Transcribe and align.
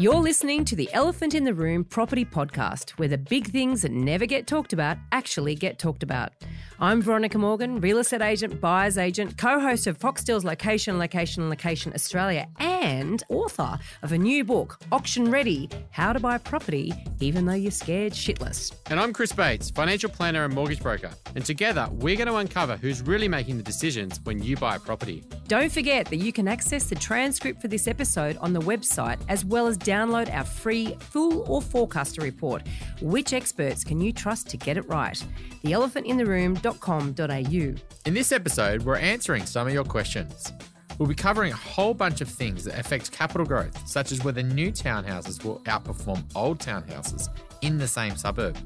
You're 0.00 0.14
listening 0.14 0.64
to 0.64 0.74
the 0.74 0.90
Elephant 0.94 1.34
in 1.34 1.44
the 1.44 1.52
Room 1.52 1.84
property 1.84 2.24
podcast, 2.24 2.92
where 2.92 3.06
the 3.06 3.18
big 3.18 3.48
things 3.48 3.82
that 3.82 3.92
never 3.92 4.24
get 4.24 4.46
talked 4.46 4.72
about 4.72 4.96
actually 5.12 5.54
get 5.54 5.78
talked 5.78 6.02
about. 6.02 6.32
I'm 6.78 7.02
Veronica 7.02 7.36
Morgan, 7.36 7.82
real 7.82 7.98
estate 7.98 8.22
agent, 8.22 8.62
buyer's 8.62 8.96
agent, 8.96 9.36
co 9.36 9.60
host 9.60 9.86
of 9.86 9.98
Foxtel's 9.98 10.42
Location, 10.42 10.98
Location, 10.98 11.50
Location 11.50 11.92
Australia, 11.92 12.46
and 12.58 12.69
author 12.80 13.78
of 14.02 14.12
a 14.12 14.18
new 14.18 14.42
book, 14.42 14.78
Auction 14.90 15.30
Ready 15.30 15.68
How 15.90 16.14
to 16.14 16.20
Buy 16.20 16.38
Property 16.38 16.94
Even 17.20 17.44
Though 17.44 17.52
You're 17.52 17.70
Scared 17.70 18.14
Shitless. 18.14 18.72
And 18.86 18.98
I'm 18.98 19.12
Chris 19.12 19.32
Bates, 19.32 19.68
financial 19.70 20.08
planner 20.08 20.46
and 20.46 20.54
mortgage 20.54 20.80
broker. 20.80 21.10
And 21.34 21.44
together, 21.44 21.86
we're 21.92 22.16
going 22.16 22.28
to 22.28 22.36
uncover 22.36 22.78
who's 22.78 23.02
really 23.02 23.28
making 23.28 23.58
the 23.58 23.62
decisions 23.62 24.18
when 24.24 24.42
you 24.42 24.56
buy 24.56 24.76
a 24.76 24.78
property. 24.78 25.22
Don't 25.46 25.70
forget 25.70 26.06
that 26.06 26.16
you 26.16 26.32
can 26.32 26.48
access 26.48 26.88
the 26.88 26.94
transcript 26.94 27.60
for 27.60 27.68
this 27.68 27.86
episode 27.86 28.38
on 28.38 28.54
the 28.54 28.60
website, 28.60 29.20
as 29.28 29.44
well 29.44 29.66
as 29.66 29.76
download 29.76 30.32
our 30.32 30.44
free 30.44 30.96
Fool 31.00 31.44
or 31.46 31.60
Forecaster 31.60 32.22
report. 32.22 32.66
Which 33.02 33.34
experts 33.34 33.84
can 33.84 34.00
you 34.00 34.14
trust 34.14 34.48
to 34.50 34.56
get 34.56 34.78
it 34.78 34.88
right? 34.88 35.22
theelephantintheroom.com.au. 35.64 37.74
In 38.06 38.14
this 38.14 38.32
episode, 38.32 38.80
we're 38.82 38.96
answering 38.96 39.44
some 39.44 39.66
of 39.66 39.74
your 39.74 39.84
questions. 39.84 40.50
We'll 41.00 41.08
be 41.08 41.14
covering 41.14 41.50
a 41.50 41.56
whole 41.56 41.94
bunch 41.94 42.20
of 42.20 42.28
things 42.28 42.62
that 42.64 42.78
affect 42.78 43.10
capital 43.10 43.46
growth, 43.46 43.88
such 43.88 44.12
as 44.12 44.22
whether 44.22 44.42
new 44.42 44.70
townhouses 44.70 45.42
will 45.42 45.60
outperform 45.60 46.22
old 46.34 46.58
townhouses 46.58 47.30
in 47.62 47.78
the 47.78 47.88
same 47.88 48.18
suburb. 48.18 48.58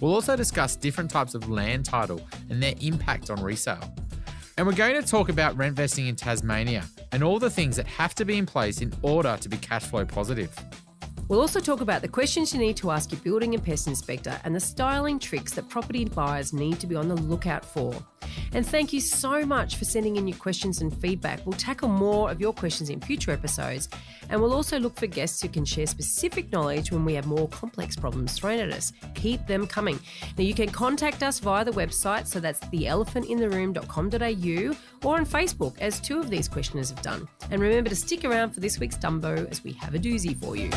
We'll 0.00 0.14
also 0.14 0.34
discuss 0.34 0.74
different 0.74 1.10
types 1.10 1.34
of 1.34 1.50
land 1.50 1.84
title 1.84 2.26
and 2.48 2.62
their 2.62 2.72
impact 2.80 3.28
on 3.28 3.42
resale. 3.42 3.94
And 4.56 4.66
we're 4.66 4.72
going 4.72 4.98
to 5.02 5.06
talk 5.06 5.28
about 5.28 5.54
rent 5.58 5.76
vesting 5.76 6.06
in 6.06 6.16
Tasmania 6.16 6.86
and 7.12 7.22
all 7.22 7.38
the 7.38 7.50
things 7.50 7.76
that 7.76 7.86
have 7.88 8.14
to 8.14 8.24
be 8.24 8.38
in 8.38 8.46
place 8.46 8.80
in 8.80 8.94
order 9.02 9.36
to 9.38 9.48
be 9.50 9.58
cash 9.58 9.84
flow 9.84 10.06
positive. 10.06 10.50
We'll 11.28 11.40
also 11.40 11.60
talk 11.60 11.80
about 11.80 12.02
the 12.02 12.08
questions 12.08 12.52
you 12.52 12.60
need 12.60 12.76
to 12.78 12.90
ask 12.90 13.10
your 13.10 13.20
building 13.20 13.54
and 13.54 13.64
pest 13.64 13.86
inspector 13.86 14.38
and 14.44 14.54
the 14.54 14.60
styling 14.60 15.18
tricks 15.18 15.54
that 15.54 15.66
property 15.68 16.04
buyers 16.04 16.52
need 16.52 16.78
to 16.80 16.86
be 16.86 16.94
on 16.94 17.08
the 17.08 17.14
lookout 17.14 17.64
for. 17.64 17.94
And 18.52 18.66
thank 18.66 18.92
you 18.92 19.00
so 19.00 19.46
much 19.46 19.76
for 19.76 19.86
sending 19.86 20.16
in 20.16 20.28
your 20.28 20.36
questions 20.36 20.82
and 20.82 20.94
feedback. 20.94 21.40
We'll 21.46 21.56
tackle 21.56 21.88
more 21.88 22.30
of 22.30 22.38
your 22.40 22.52
questions 22.52 22.90
in 22.90 23.00
future 23.00 23.30
episodes, 23.30 23.88
and 24.28 24.38
we'll 24.40 24.52
also 24.52 24.78
look 24.78 24.98
for 24.98 25.06
guests 25.06 25.40
who 25.40 25.48
can 25.48 25.64
share 25.64 25.86
specific 25.86 26.52
knowledge 26.52 26.92
when 26.92 27.04
we 27.04 27.14
have 27.14 27.26
more 27.26 27.48
complex 27.48 27.96
problems 27.96 28.34
thrown 28.34 28.60
at 28.60 28.72
us. 28.72 28.92
Keep 29.14 29.46
them 29.46 29.66
coming. 29.66 29.98
Now, 30.36 30.44
you 30.44 30.54
can 30.54 30.70
contact 30.70 31.22
us 31.22 31.38
via 31.38 31.64
the 31.64 31.72
website, 31.72 32.26
so 32.26 32.40
that's 32.40 32.60
theelephantintheroom.com.au, 32.60 34.76
or 35.04 35.16
on 35.16 35.26
Facebook, 35.26 35.78
as 35.80 36.00
two 36.00 36.18
of 36.18 36.30
these 36.30 36.48
questioners 36.48 36.90
have 36.90 37.02
done. 37.02 37.28
And 37.50 37.60
remember 37.60 37.90
to 37.90 37.96
stick 37.96 38.24
around 38.24 38.50
for 38.50 38.60
this 38.60 38.78
week's 38.78 38.96
Dumbo, 38.96 39.50
as 39.50 39.64
we 39.64 39.72
have 39.72 39.94
a 39.94 39.98
doozy 39.98 40.36
for 40.36 40.56
you. 40.56 40.70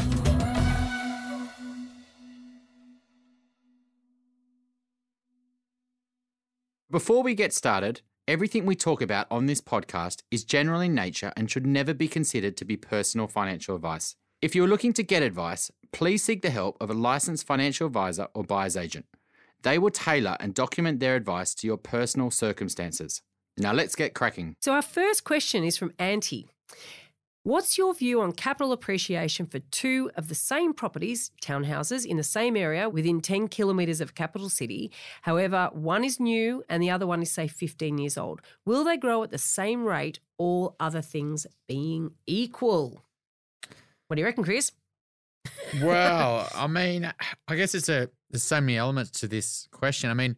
Before 6.90 7.24
we 7.24 7.36
get 7.36 7.52
started, 7.52 8.02
everything 8.26 8.66
we 8.66 8.76
talk 8.76 9.02
about 9.02 9.28
on 9.30 9.48
this 9.48 9.60
podcast 9.60 10.24
is 10.32 10.46
general 10.46 10.80
in 10.80 10.96
nature 10.96 11.34
and 11.36 11.52
should 11.52 11.68
never 11.68 11.94
be 11.94 12.08
considered 12.08 12.56
to 12.56 12.64
be 12.64 12.78
personal 12.78 13.28
financial 13.28 13.76
advice. 13.76 14.16
If 14.42 14.56
you're 14.56 14.68
looking 14.68 14.94
to 14.94 15.04
get 15.04 15.22
advice, 15.24 15.72
please 15.92 16.24
seek 16.24 16.42
the 16.42 16.52
help 16.52 16.78
of 16.80 16.90
a 16.90 16.94
licensed 16.94 17.46
financial 17.46 17.88
advisor 17.88 18.28
or 18.34 18.44
buyer's 18.44 18.78
agent. 18.78 19.08
They 19.64 19.78
will 19.78 19.90
tailor 19.90 20.38
and 20.40 20.54
document 20.54 21.00
their 21.00 21.16
advice 21.16 21.54
to 21.56 21.68
your 21.68 21.78
personal 21.78 22.32
circumstances. 22.32 23.22
Now 23.58 23.74
let's 23.74 23.96
get 23.96 24.14
cracking. 24.14 24.56
So, 24.62 24.74
our 24.74 24.82
first 24.82 25.24
question 25.24 25.64
is 25.64 25.78
from 25.78 25.94
Auntie. 25.98 26.48
What's 27.44 27.78
your 27.78 27.94
view 27.94 28.22
on 28.22 28.32
capital 28.32 28.72
appreciation 28.72 29.46
for 29.46 29.60
two 29.60 30.10
of 30.16 30.30
the 30.30 30.36
same 30.36 30.74
properties, 30.74 31.30
townhouses, 31.44 32.04
in 32.04 32.18
the 32.18 32.24
same 32.24 32.58
area 32.58 32.90
within 32.90 33.22
10 33.22 33.50
kilometres 33.50 34.02
of 34.02 34.16
capital 34.16 34.50
city? 34.50 34.92
However, 35.22 35.70
one 35.72 36.04
is 36.04 36.20
new 36.20 36.64
and 36.68 36.82
the 36.82 36.90
other 36.90 37.06
one 37.06 37.22
is, 37.22 37.30
say, 37.30 37.48
15 37.48 38.00
years 38.00 38.18
old. 38.18 38.42
Will 38.66 38.84
they 38.84 38.98
grow 38.98 39.22
at 39.22 39.30
the 39.30 39.38
same 39.38 39.86
rate, 39.86 40.20
all 40.40 40.76
other 40.80 41.02
things 41.02 41.46
being 41.68 42.14
equal? 42.26 43.04
What 44.08 44.16
do 44.16 44.22
you 44.22 44.26
reckon, 44.26 44.44
Chris? 44.44 44.72
well, 45.84 46.50
I 46.56 46.66
mean, 46.66 47.14
I 47.48 47.56
guess 47.56 47.76
it's 47.76 47.90
a 47.90 48.10
there's 48.32 48.42
so 48.42 48.60
many 48.60 48.76
elements 48.76 49.12
to 49.20 49.28
this 49.28 49.68
question. 49.72 50.10
I 50.10 50.16
mean, 50.16 50.36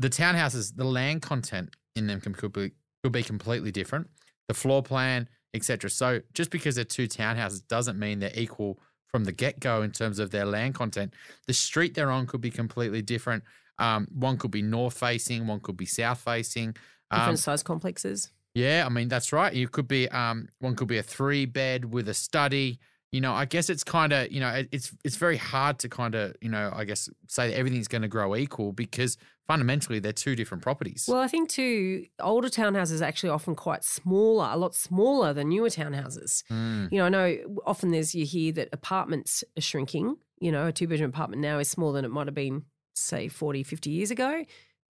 the 0.00 0.10
townhouses, 0.10 0.76
the 0.76 0.84
land 0.84 1.22
content 1.22 1.70
in 1.96 2.06
them 2.06 2.20
could 2.20 2.52
be 2.52 2.72
could 3.02 3.12
be 3.12 3.22
completely 3.22 3.72
different. 3.72 4.08
The 4.48 4.54
floor 4.54 4.82
plan, 4.82 5.28
etc. 5.54 5.90
So 5.90 6.20
just 6.34 6.50
because 6.50 6.74
they're 6.76 6.84
two 6.84 7.08
townhouses 7.08 7.66
doesn't 7.66 7.98
mean 7.98 8.20
they're 8.20 8.30
equal 8.34 8.78
from 9.08 9.24
the 9.24 9.32
get 9.32 9.60
go 9.60 9.82
in 9.82 9.92
terms 9.92 10.18
of 10.18 10.30
their 10.30 10.44
land 10.44 10.74
content. 10.74 11.14
The 11.46 11.52
street 11.52 11.94
they're 11.94 12.10
on 12.10 12.26
could 12.26 12.40
be 12.40 12.50
completely 12.50 13.02
different. 13.02 13.44
Um, 13.78 14.08
one 14.12 14.36
could 14.36 14.50
be 14.50 14.62
north 14.62 14.98
facing, 14.98 15.46
one 15.46 15.60
could 15.60 15.76
be 15.76 15.86
south 15.86 16.20
facing. 16.20 16.72
Different 17.10 17.30
Um, 17.30 17.36
size 17.36 17.62
complexes. 17.62 18.30
yeah, 18.54 18.84
I 18.86 18.88
mean 18.88 19.08
that's 19.08 19.32
right. 19.32 19.52
You 19.52 19.68
could 19.68 19.88
be 19.88 20.08
um, 20.08 20.48
one 20.60 20.74
could 20.76 20.88
be 20.88 20.98
a 20.98 21.02
three 21.02 21.44
bed 21.46 21.84
with 21.92 22.08
a 22.08 22.14
study. 22.14 22.78
You 23.12 23.20
know, 23.20 23.32
I 23.32 23.44
guess 23.44 23.70
it's 23.70 23.84
kind 23.84 24.12
of 24.12 24.30
you 24.32 24.40
know 24.40 24.64
it's 24.72 24.92
it's 25.04 25.16
very 25.16 25.36
hard 25.36 25.78
to 25.80 25.88
kind 25.88 26.14
of 26.14 26.34
you 26.40 26.48
know 26.48 26.72
I 26.74 26.84
guess 26.84 27.08
say 27.28 27.50
that 27.50 27.56
everything's 27.56 27.88
going 27.88 28.02
to 28.02 28.08
grow 28.08 28.36
equal 28.36 28.72
because 28.72 29.16
fundamentally 29.46 29.98
they're 29.98 30.12
two 30.12 30.36
different 30.36 30.62
properties. 30.62 31.06
Well, 31.08 31.20
I 31.20 31.28
think 31.28 31.48
too, 31.48 32.06
older 32.20 32.48
townhouses 32.48 33.00
are 33.00 33.04
actually 33.04 33.30
often 33.30 33.54
quite 33.54 33.84
smaller, 33.84 34.48
a 34.50 34.56
lot 34.56 34.74
smaller 34.74 35.32
than 35.32 35.48
newer 35.48 35.68
townhouses. 35.68 36.42
Mm. 36.50 36.90
You 36.90 36.98
know, 36.98 37.06
I 37.06 37.08
know 37.08 37.36
often 37.64 37.90
there's 37.90 38.14
you 38.14 38.26
hear 38.26 38.52
that 38.52 38.68
apartments 38.72 39.44
are 39.56 39.62
shrinking. 39.62 40.16
You 40.38 40.52
know, 40.52 40.66
a 40.66 40.72
two 40.72 40.88
bedroom 40.88 41.10
apartment 41.10 41.40
now 41.40 41.58
is 41.58 41.68
smaller 41.68 41.94
than 41.94 42.04
it 42.04 42.10
might 42.10 42.26
have 42.26 42.34
been, 42.34 42.64
say, 42.94 43.28
40, 43.28 43.62
50 43.62 43.90
years 43.90 44.10
ago. 44.10 44.44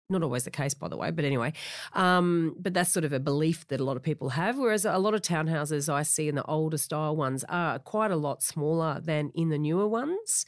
Not 0.09 0.23
always 0.23 0.45
the 0.45 0.53
case, 0.53 0.73
by 0.73 0.87
the 0.87 0.97
way, 0.97 1.11
but 1.11 1.25
anyway. 1.25 1.53
Um, 1.93 2.55
but 2.61 2.75
that's 2.75 2.93
sort 2.93 3.05
of 3.05 3.13
a 3.13 3.19
belief 3.19 3.67
that 3.69 3.81
a 3.81 3.85
lot 3.85 3.97
of 3.97 4.05
people 4.05 4.31
have. 4.31 4.57
Whereas 4.57 4.85
a 4.85 4.99
lot 4.99 5.15
of 5.15 5.23
townhouses 5.23 5.93
I 5.93 6.03
see 6.05 6.29
in 6.29 6.37
the 6.37 6.45
older 6.45 6.79
style 6.79 7.17
ones 7.17 7.45
are 7.49 7.81
quite 7.81 8.13
a 8.13 8.17
lot 8.17 8.43
smaller 8.43 9.01
than 9.01 9.33
in 9.35 9.49
the 9.49 9.59
newer 9.59 9.89
ones. 9.89 10.47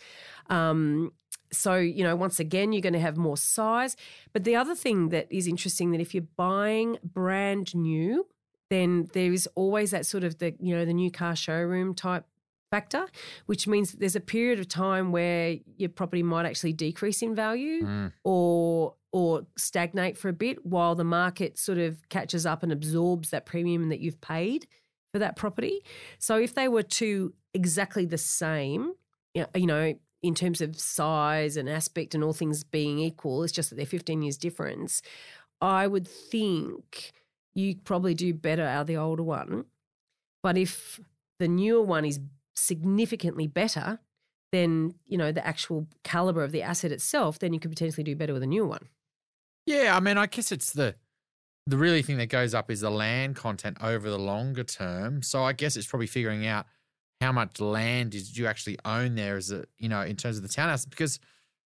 Um, 0.49 1.13
so, 1.51 1.77
you 1.77 2.05
know, 2.05 2.15
once 2.15 2.39
again, 2.39 2.73
you're 2.73 2.83
going 2.83 2.93
to 2.93 3.01
have 3.01 3.17
more 3.17 3.37
size. 3.37 3.97
But 4.33 4.45
the 4.45 4.55
other 4.55 4.77
thing 4.77 5.09
that 5.09 5.27
is 5.31 5.49
interesting 5.49 5.91
that 5.91 6.01
if 6.01 6.15
you're 6.15 6.25
buying 6.37 6.99
brand 7.03 7.75
new, 7.75 8.27
then 8.71 9.09
there 9.13 9.33
is 9.33 9.49
always 9.57 9.91
that 9.91 10.07
sort 10.07 10.25
of 10.25 10.39
the, 10.39 10.55
you 10.61 10.77
know, 10.77 10.85
the 10.85 10.93
new 10.93 11.11
car 11.11 11.35
showroom 11.35 11.95
type 11.95 12.27
factor, 12.71 13.07
which 13.47 13.67
means 13.67 13.93
there's 13.93 14.17
a 14.17 14.21
period 14.21 14.59
of 14.59 14.69
time 14.69 15.13
where 15.13 15.57
your 15.77 15.89
property 15.89 16.23
might 16.23 16.47
actually 16.47 16.73
decrease 16.73 17.23
in 17.23 17.35
value 17.35 17.85
Mm. 17.85 18.13
or 18.25 18.95
or 19.11 19.47
stagnate 19.57 20.19
for 20.19 20.29
a 20.29 20.35
bit 20.35 20.67
while 20.67 20.95
the 20.95 21.03
market 21.05 21.57
sort 21.59 21.79
of 21.79 22.07
catches 22.11 22.45
up 22.45 22.63
and 22.63 22.71
absorbs 22.71 23.31
that 23.31 23.47
premium 23.47 23.89
that 23.89 24.01
you've 24.01 24.21
paid 24.21 24.67
for 25.15 25.19
that 25.19 25.35
property. 25.35 25.81
So 26.19 26.37
if 26.39 26.55
they 26.55 26.69
were 26.69 26.83
to 26.83 27.33
exactly 27.55 28.05
the 28.05 28.19
same, 28.19 28.93
you 29.35 29.47
you 29.55 29.67
know, 29.67 29.95
in 30.23 30.35
terms 30.35 30.61
of 30.61 30.79
size 30.79 31.57
and 31.57 31.71
aspect 31.71 32.15
and 32.15 32.23
all 32.23 32.35
things 32.35 32.65
being 32.65 32.99
equal, 32.99 33.43
it's 33.45 33.53
just 33.53 33.71
that 33.71 33.77
they're 33.77 33.87
15 33.87 34.21
years 34.21 34.37
difference. 34.37 35.01
I 35.63 35.87
would 35.87 36.07
think 36.07 37.13
you 37.55 37.77
probably 37.77 38.13
do 38.15 38.35
better 38.35 38.65
out 38.65 38.83
of 38.83 38.87
the 38.89 38.97
older 38.99 39.23
one. 39.23 39.65
But 40.43 40.59
if 40.59 41.01
the 41.39 41.49
newer 41.49 41.83
one 41.83 42.05
is 42.05 42.21
significantly 42.59 43.47
better 43.47 44.01
than, 44.53 44.95
you 45.07 45.19
know, 45.19 45.33
the 45.33 45.47
actual 45.47 45.87
caliber 46.05 46.43
of 46.43 46.53
the 46.53 46.63
asset 46.63 46.93
itself, 46.93 47.39
then 47.39 47.53
you 47.53 47.61
could 47.61 47.71
potentially 47.71 48.05
do 48.05 48.17
better 48.17 48.33
with 48.33 48.43
a 48.43 48.47
new 48.47 48.67
one. 48.67 48.89
Yeah, 49.67 49.95
I 49.97 50.01
mean, 50.01 50.17
I 50.17 50.27
guess 50.27 50.51
it's 50.53 50.73
the 50.73 50.95
the 51.67 51.77
really 51.77 52.01
thing 52.01 52.17
that 52.17 52.31
goes 52.31 52.55
up 52.55 52.71
is 52.71 52.81
the 52.81 52.91
land 52.91 53.37
content 53.37 53.77
over 53.83 54.09
the 54.09 54.19
longer 54.19 54.65
term. 54.65 55.21
So 55.23 55.45
I 55.45 55.53
guess 55.53 55.77
it's 55.77 55.87
probably 55.87 56.07
figuring 56.07 56.47
out 56.47 56.65
how 57.21 57.33
much 57.33 57.61
land 57.61 58.13
did 58.13 58.37
you 58.37 58.47
actually 58.47 58.79
own 58.85 59.15
there 59.15 59.37
as 59.37 59.51
a 59.51 59.65
you 59.79 59.89
know 59.89 60.01
in 60.03 60.17
terms 60.17 60.37
of 60.37 60.43
the 60.43 60.49
townhouse 60.49 60.87
because 60.87 61.19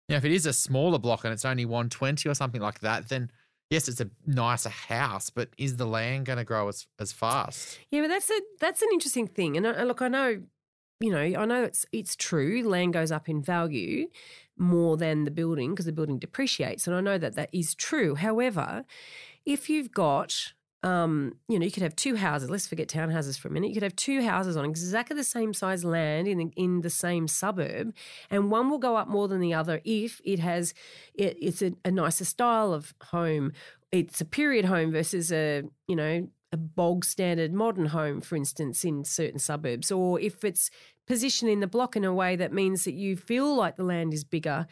you 0.08 0.14
know 0.14 0.18
if 0.18 0.26
it 0.26 0.32
is 0.32 0.46
a 0.46 0.54
smaller 0.54 1.00
block 1.00 1.24
and 1.24 1.34
it's 1.34 1.46
only 1.46 1.66
120 1.66 2.28
or 2.28 2.34
something 2.34 2.62
like 2.62 2.82
that 2.82 3.10
then 3.10 3.32
yes 3.70 3.88
it's 3.88 4.02
a 4.02 4.10
nicer 4.26 4.70
house 4.70 5.30
but 5.30 5.50
is 5.58 5.78
the 5.78 5.86
land 5.86 6.26
going 6.26 6.38
to 6.38 6.44
grow 6.44 6.68
as 6.68 6.86
as 7.00 7.12
fast 7.12 7.80
Yeah, 7.92 8.02
but 8.02 8.10
that's 8.10 8.30
a 8.30 8.42
that's 8.60 8.82
an 8.82 8.90
interesting 8.92 9.28
thing. 9.28 9.56
And 9.58 9.66
uh, 9.66 9.84
look, 9.84 10.02
I 10.02 10.08
know, 10.08 10.42
you 11.00 11.12
know, 11.12 11.20
I 11.20 11.46
know 11.46 11.64
it's 11.64 11.86
it's 11.92 12.16
true. 12.16 12.68
Land 12.68 12.94
goes 12.94 13.12
up 13.12 13.30
in 13.30 13.42
value 13.42 14.08
more 14.58 14.98
than 14.98 15.24
the 15.24 15.32
building 15.32 15.72
because 15.72 15.86
the 15.86 15.92
building 15.92 16.20
depreciates, 16.20 16.88
and 16.88 16.96
I 16.96 17.02
know 17.02 17.18
that 17.18 17.36
that 17.36 17.50
is 17.54 17.76
true. 17.76 18.16
However, 18.16 18.84
if 19.46 19.70
you've 19.70 19.92
got 19.92 20.54
um, 20.84 21.36
you 21.50 21.58
know, 21.58 21.66
you 21.66 21.72
could 21.72 21.84
have 21.84 21.96
two 21.96 22.16
houses. 22.16 22.50
Let's 22.50 22.68
forget 22.68 22.88
townhouses 22.88 23.38
for 23.38 23.48
a 23.48 23.52
minute. 23.52 23.70
You 23.70 23.74
could 23.74 23.84
have 23.84 23.96
two 23.96 24.22
houses 24.22 24.56
on 24.56 24.66
exactly 24.66 25.16
the 25.16 25.24
same 25.24 25.54
size 25.54 25.84
land 25.84 26.28
in 26.28 26.38
the, 26.38 26.52
in 26.56 26.82
the 26.82 26.90
same 26.90 27.28
suburb, 27.28 27.94
and 28.30 28.52
one 28.52 28.70
will 28.70 28.78
go 28.78 28.96
up 28.96 29.08
more 29.08 29.28
than 29.28 29.40
the 29.40 29.54
other 29.54 29.82
if 29.84 30.22
it 30.24 30.40
has 30.40 30.74
it, 31.16 31.38
it's 31.42 31.62
a, 31.62 31.74
a 31.84 31.92
nicer 31.92 32.26
style 32.26 32.74
of 32.74 32.94
home. 33.06 33.54
It's 33.92 34.22
a 34.22 34.26
period 34.26 34.66
home 34.66 34.92
versus 34.92 35.32
a 35.32 35.64
you 35.88 35.96
know 35.96 36.28
a 36.52 36.58
bog 36.58 37.04
standard 37.04 37.52
modern 37.54 37.88
home, 37.88 38.22
for 38.22 38.36
instance, 38.36 38.86
in 38.86 39.04
certain 39.04 39.40
suburbs, 39.40 39.92
or 39.92 40.20
if 40.20 40.44
it's 40.44 40.70
positioned 41.06 41.52
in 41.52 41.60
the 41.60 41.68
block 41.68 41.96
in 41.96 42.06
a 42.06 42.14
way 42.14 42.36
that 42.36 42.54
means 42.54 42.84
that 42.86 42.94
you 42.94 43.16
feel 43.18 43.56
like 43.56 43.76
the 43.76 43.84
land 43.84 44.14
is 44.14 44.24
bigger 44.24 44.66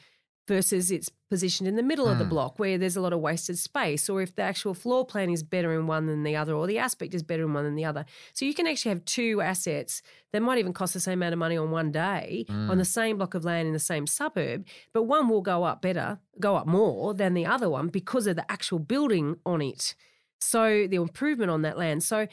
versus 0.48 0.92
it's 0.92 1.10
positioned 1.30 1.68
in 1.68 1.76
the 1.76 1.82
middle 1.82 2.08
of 2.08 2.20
the 2.20 2.24
Hmm. 2.24 2.30
block 2.30 2.60
where 2.60 2.78
there's 2.78 2.96
a 2.96 3.02
lot 3.02 3.14
of 3.14 3.20
wasted 3.20 3.58
space, 3.58 4.08
or 4.10 4.22
if 4.22 4.36
the 4.36 4.44
actual 4.44 4.76
floor 4.76 5.04
plan 5.04 5.30
is 5.32 5.42
better 5.42 5.74
in 5.74 5.88
one 5.88 6.06
than 6.06 6.22
the 6.24 6.36
other, 6.36 6.54
or 6.54 6.68
the 6.68 6.78
aspect 6.78 7.16
is 7.16 7.24
better 7.24 7.44
in 7.44 7.54
one 7.54 7.64
than 7.64 7.74
the 7.76 7.84
other. 7.84 8.06
So 8.34 8.46
you 8.46 8.54
can 8.54 8.68
actually 8.68 8.90
have 8.90 9.04
two 9.06 9.42
assets 9.42 10.04
that 10.32 10.42
might 10.44 10.60
even 10.60 10.72
cost 10.72 10.94
the 10.94 11.00
same 11.00 11.20
amount 11.20 11.34
of 11.34 11.40
money 11.40 11.58
on 11.58 11.72
one 11.72 11.92
day 11.92 12.46
Hmm. 12.48 12.70
on 12.70 12.78
the 12.78 12.86
same 12.86 13.18
block 13.18 13.34
of 13.34 13.44
land 13.44 13.68
in 13.68 13.74
the 13.74 13.80
same 13.80 14.06
suburb, 14.06 14.66
but 14.94 15.04
one 15.04 15.28
will 15.30 15.42
go 15.42 15.64
up 15.64 15.82
better, 15.82 16.20
go 16.40 16.56
up 16.56 16.68
more 16.68 17.14
than 17.16 17.34
the 17.34 17.46
other 17.48 17.70
one 17.70 17.88
because 17.88 18.28
of 18.28 18.36
the 18.36 18.50
actual 18.52 18.78
building 18.80 19.38
on 19.48 19.62
it. 19.64 19.96
So 20.42 20.88
the 20.88 20.98
improvement 20.98 21.52
on 21.52 21.64
that 21.64 21.78
land. 21.78 22.04
So 22.04 22.28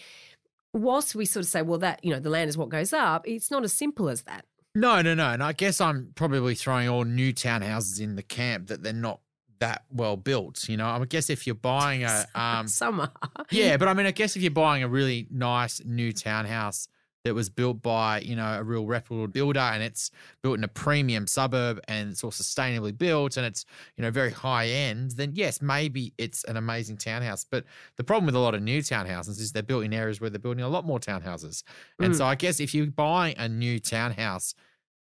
whilst 0.73 1.15
we 1.15 1.25
sort 1.25 1.45
of 1.45 1.51
say, 1.51 1.63
well, 1.63 1.79
that, 1.79 2.05
you 2.05 2.13
know, 2.13 2.21
the 2.21 2.31
land 2.31 2.49
is 2.49 2.57
what 2.57 2.69
goes 2.69 2.93
up, 2.93 3.27
it's 3.27 3.51
not 3.51 3.65
as 3.65 3.73
simple 3.73 4.09
as 4.09 4.23
that. 4.23 4.45
No, 4.75 5.03
no, 5.03 5.15
no. 5.15 5.29
And 5.31 5.43
I 5.43 5.53
guess 5.53 5.81
I'm 5.81 6.13
probably 6.15 6.55
throwing 6.55 6.89
all 6.89 7.05
new 7.05 7.33
townhouses 7.33 8.01
in 8.01 8.17
the 8.17 8.23
camp 8.23 8.69
that 8.69 8.83
they're 8.83 8.93
not 8.93 9.21
that 9.59 9.85
well 9.91 10.17
built. 10.17 10.69
You 10.69 10.77
know, 10.77 10.87
I 10.87 11.05
guess 11.05 11.31
if 11.31 11.47
you're 11.47 11.55
buying 11.55 12.05
a 12.05 12.27
um 12.35 12.67
are. 12.81 13.11
yeah, 13.51 13.77
but 13.77 13.89
I 13.89 13.95
mean 13.95 14.07
I 14.07 14.11
guess 14.11 14.35
if 14.35 14.43
you're 14.43 14.51
buying 14.51 14.83
a 14.83 14.89
really 14.89 15.27
nice 15.31 15.81
new 15.85 16.13
townhouse 16.13 16.89
that 17.25 17.35
was 17.35 17.49
built 17.49 17.83
by, 17.83 18.21
you 18.21 18.35
know, 18.35 18.59
a 18.59 18.63
real 18.63 18.87
reputable 18.87 19.29
builder 19.29 19.61
and 19.61 19.83
it's 19.83 20.11
built 20.43 20.59
in 20.59 20.65
a 20.65 20.69
premium 20.69 21.27
suburb 21.27 21.81
and 21.87 22.11
it's 22.11 22.25
all 22.25 22.31
sustainably 22.31 22.97
built 22.97 23.37
and 23.37 23.47
it's, 23.47 23.65
you 23.97 24.03
know, 24.03 24.11
very 24.11 24.31
high 24.33 24.67
end, 24.67 25.13
then 25.13 25.33
yes, 25.35 25.63
maybe 25.63 26.13
it's 26.19 26.43
an 26.45 26.57
amazing 26.57 26.97
townhouse. 26.97 27.45
But 27.49 27.65
the 27.97 28.05
problem 28.05 28.27
with 28.27 28.35
a 28.35 28.41
lot 28.41 28.55
of 28.55 28.63
new 28.63 28.81
townhouses 28.81 29.41
is 29.41 29.53
they're 29.53 29.63
built 29.63 29.85
in 29.85 29.93
areas 29.93 30.21
where 30.21 30.31
they're 30.31 30.41
building 30.41 30.65
a 30.65 30.69
lot 30.69 30.85
more 30.85 30.99
townhouses. 30.99 31.63
And 32.01 32.13
Mm. 32.13 32.19
so 32.19 32.25
I 32.25 32.35
guess 32.35 32.59
if 32.59 32.75
you're 32.75 32.87
buying 32.87 33.37
a 33.39 33.49
new 33.49 33.79
townhouse 33.79 34.55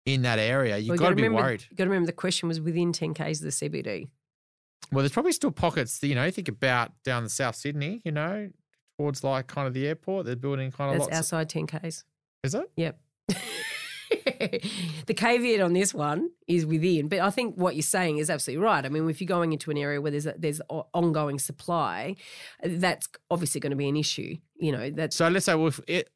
in 0.06 0.24
that 0.24 0.39
area, 0.39 0.77
you've 0.77 0.89
Well, 0.89 0.98
got 0.98 1.10
to 1.10 1.15
be 1.15 1.24
remember, 1.24 1.42
worried. 1.42 1.65
You've 1.69 1.77
got 1.77 1.86
to 1.86 1.89
remember 1.89 2.07
the 2.07 2.13
question 2.13 2.50
was 2.50 2.60
within 2.60 2.92
10 2.92 3.13
Ks 3.13 3.39
of 3.39 3.45
the 3.45 3.51
CBD. 3.51 4.10
Well, 4.92 5.04
there's 5.04 5.12
probably 5.12 5.33
still 5.33 5.51
pockets 5.51 6.00
that, 6.00 6.07
you 6.07 6.15
know, 6.15 6.30
think 6.31 6.48
about 6.48 6.92
down 7.04 7.24
the 7.24 7.30
South 7.30 7.56
Sydney, 7.56 8.01
you 8.04 8.12
know, 8.12 8.50
towards 9.00 9.24
like 9.24 9.48
kind 9.48 9.66
of 9.66 9.74
the 9.74 9.88
airport. 9.88 10.25
They're 10.25 10.36
building 10.36 10.72
kind 10.74 10.92
of 10.92 11.00
That's 11.00 11.12
lots. 11.12 11.34
outside 11.34 11.50
10 11.50 11.68
Ks. 11.68 12.04
is 12.44 12.54
it? 12.54 12.69
Yep. 12.75 13.00
the 15.06 15.13
caveat 15.16 15.62
on 15.62 15.72
this 15.72 15.94
one 15.94 16.31
is 16.48 16.66
within, 16.66 17.07
but 17.07 17.19
I 17.19 17.30
think 17.30 17.56
what 17.56 17.75
you're 17.75 17.81
saying 17.81 18.18
is 18.18 18.30
absolutely 18.30 18.66
right. 18.66 18.86
I 18.86 18.90
mean, 18.90 19.10
if 19.10 19.22
you're 19.22 19.28
going 19.28 19.54
into 19.54 19.72
an 19.72 19.78
area 19.78 20.01
where 20.01 20.12
there's 20.12 20.25
a, 20.25 20.36
there's 20.38 20.60
ongoing 20.69 21.40
supply, 21.40 22.18
that's 22.62 23.07
obviously 23.31 23.62
going 23.62 23.72
to 23.72 23.78
be 23.78 23.88
an 23.88 23.96
issue. 23.96 24.36
You 24.57 24.74
know, 24.74 24.90
that's 24.90 25.16
So 25.16 25.30
let's 25.30 25.46
say, 25.46 25.56
well, 25.56 25.68
if 25.68 25.80
it, 25.88 26.10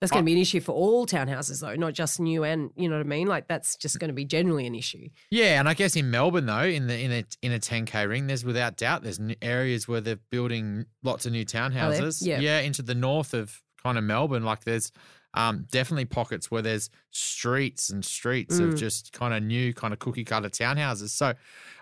that's 0.00 0.12
going 0.12 0.22
to 0.24 0.26
be 0.26 0.32
an 0.32 0.38
issue 0.38 0.60
for 0.60 0.72
all 0.72 1.06
townhouses, 1.06 1.60
though, 1.60 1.74
not 1.74 1.92
just 1.92 2.20
new 2.20 2.44
and 2.44 2.70
you 2.76 2.88
know 2.88 2.96
what 2.96 3.04
I 3.06 3.08
mean. 3.08 3.26
Like 3.26 3.48
that's 3.48 3.76
just 3.76 3.98
going 3.98 4.08
to 4.08 4.14
be 4.14 4.24
generally 4.24 4.66
an 4.66 4.74
issue. 4.74 5.08
yeah, 5.30 5.58
and 5.58 5.68
I 5.68 5.74
guess 5.74 5.96
in 5.96 6.10
Melbourne 6.10 6.46
though, 6.46 6.62
in 6.62 6.86
the 6.86 6.98
in 6.98 7.10
a 7.12 7.24
in 7.42 7.52
a 7.52 7.58
10k 7.58 8.08
ring, 8.08 8.26
there's 8.28 8.44
without 8.44 8.76
doubt 8.76 9.02
there's 9.02 9.18
areas 9.42 9.88
where 9.88 10.00
they're 10.00 10.20
building 10.30 10.86
lots 11.02 11.26
of 11.26 11.32
new 11.32 11.44
townhouses. 11.44 12.24
Yeah. 12.24 12.38
yeah, 12.40 12.60
into 12.60 12.82
the 12.82 12.94
north 12.94 13.34
of 13.34 13.60
kind 13.82 13.98
of 13.98 14.04
Melbourne, 14.04 14.44
like 14.44 14.64
there's 14.64 14.92
um, 15.34 15.66
definitely 15.70 16.06
pockets 16.06 16.50
where 16.50 16.62
there's 16.62 16.90
streets 17.10 17.90
and 17.90 18.04
streets 18.04 18.58
of 18.58 18.70
Mm. 18.74 18.78
just 18.78 19.12
kind 19.12 19.34
of 19.34 19.42
new 19.42 19.74
kind 19.74 19.92
of 19.92 19.98
cookie 19.98 20.24
cutter 20.24 20.48
townhouses. 20.48 21.10
So 21.10 21.34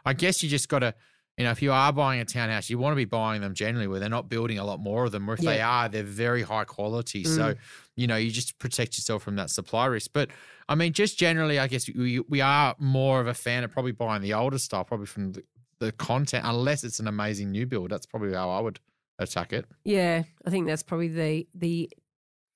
I 0.05 0.13
guess 0.15 0.43
you 0.43 0.49
just 0.49 0.69
got 0.69 0.81
to. 0.81 0.95
You 1.39 1.45
know, 1.45 1.51
if 1.51 1.61
you 1.61 1.71
are 1.71 1.93
buying 1.93 2.19
a 2.23 2.25
townhouse, 2.25 2.71
you 2.71 2.79
want 2.79 2.93
to 2.93 2.97
be 2.97 3.05
buying 3.05 3.43
them 3.43 3.53
generally 3.53 3.87
where 3.87 4.01
they're 4.01 4.09
not 4.09 4.31
building 4.31 4.59
a 4.59 4.65
lot 4.65 4.81
more 4.81 5.05
of 5.05 5.13
them, 5.13 5.29
or 5.29 5.35
if 5.35 5.41
they 5.41 5.61
are, 5.61 5.87
they're 5.87 6.03
very 6.03 6.41
high 6.41 6.65
quality. 6.65 7.25
So, 7.25 7.53
Mm. 7.53 7.57
You 7.97 8.07
know, 8.07 8.17
you 8.17 8.31
just 8.31 8.59
protect 8.59 8.97
yourself 8.97 9.23
from 9.23 9.37
that 9.37 9.51
supply 9.51 9.87
risk. 9.87 10.11
But 10.13 10.29
I 10.69 10.75
mean, 10.75 10.93
just 10.93 11.19
generally, 11.19 11.59
I 11.59 11.67
guess 11.67 11.89
we, 11.89 12.21
we 12.21 12.41
are 12.41 12.75
more 12.79 13.21
of 13.21 13.27
a 13.27 13.35
fan 13.35 13.65
of 13.65 13.73
probably 13.73 13.93
buying 13.93 14.23
the 14.23 14.35
older 14.35 14.59
style, 14.59 14.85
probably 14.85 15.07
from 15.07 15.33
the, 15.33 15.43
the 15.81 15.93
content, 15.93 16.45
unless 16.47 16.85
it's 16.85 17.01
an 17.01 17.09
amazing 17.09 17.51
new 17.51 17.67
build. 17.67 17.91
That's 17.91 18.07
probably 18.07 18.35
how 18.35 18.51
I 18.51 18.61
would 18.61 18.79
attack 19.19 19.53
it. 19.53 19.67
Yeah, 19.85 20.23
I 20.45 20.51
think 20.51 20.67
that's 20.67 20.83
probably 20.83 21.09
the 21.09 21.49
the 21.55 21.91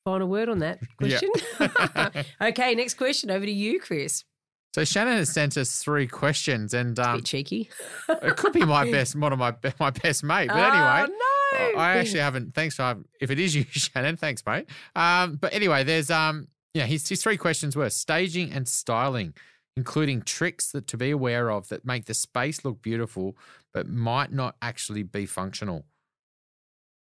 final 0.04 0.28
word 0.28 0.48
on 0.48 0.58
that 0.60 0.78
question. 0.98 1.30
okay, 2.40 2.74
next 2.74 2.94
question 2.94 3.30
over 3.30 3.44
to 3.44 3.52
you, 3.52 3.80
Chris. 3.80 4.24
So 4.72 4.84
Shannon 4.84 5.16
has 5.16 5.32
sent 5.32 5.56
us 5.56 5.82
three 5.82 6.06
questions, 6.06 6.74
and 6.74 6.96
um, 7.00 7.22
cheeky. 7.22 7.70
it 8.08 8.36
could 8.36 8.52
be 8.52 8.64
my 8.64 8.88
best, 8.92 9.16
one 9.16 9.32
of 9.32 9.38
my 9.38 9.54
my 9.80 9.90
best 9.90 10.22
mate. 10.22 10.48
But 10.48 10.58
anyway, 10.58 11.06
oh, 11.08 11.29
I 11.56 11.98
actually 11.98 12.20
haven't. 12.20 12.54
Thanks, 12.54 12.76
for, 12.76 12.98
if 13.20 13.30
it 13.30 13.38
is 13.38 13.54
you, 13.54 13.64
Shannon. 13.70 14.16
Thanks, 14.16 14.42
mate. 14.46 14.66
Um, 14.94 15.36
but 15.36 15.52
anyway, 15.52 15.84
there's 15.84 16.10
um, 16.10 16.48
yeah, 16.74 16.86
his, 16.86 17.08
his 17.08 17.22
three 17.22 17.36
questions 17.36 17.76
were 17.76 17.90
staging 17.90 18.52
and 18.52 18.68
styling, 18.68 19.34
including 19.76 20.22
tricks 20.22 20.70
that 20.72 20.86
to 20.88 20.96
be 20.96 21.10
aware 21.10 21.50
of 21.50 21.68
that 21.68 21.84
make 21.84 22.06
the 22.06 22.14
space 22.14 22.64
look 22.64 22.82
beautiful, 22.82 23.36
but 23.72 23.88
might 23.88 24.32
not 24.32 24.56
actually 24.62 25.02
be 25.02 25.26
functional. 25.26 25.84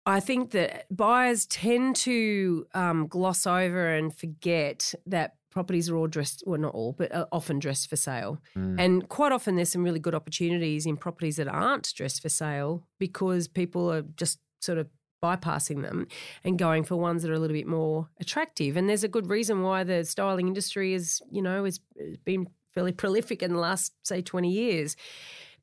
I 0.07 0.21
think 0.21 0.51
that 0.51 0.85
buyers 0.95 1.47
tend 1.47 1.97
to 1.97 2.67
um, 2.75 3.07
gloss 3.07 3.47
over 3.47 3.89
and 3.95 4.15
forget 4.15 4.93
that 5.07 5.37
properties 5.55 5.89
are 5.89 5.97
all 5.97 6.09
dressed, 6.09 6.43
well, 6.47 6.61
not 6.61 6.75
all, 6.75 6.93
but 6.93 7.15
uh, 7.15 7.27
often 7.33 7.59
dressed 7.59 7.89
for 7.89 7.97
sale. 7.97 8.43
Mm. 8.57 8.79
And 8.79 9.09
quite 9.09 9.33
often 9.33 9.57
there's 9.57 9.71
some 9.71 9.85
really 9.85 10.01
good 10.01 10.15
opportunities 10.15 10.85
in 10.85 10.97
properties 10.97 11.37
that 11.37 11.49
aren't 11.49 11.95
dressed 11.95 12.21
for 12.21 12.29
sale 12.29 12.83
because 12.99 13.49
people 13.49 13.91
are 13.91 14.03
just 14.03 14.41
sort 14.61 14.79
of 14.79 14.89
bypassing 15.23 15.83
them 15.83 16.07
and 16.43 16.59
going 16.59 16.85
for 16.85 16.97
ones 16.97 17.23
that 17.23 17.31
are 17.31 17.35
a 17.35 17.39
little 17.39 17.57
bit 17.57 17.67
more 17.67 18.09
attractive. 18.21 18.77
And 18.77 18.89
there's 18.89 19.05
a 19.05 19.09
good 19.09 19.29
reason 19.29 19.63
why 19.63 19.85
the 19.85 20.05
styling 20.05 20.49
industry 20.49 20.93
is, 20.93 21.23
you 21.31 21.41
know, 21.41 21.65
has 21.65 21.81
has 21.99 22.19
been 22.19 22.49
fairly 22.75 22.93
prolific 22.93 23.43
in 23.43 23.53
the 23.53 23.61
last, 23.61 23.93
say, 24.03 24.21
20 24.21 24.51
years. 24.51 24.97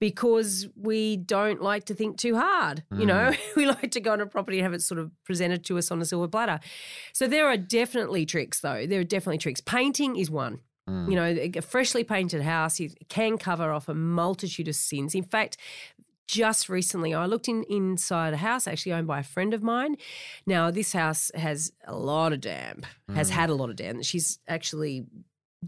Because 0.02 0.68
we 0.76 1.16
don't 1.16 1.62
like 1.62 1.86
to 1.86 1.94
think 1.94 2.18
too 2.18 2.36
hard, 2.36 2.84
you 2.92 3.06
know. 3.06 3.32
we 3.56 3.68
like 3.68 3.92
to 3.92 4.00
go 4.02 4.14
on 4.14 4.20
a 4.20 4.26
property 4.26 4.58
and 4.58 4.64
have 4.64 4.74
it 4.74 4.82
sort 4.82 5.00
of 5.00 5.12
presented 5.26 5.64
to 5.66 5.78
us 5.78 5.92
on 5.92 6.02
a 6.02 6.06
silver 6.06 6.28
platter. 6.28 6.60
So 7.14 7.28
there 7.28 7.46
are 7.48 7.56
definitely 7.56 8.26
tricks, 8.26 8.62
though. 8.62 8.88
There 8.88 9.00
are 9.02 9.04
definitely 9.04 9.38
tricks. 9.38 9.62
Painting 9.62 10.16
is 10.16 10.32
one. 10.32 10.62
Mm. 10.90 11.08
You 11.10 11.16
know, 11.16 11.60
a 11.60 11.62
freshly 11.62 12.04
painted 12.04 12.42
house 12.42 12.82
can 13.10 13.38
cover 13.38 13.72
off 13.72 13.88
a 13.88 13.94
multitude 13.94 14.68
of 14.68 14.76
sins. 14.76 15.14
In 15.14 15.22
fact, 15.24 15.58
just 16.28 16.68
recently 16.68 17.14
I 17.14 17.28
looked 17.28 17.48
in 17.48 17.64
inside 17.70 18.34
a 18.34 18.38
house 18.38 18.66
actually 18.66 18.94
owned 18.94 19.06
by 19.06 19.20
a 19.20 19.24
friend 19.24 19.54
of 19.54 19.62
mine. 19.62 19.98
Now 20.48 20.72
this 20.72 20.94
house 20.94 21.30
has 21.36 21.74
a 21.86 21.94
lot 21.96 22.34
of 22.34 22.42
damp, 22.42 22.88
has 23.14 23.30
Mm. 23.30 23.34
had 23.34 23.50
a 23.52 23.54
lot 23.54 23.70
of 23.70 23.76
damp. 23.76 24.04
She's 24.04 24.40
actually 24.48 25.06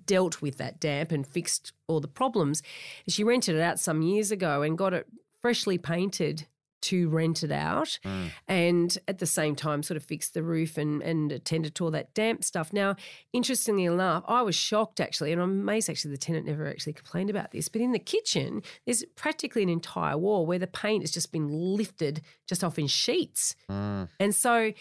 dealt 0.06 0.42
with 0.42 0.58
that 0.58 0.80
damp 0.80 1.12
and 1.12 1.26
fixed 1.26 1.72
all 1.88 2.00
the 2.00 2.08
problems. 2.08 2.62
She 3.08 3.24
rented 3.24 3.56
it 3.56 3.62
out 3.62 3.80
some 3.80 4.02
years 4.02 4.32
ago 4.32 4.62
and 4.62 4.78
got 4.78 4.94
it 4.94 5.08
freshly 5.42 5.78
painted 5.78 6.48
to 6.82 7.08
rent 7.08 7.44
it 7.44 7.52
out 7.52 7.98
Mm. 8.04 8.32
and 8.46 8.98
at 9.08 9.20
the 9.20 9.26
same 9.26 9.56
time 9.56 9.84
sort 9.84 9.96
of 9.96 10.04
fixed 10.04 10.34
the 10.34 10.44
roof 10.44 10.78
and, 10.78 11.02
and 11.02 11.32
attended 11.32 11.76
to 11.76 11.86
all 11.86 11.92
that 11.92 12.14
damp 12.14 12.44
stuff. 12.44 12.74
Now, 12.74 12.98
interestingly 13.32 13.86
enough, 13.86 14.26
I 14.28 14.42
was 14.42 14.54
shocked 14.56 15.00
actually, 15.00 15.32
and 15.32 15.42
I'm 15.42 15.62
amazed 15.62 15.90
actually 15.90 16.12
the 16.12 16.18
tenant 16.18 16.46
never 16.46 16.68
actually 16.68 16.92
complained 16.92 17.30
about 17.30 17.52
this, 17.52 17.70
but 17.70 17.80
in 17.80 17.94
the 17.94 18.00
kitchen, 18.00 18.64
there's 18.86 19.06
practically 19.16 19.64
an 19.64 19.70
entire 19.70 20.18
wall 20.18 20.46
where 20.46 20.60
the 20.60 20.68
paint 20.68 21.04
has 21.04 21.12
just 21.12 21.32
been 21.32 21.48
lifted 21.48 22.20
just 22.50 22.66
off 22.66 22.78
in 22.78 22.88
sheets. 22.88 23.56
Mm. 23.70 24.10
And 24.20 24.36
so, 24.36 24.74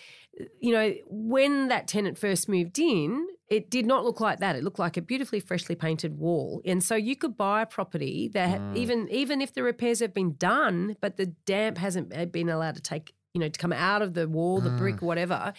you 0.61 0.73
know, 0.73 0.95
when 1.09 1.69
that 1.69 1.87
tenant 1.89 2.19
first 2.19 2.49
moved 2.49 2.79
in, 2.79 3.27
it 3.49 3.69
did 3.69 3.85
not 3.85 4.03
look 4.05 4.19
like 4.19 4.39
that. 4.41 4.57
It 4.57 4.65
looked 4.65 4.79
like 4.79 4.97
a 4.97 5.03
beautifully 5.03 5.41
freshly 5.41 5.75
painted 5.75 6.19
wall. 6.19 6.63
And 6.65 6.83
so 6.83 6.95
you 6.95 7.17
could 7.17 7.37
buy 7.37 7.63
a 7.63 7.67
property 7.67 8.29
that 8.29 8.61
Mm. 8.71 8.77
even 8.77 9.09
even 9.11 9.43
if 9.43 9.53
the 9.53 9.63
repairs 9.63 10.01
have 10.01 10.15
been 10.15 10.37
done, 10.37 10.97
but 11.03 11.17
the 11.19 11.27
damp 11.27 11.77
hasn't 11.79 12.33
been 12.33 12.49
allowed 12.49 12.77
to 12.77 12.83
take 12.83 13.15
you 13.35 13.41
know, 13.41 13.49
to 13.49 13.59
come 13.59 13.73
out 13.73 14.03
of 14.03 14.13
the 14.13 14.29
wall, 14.29 14.61
the 14.61 14.71
Mm. 14.71 14.77
brick, 14.77 15.01
whatever, 15.01 15.55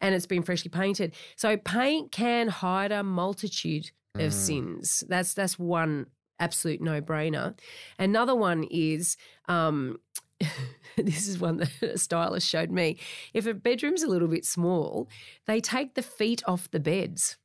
and 0.00 0.14
it's 0.14 0.24
been 0.24 0.42
freshly 0.42 0.70
painted. 0.70 1.14
So 1.36 1.58
paint 1.58 2.10
can 2.10 2.48
hide 2.48 2.90
a 2.90 3.02
multitude 3.02 3.90
of 4.18 4.30
Mm. 4.30 4.34
sins. 4.34 5.04
That's 5.08 5.34
that's 5.34 5.58
one 5.58 6.06
absolute 6.40 6.80
no 6.80 7.02
brainer. 7.02 7.54
Another 7.98 8.34
one 8.34 8.64
is 8.70 9.16
um, 9.46 9.98
this 11.04 11.28
is 11.28 11.38
one 11.38 11.58
that 11.58 11.82
a 11.82 11.98
stylist 11.98 12.48
showed 12.48 12.70
me. 12.70 12.98
If 13.34 13.46
a 13.46 13.54
bedroom's 13.54 14.02
a 14.02 14.08
little 14.08 14.28
bit 14.28 14.44
small, 14.44 15.08
they 15.46 15.60
take 15.60 15.94
the 15.94 16.02
feet 16.02 16.42
off 16.46 16.70
the 16.70 16.80
beds. 16.80 17.36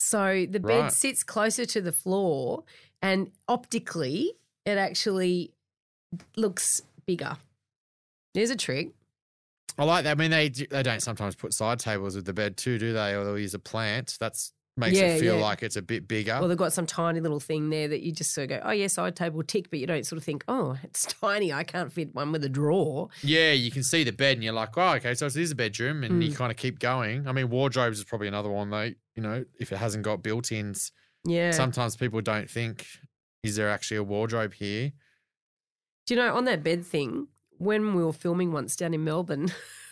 So 0.00 0.46
the 0.48 0.60
bed 0.60 0.82
Right. 0.84 0.92
sits 0.92 1.22
closer 1.22 1.64
to 1.66 1.80
the 1.80 1.92
floor, 1.92 2.64
and 3.00 3.30
optically, 3.48 4.32
it 4.64 4.78
actually 4.78 5.52
looks 6.36 6.82
bigger. 7.06 7.36
There's 8.34 8.50
a 8.50 8.56
trick. 8.56 8.90
I 9.76 9.84
like 9.84 10.04
that. 10.04 10.12
I 10.12 10.14
mean, 10.14 10.30
they 10.30 10.48
they 10.48 10.82
don't 10.82 11.00
sometimes 11.02 11.34
put 11.34 11.52
side 11.52 11.80
tables 11.80 12.16
with 12.16 12.24
the 12.26 12.32
bed 12.32 12.56
too, 12.56 12.78
do 12.78 12.92
they? 12.92 13.14
Or 13.14 13.24
they'll 13.24 13.38
use 13.38 13.54
a 13.54 13.58
plant. 13.58 14.16
That's 14.20 14.52
makes 14.76 14.96
Yeah, 14.98 15.04
it 15.14 15.20
feel 15.20 15.36
yeah. 15.36 15.42
like 15.44 15.62
it's 15.62 15.76
a 15.76 15.82
bit 15.82 16.08
bigger. 16.08 16.36
Well, 16.40 16.48
they've 16.48 16.58
got 16.58 16.72
some 16.72 16.86
tiny 16.86 17.20
little 17.20 17.38
thing 17.40 17.70
there 17.70 17.86
that 17.88 18.02
you 18.02 18.10
just 18.12 18.34
sort 18.34 18.50
of 18.50 18.60
go, 18.60 18.66
oh, 18.68 18.72
yeah, 18.72 18.88
side 18.88 19.14
table 19.14 19.42
tick, 19.42 19.70
but 19.70 19.78
you 19.78 19.86
don't 19.86 20.04
sort 20.04 20.16
of 20.18 20.24
think, 20.24 20.44
oh, 20.48 20.76
it's 20.82 21.06
tiny. 21.20 21.52
I 21.52 21.62
can't 21.64 21.92
fit 21.92 22.14
one 22.14 22.32
with 22.32 22.42
a 22.44 22.48
drawer. 22.48 23.08
yeah, 23.22 23.52
you 23.52 23.70
can 23.70 23.82
see 23.84 24.02
the 24.04 24.10
bed 24.12 24.34
and 24.36 24.44
you're 24.44 24.52
like, 24.52 24.76
oh, 24.76 24.94
okay, 24.94 25.14
so 25.14 25.26
it 25.26 25.36
is 25.36 25.50
a 25.52 25.54
bedroom, 25.54 26.02
and 26.04 26.20
Mm. 26.22 26.28
you 26.28 26.34
kind 26.34 26.50
of 26.50 26.56
keep 26.56 26.78
going. 26.80 27.26
I 27.28 27.32
mean, 27.32 27.50
wardrobes 27.50 27.98
is 27.98 28.04
probably 28.04 28.28
another 28.28 28.50
one 28.50 28.70
though. 28.70 28.90
You 29.14 29.22
know, 29.22 29.44
if 29.60 29.70
it 29.72 29.76
hasn't 29.76 30.02
got 30.04 30.22
built-ins, 30.22 30.90
Yeah. 31.24 31.52
sometimes 31.52 31.94
people 31.96 32.20
don't 32.20 32.50
think, 32.50 32.86
is 33.44 33.54
there 33.56 33.70
actually 33.70 33.98
a 33.98 34.02
wardrobe 34.02 34.54
here? 34.54 34.90
Do 36.06 36.14
you 36.14 36.20
know, 36.20 36.34
on 36.34 36.44
that 36.46 36.62
bed 36.64 36.84
thing, 36.84 37.28
when 37.58 37.94
we 37.94 38.02
were 38.04 38.12
filming 38.12 38.50
once 38.52 38.74
down 38.76 38.92
in 38.92 39.04
Melbourne, 39.04 39.52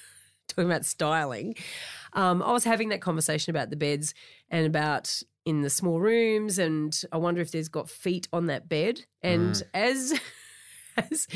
talking 0.48 0.70
about 0.70 0.84
styling, 0.84 1.54
um, 2.12 2.42
I 2.42 2.52
was 2.52 2.64
having 2.64 2.90
that 2.90 3.00
conversation 3.00 3.50
about 3.50 3.70
the 3.70 3.76
beds 3.76 4.14
and 4.50 4.66
about 4.66 5.22
in 5.44 5.62
the 5.62 5.70
small 5.70 6.00
rooms, 6.00 6.58
and 6.58 7.00
I 7.10 7.16
wonder 7.16 7.40
if 7.40 7.50
there's 7.50 7.68
got 7.68 7.90
feet 7.90 8.28
on 8.32 8.46
that 8.46 8.68
bed. 8.68 9.04
And 9.22 9.54
Mm. 9.54 9.62
as 9.74 10.20
as 10.96 11.26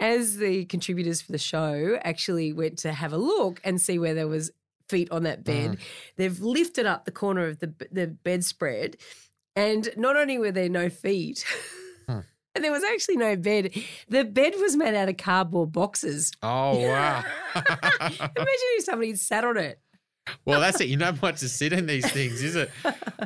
as 0.00 0.36
the 0.38 0.64
contributors 0.64 1.20
for 1.20 1.32
the 1.32 1.38
show 1.38 1.98
actually 2.02 2.52
went 2.52 2.78
to 2.78 2.92
have 2.92 3.12
a 3.12 3.18
look 3.18 3.60
and 3.62 3.80
see 3.80 3.98
where 3.98 4.14
there 4.14 4.28
was 4.28 4.50
feet 4.88 5.10
on 5.10 5.22
that 5.24 5.44
bed, 5.44 5.72
Mm. 5.72 5.78
they've 6.16 6.40
lifted 6.40 6.86
up 6.86 7.04
the 7.04 7.12
corner 7.12 7.46
of 7.46 7.58
the 7.60 7.72
the 7.92 8.06
bedspread, 8.06 8.96
and 9.54 9.88
not 9.96 10.16
only 10.16 10.38
were 10.38 10.52
there 10.52 10.68
no 10.68 10.88
feet. 10.88 11.44
And 12.54 12.62
there 12.62 12.72
was 12.72 12.84
actually 12.84 13.16
no 13.16 13.36
bed. 13.36 13.74
The 14.08 14.24
bed 14.24 14.54
was 14.60 14.76
made 14.76 14.94
out 14.94 15.08
of 15.08 15.16
cardboard 15.16 15.72
boxes. 15.72 16.30
Oh 16.42 16.78
wow! 16.78 17.24
Imagine 17.54 18.28
if 18.38 18.84
somebody 18.84 19.10
had 19.10 19.18
sat 19.18 19.44
on 19.44 19.56
it. 19.56 19.80
well, 20.46 20.60
that's 20.60 20.80
it. 20.80 20.88
You 20.88 20.96
know 20.96 21.12
what 21.12 21.36
to 21.38 21.48
sit 21.48 21.72
in 21.72 21.86
these 21.86 22.10
things, 22.10 22.42
is 22.42 22.56
it? 22.56 22.70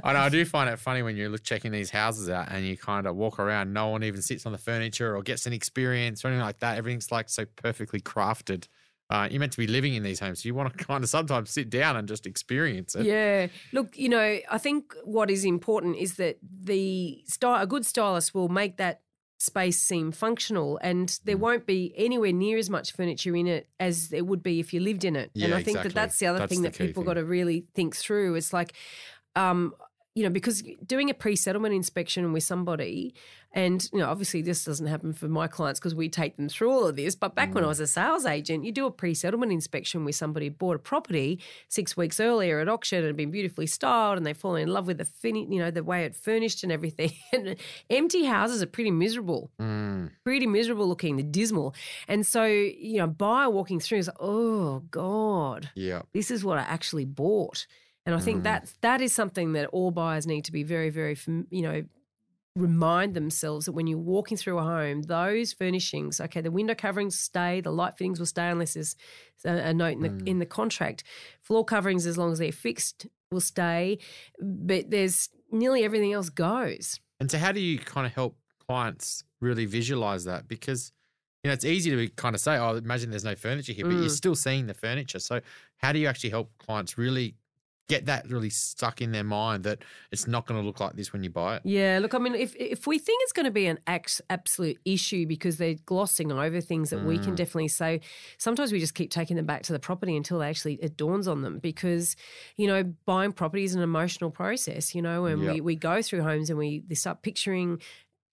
I 0.03 0.13
know. 0.15 0.19
I 0.21 0.29
do 0.31 0.45
find 0.45 0.69
it 0.69 0.79
funny 0.79 1.03
when 1.03 1.17
you're 1.17 1.29
look- 1.29 1.45
checking 1.45 1.71
these 1.73 1.91
houses 1.91 2.29
out 2.29 2.49
and 2.51 2.67
you 2.67 2.77
kind 2.77 3.07
of 3.07 3.15
walk 3.17 3.39
around. 3.39 3.73
No 3.73 3.89
one 3.89 4.03
even 4.03 4.21
sits 4.23 4.47
on 4.47 4.53
the 4.53 4.59
furniture 4.59 5.15
or 5.15 5.23
gets 5.23 5.47
an 5.47 5.53
experience 5.53 6.25
or 6.25 6.29
anything 6.29 6.45
like 6.45 6.59
that. 6.61 6.77
Everything's 6.77 7.13
like 7.13 7.29
so 7.29 7.45
perfectly 7.57 8.01
crafted. 8.01 8.67
Uh, 9.11 9.29
you're 9.31 9.41
meant 9.41 9.53
to 9.53 9.59
be 9.59 9.67
living 9.67 9.95
in 9.95 10.03
these 10.03 10.21
homes. 10.21 10.43
So 10.43 10.49
you 10.49 10.55
want 10.55 10.77
to 10.77 10.85
kind 10.87 11.05
of 11.05 11.09
sometimes 11.11 11.51
sit 11.51 11.71
down 11.71 11.97
and 11.97 12.09
just 12.09 12.27
experience 12.27 12.95
it. 12.97 13.07
Yeah. 13.07 13.47
Look, 13.73 13.97
you 13.97 14.09
know, 14.09 14.39
I 14.51 14.59
think 14.59 14.93
what 15.05 15.31
is 15.31 15.45
important 15.45 15.97
is 15.97 16.17
that 16.17 16.39
the 16.43 17.23
style, 17.27 17.63
a 17.63 17.67
good 17.67 17.87
stylist 17.87 18.35
will 18.35 18.49
make 18.49 18.77
that 18.79 19.03
space 19.39 19.79
seem 19.81 20.11
functional 20.11 20.79
and 20.83 21.19
there 21.25 21.37
Mm. 21.37 21.41
won't 21.41 21.67
be 21.67 21.93
anywhere 21.97 22.33
near 22.33 22.59
as 22.59 22.69
much 22.69 22.93
furniture 22.93 23.35
in 23.37 23.47
it 23.47 23.69
as 23.79 24.09
there 24.09 24.25
would 24.25 24.43
be 24.43 24.59
if 24.59 24.75
you 24.75 24.81
lived 24.81 25.05
in 25.05 25.15
it. 25.15 25.31
yeah, 25.33 25.47
and 25.47 25.55
I 25.55 25.59
think 25.59 25.77
exactly. 25.79 25.89
that 25.91 25.95
that's 25.95 26.19
the 26.19 26.27
other 26.27 26.39
That's 26.41 26.51
thing 26.53 26.63
the 26.63 26.71
that 26.71 26.79
people 26.79 27.05
got 27.05 27.15
to 27.15 27.25
really 27.25 27.65
think 27.75 27.95
through. 27.95 28.35
It's 28.35 28.53
like, 28.53 28.73
um, 29.37 29.75
you 30.19 30.25
know, 30.25 30.31
because 30.31 30.63
doing 30.85 31.09
a 31.11 31.15
pre-settlement 31.15 31.73
inspection 31.75 32.33
with 32.33 32.43
somebody, 32.43 33.15
and 33.53 33.89
you 33.93 34.01
know, 34.01 34.09
obviously 34.09 34.43
this 34.43 34.65
doesn't 34.65 34.89
happen 34.89 35.13
for 35.13 35.29
my 35.29 35.47
clients 35.47 35.79
because 35.81 35.95
we 35.95 36.09
take 36.09 36.37
them 36.37 36.49
through 36.49 36.71
all 36.71 36.87
of 36.87 36.97
this. 36.97 37.15
But 37.15 37.35
back 37.35 37.55
when 37.55 37.63
I 37.65 37.67
Mm. 37.67 37.71
was 37.71 37.81
a 37.81 37.87
sales 37.87 38.27
agent, 38.27 38.65
you 38.65 38.73
do 38.73 38.85
a 38.87 38.91
pre-settlement 38.91 39.53
inspection 39.53 40.05
with 40.05 40.17
somebody 40.17 40.47
who 40.49 40.55
bought 40.55 40.77
a 40.77 40.79
property 40.81 41.39
six 41.69 41.97
weeks 41.97 42.19
earlier 42.21 42.59
at 42.61 42.69
auction 42.69 42.99
and 42.99 43.07
had 43.07 43.17
been 43.17 43.31
beautifully 43.31 43.67
styled, 43.67 44.17
and 44.19 44.27
they 44.27 44.35
fall 44.35 44.57
in 44.57 44.69
love 44.69 44.87
with 44.89 44.99
the 44.99 45.05
fin- 45.05 45.51
you 45.53 45.59
know, 45.61 45.71
the 45.71 45.85
way 45.85 46.05
it 46.05 46.17
furnished 46.17 46.63
and 46.65 46.73
everything. 46.73 47.13
and 47.33 47.57
empty 47.89 48.25
houses 48.25 48.61
are 48.63 48.67
pretty 48.67 48.91
miserable 48.91 49.51
Mm, 49.61 50.11
pretty 50.25 50.47
miserable 50.47 50.89
looking, 50.89 51.17
they're 51.17 51.25
dismal. 51.43 51.75
And 52.09 52.27
so, 52.27 52.45
you 52.45 52.99
know, 52.99 53.07
buyer 53.07 53.49
walking 53.51 53.79
through 53.81 53.99
is 53.99 54.09
like, 54.09 54.17
oh 54.21 54.81
God, 54.91 55.71
yeah. 55.75 56.03
this 56.13 56.31
is 56.31 56.45
what 56.45 56.59
I 56.59 56.63
actually 56.63 57.05
bought. 57.07 57.67
And 58.07 58.15
I 58.15 58.21
think 58.21 58.41
Mm. 58.41 58.45
that 58.45 58.73
that 58.81 59.01
is 59.01 59.13
something 59.13 59.53
that 59.53 59.67
all 59.67 59.91
buyers 59.91 60.27
need 60.27 60.45
to 60.47 60.53
be 60.53 60.63
very, 60.63 60.91
very, 60.91 61.17
you 61.51 61.63
know, 61.63 61.85
remind 62.57 63.15
themselves 63.15 63.67
that 63.67 63.73
when 63.73 63.87
you're 63.87 63.99
walking 63.99 64.37
through 64.37 64.59
a 64.59 64.63
home, 64.63 65.03
those 65.03 65.53
furnishings, 65.53 66.21
okay, 66.21 66.41
the 66.41 66.51
window 66.51 66.75
coverings 66.75 67.19
stay, 67.19 67.61
the 67.61 67.71
light 67.71 67.97
fittings 67.97 68.19
will 68.19 68.27
stay 68.27 68.49
unless 68.49 68.75
there's 68.75 68.97
a, 69.45 69.69
a 69.69 69.75
note 69.75 69.93
in 69.93 70.01
the 70.03 70.11
Mm. 70.11 70.27
in 70.27 70.39
the 70.39 70.47
contract. 70.47 71.05
Floor 71.43 71.65
coverings, 71.65 72.07
as 72.07 72.19
long 72.19 72.33
as 72.33 72.39
they're 72.39 72.51
fixed, 72.53 73.07
will 73.31 73.41
stay. 73.41 73.99
But 74.41 74.91
there's 74.91 75.29
nearly 75.53 75.85
everything 75.85 76.13
else 76.13 76.31
goes. 76.31 76.99
And 77.21 77.31
so, 77.31 77.39
how 77.39 77.53
do 77.53 77.61
you 77.61 77.79
kind 77.79 78.07
of 78.07 78.15
help 78.15 78.37
clients 78.67 79.25
really 79.41 79.67
visualize 79.67 80.25
that? 80.25 80.49
Because 80.49 80.93
you 81.45 81.49
know 81.49 81.55
it's 81.55 81.65
easy 81.65 81.91
to 81.91 82.09
kind 82.15 82.35
of 82.35 82.41
say, 82.41 82.57
"Oh, 82.57 82.75
imagine 82.77 83.11
there's 83.11 83.25
no 83.25 83.37
furniture 83.37 83.73
here," 83.73 83.85
but 83.85 83.97
you're 83.97 84.09
Mm. 84.09 84.17
still 84.17 84.35
seeing 84.35 84.67
the 84.67 84.75
furniture. 84.75 85.19
So, 85.21 85.41
how 85.77 85.93
do 85.93 85.99
you 85.99 86.07
actually 86.09 86.31
help 86.31 86.51
clients 86.59 86.99
really 86.99 87.37
get 87.89 88.07
that 88.07 88.29
really 88.29 88.51
stuck 88.51 89.01
in 89.01 89.13
their 89.13 89.25
mind 89.25 89.65
that 89.65 89.83
it's 90.13 90.27
not 90.27 90.47
going 90.47 90.61
to 90.61 90.67
look 90.67 90.81
like 90.81 90.95
this 90.95 91.13
when 91.13 91.23
you 91.25 91.31
buy 91.31 91.57
it? 91.57 91.63
Yeah, 91.65 91.99
look, 92.01 92.15
I 92.15 92.19
mean, 92.19 92.35
if 92.37 92.55
if 92.57 92.87
we 92.87 92.99
think 93.01 93.21
it's 93.25 93.33
going 93.33 93.45
to 93.45 93.51
be 93.51 93.67
an 93.67 93.81
absolute 93.87 94.79
issue 94.85 95.27
because 95.27 95.59
they're 95.59 95.75
glossing 95.87 96.31
over 96.31 96.61
things 96.61 96.91
that 96.91 97.01
we 97.01 97.19
can 97.19 97.35
Mm. 97.35 97.37
definitely 97.37 97.69
say, 97.69 98.01
sometimes 98.39 98.71
we 98.71 98.79
just 98.79 98.95
keep 98.95 99.11
taking 99.11 99.37
them 99.37 99.45
back 99.45 99.63
to 99.65 99.73
the 99.73 99.81
property 99.81 100.17
until 100.17 100.43
actually 100.43 100.75
it 100.75 100.97
dawns 100.97 101.27
on 101.27 101.43
them 101.43 101.59
because 101.59 102.15
you 102.57 102.69
know 102.69 102.85
buying 103.07 103.33
property 103.33 103.65
is 103.65 103.75
an 103.75 103.83
emotional 103.83 104.31
process, 104.31 104.95
you 104.95 105.03
know, 105.03 105.25
and 105.27 105.45
we 105.45 105.61
we 105.61 105.75
go 105.75 106.01
through 106.01 106.23
homes 106.23 106.49
and 106.49 106.59
we 106.59 106.85
they 106.87 106.95
start 106.95 107.23
picturing 107.23 107.83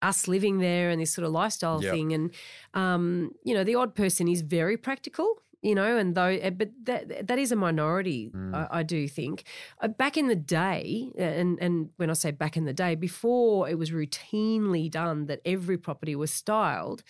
us 0.01 0.27
living 0.27 0.59
there 0.59 0.89
and 0.91 1.01
this 1.01 1.13
sort 1.13 1.25
of 1.25 1.31
lifestyle 1.31 1.81
Yep. 1.81 1.83
thing 1.83 2.13
and 2.13 2.33
um 2.75 3.31
you 3.43 3.53
know 3.55 3.63
the 3.63 3.73
odd 3.75 3.95
person 3.95 4.27
is 4.27 4.41
very 4.41 4.77
practical 4.77 5.41
you 5.65 5.75
know 5.79 5.97
and 5.97 6.15
though 6.15 6.33
eh, 6.47 6.49
but 6.49 6.69
that 6.83 7.27
that 7.27 7.39
is 7.39 7.51
a 7.51 7.55
minority 7.55 8.31
Mm. 8.35 8.53
I, 8.55 8.79
I 8.79 8.83
do 8.83 9.07
think. 9.07 9.43
Uh, 9.81 9.87
back 9.87 10.17
in 10.17 10.27
the 10.27 10.35
day 10.35 11.11
and 11.17 11.57
and 11.65 11.89
when 11.97 12.09
i 12.09 12.13
say 12.13 12.31
back 12.31 12.55
in 12.57 12.65
the 12.65 12.73
day 12.85 12.93
before 12.95 13.69
it 13.69 13.77
was 13.77 13.89
routinely 13.91 14.89
done 14.89 15.25
that 15.29 15.39
every 15.45 15.77
property 15.77 16.15
was 16.15 16.31
styled 16.31 17.03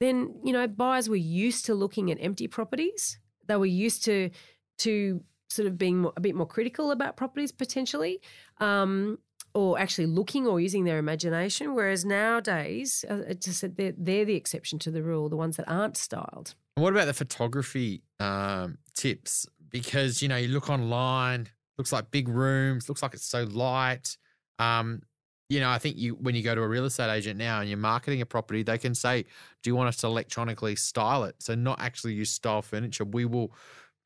then 0.00 0.34
you 0.42 0.52
know 0.52 0.66
buyers 0.66 1.08
were 1.08 1.16
used 1.16 1.66
to 1.66 1.74
looking 1.74 2.10
at 2.10 2.18
empty 2.20 2.48
properties. 2.48 3.18
They 3.46 3.56
were 3.56 3.66
used 3.66 4.04
to 4.06 4.30
to 4.78 5.22
sort 5.48 5.66
of 5.66 5.76
being 5.76 6.10
a 6.16 6.20
bit 6.20 6.34
more 6.34 6.46
critical 6.46 6.90
about 6.90 7.16
properties 7.16 7.52
potentially 7.52 8.20
um, 8.58 9.18
or 9.52 9.78
actually 9.78 10.06
looking 10.06 10.46
or 10.46 10.60
using 10.60 10.84
their 10.84 10.98
imagination 10.98 11.74
whereas 11.74 12.04
nowadays 12.04 13.04
uh, 13.10 13.22
it 13.28 13.40
just 13.40 13.58
said 13.58 13.76
they're, 13.76 13.92
they're 13.98 14.24
the 14.24 14.36
exception 14.36 14.78
to 14.78 14.92
the 14.92 15.02
rule 15.02 15.28
the 15.28 15.36
ones 15.36 15.56
that 15.56 15.68
aren't 15.68 15.96
styled 15.96 16.54
what 16.80 16.92
about 16.92 17.06
the 17.06 17.14
photography 17.14 18.02
um, 18.18 18.78
tips? 18.94 19.46
Because 19.68 20.22
you 20.22 20.28
know, 20.28 20.36
you 20.36 20.48
look 20.48 20.68
online, 20.68 21.48
looks 21.78 21.92
like 21.92 22.10
big 22.10 22.28
rooms, 22.28 22.88
looks 22.88 23.02
like 23.02 23.14
it's 23.14 23.24
so 23.24 23.44
light. 23.44 24.16
Um, 24.58 25.02
you 25.48 25.58
know, 25.60 25.68
I 25.70 25.78
think 25.78 25.96
you 25.96 26.14
when 26.14 26.34
you 26.34 26.42
go 26.42 26.54
to 26.54 26.60
a 26.60 26.68
real 26.68 26.84
estate 26.84 27.12
agent 27.12 27.38
now 27.38 27.60
and 27.60 27.68
you're 27.68 27.78
marketing 27.78 28.20
a 28.20 28.26
property, 28.26 28.62
they 28.62 28.78
can 28.78 28.94
say, 28.94 29.24
"Do 29.62 29.70
you 29.70 29.74
want 29.74 29.88
us 29.88 29.96
to 29.98 30.06
electronically 30.06 30.76
style 30.76 31.24
it?" 31.24 31.36
So 31.40 31.54
not 31.54 31.80
actually 31.80 32.14
use 32.14 32.30
style 32.30 32.62
furniture. 32.62 33.04
We 33.04 33.24
will, 33.24 33.52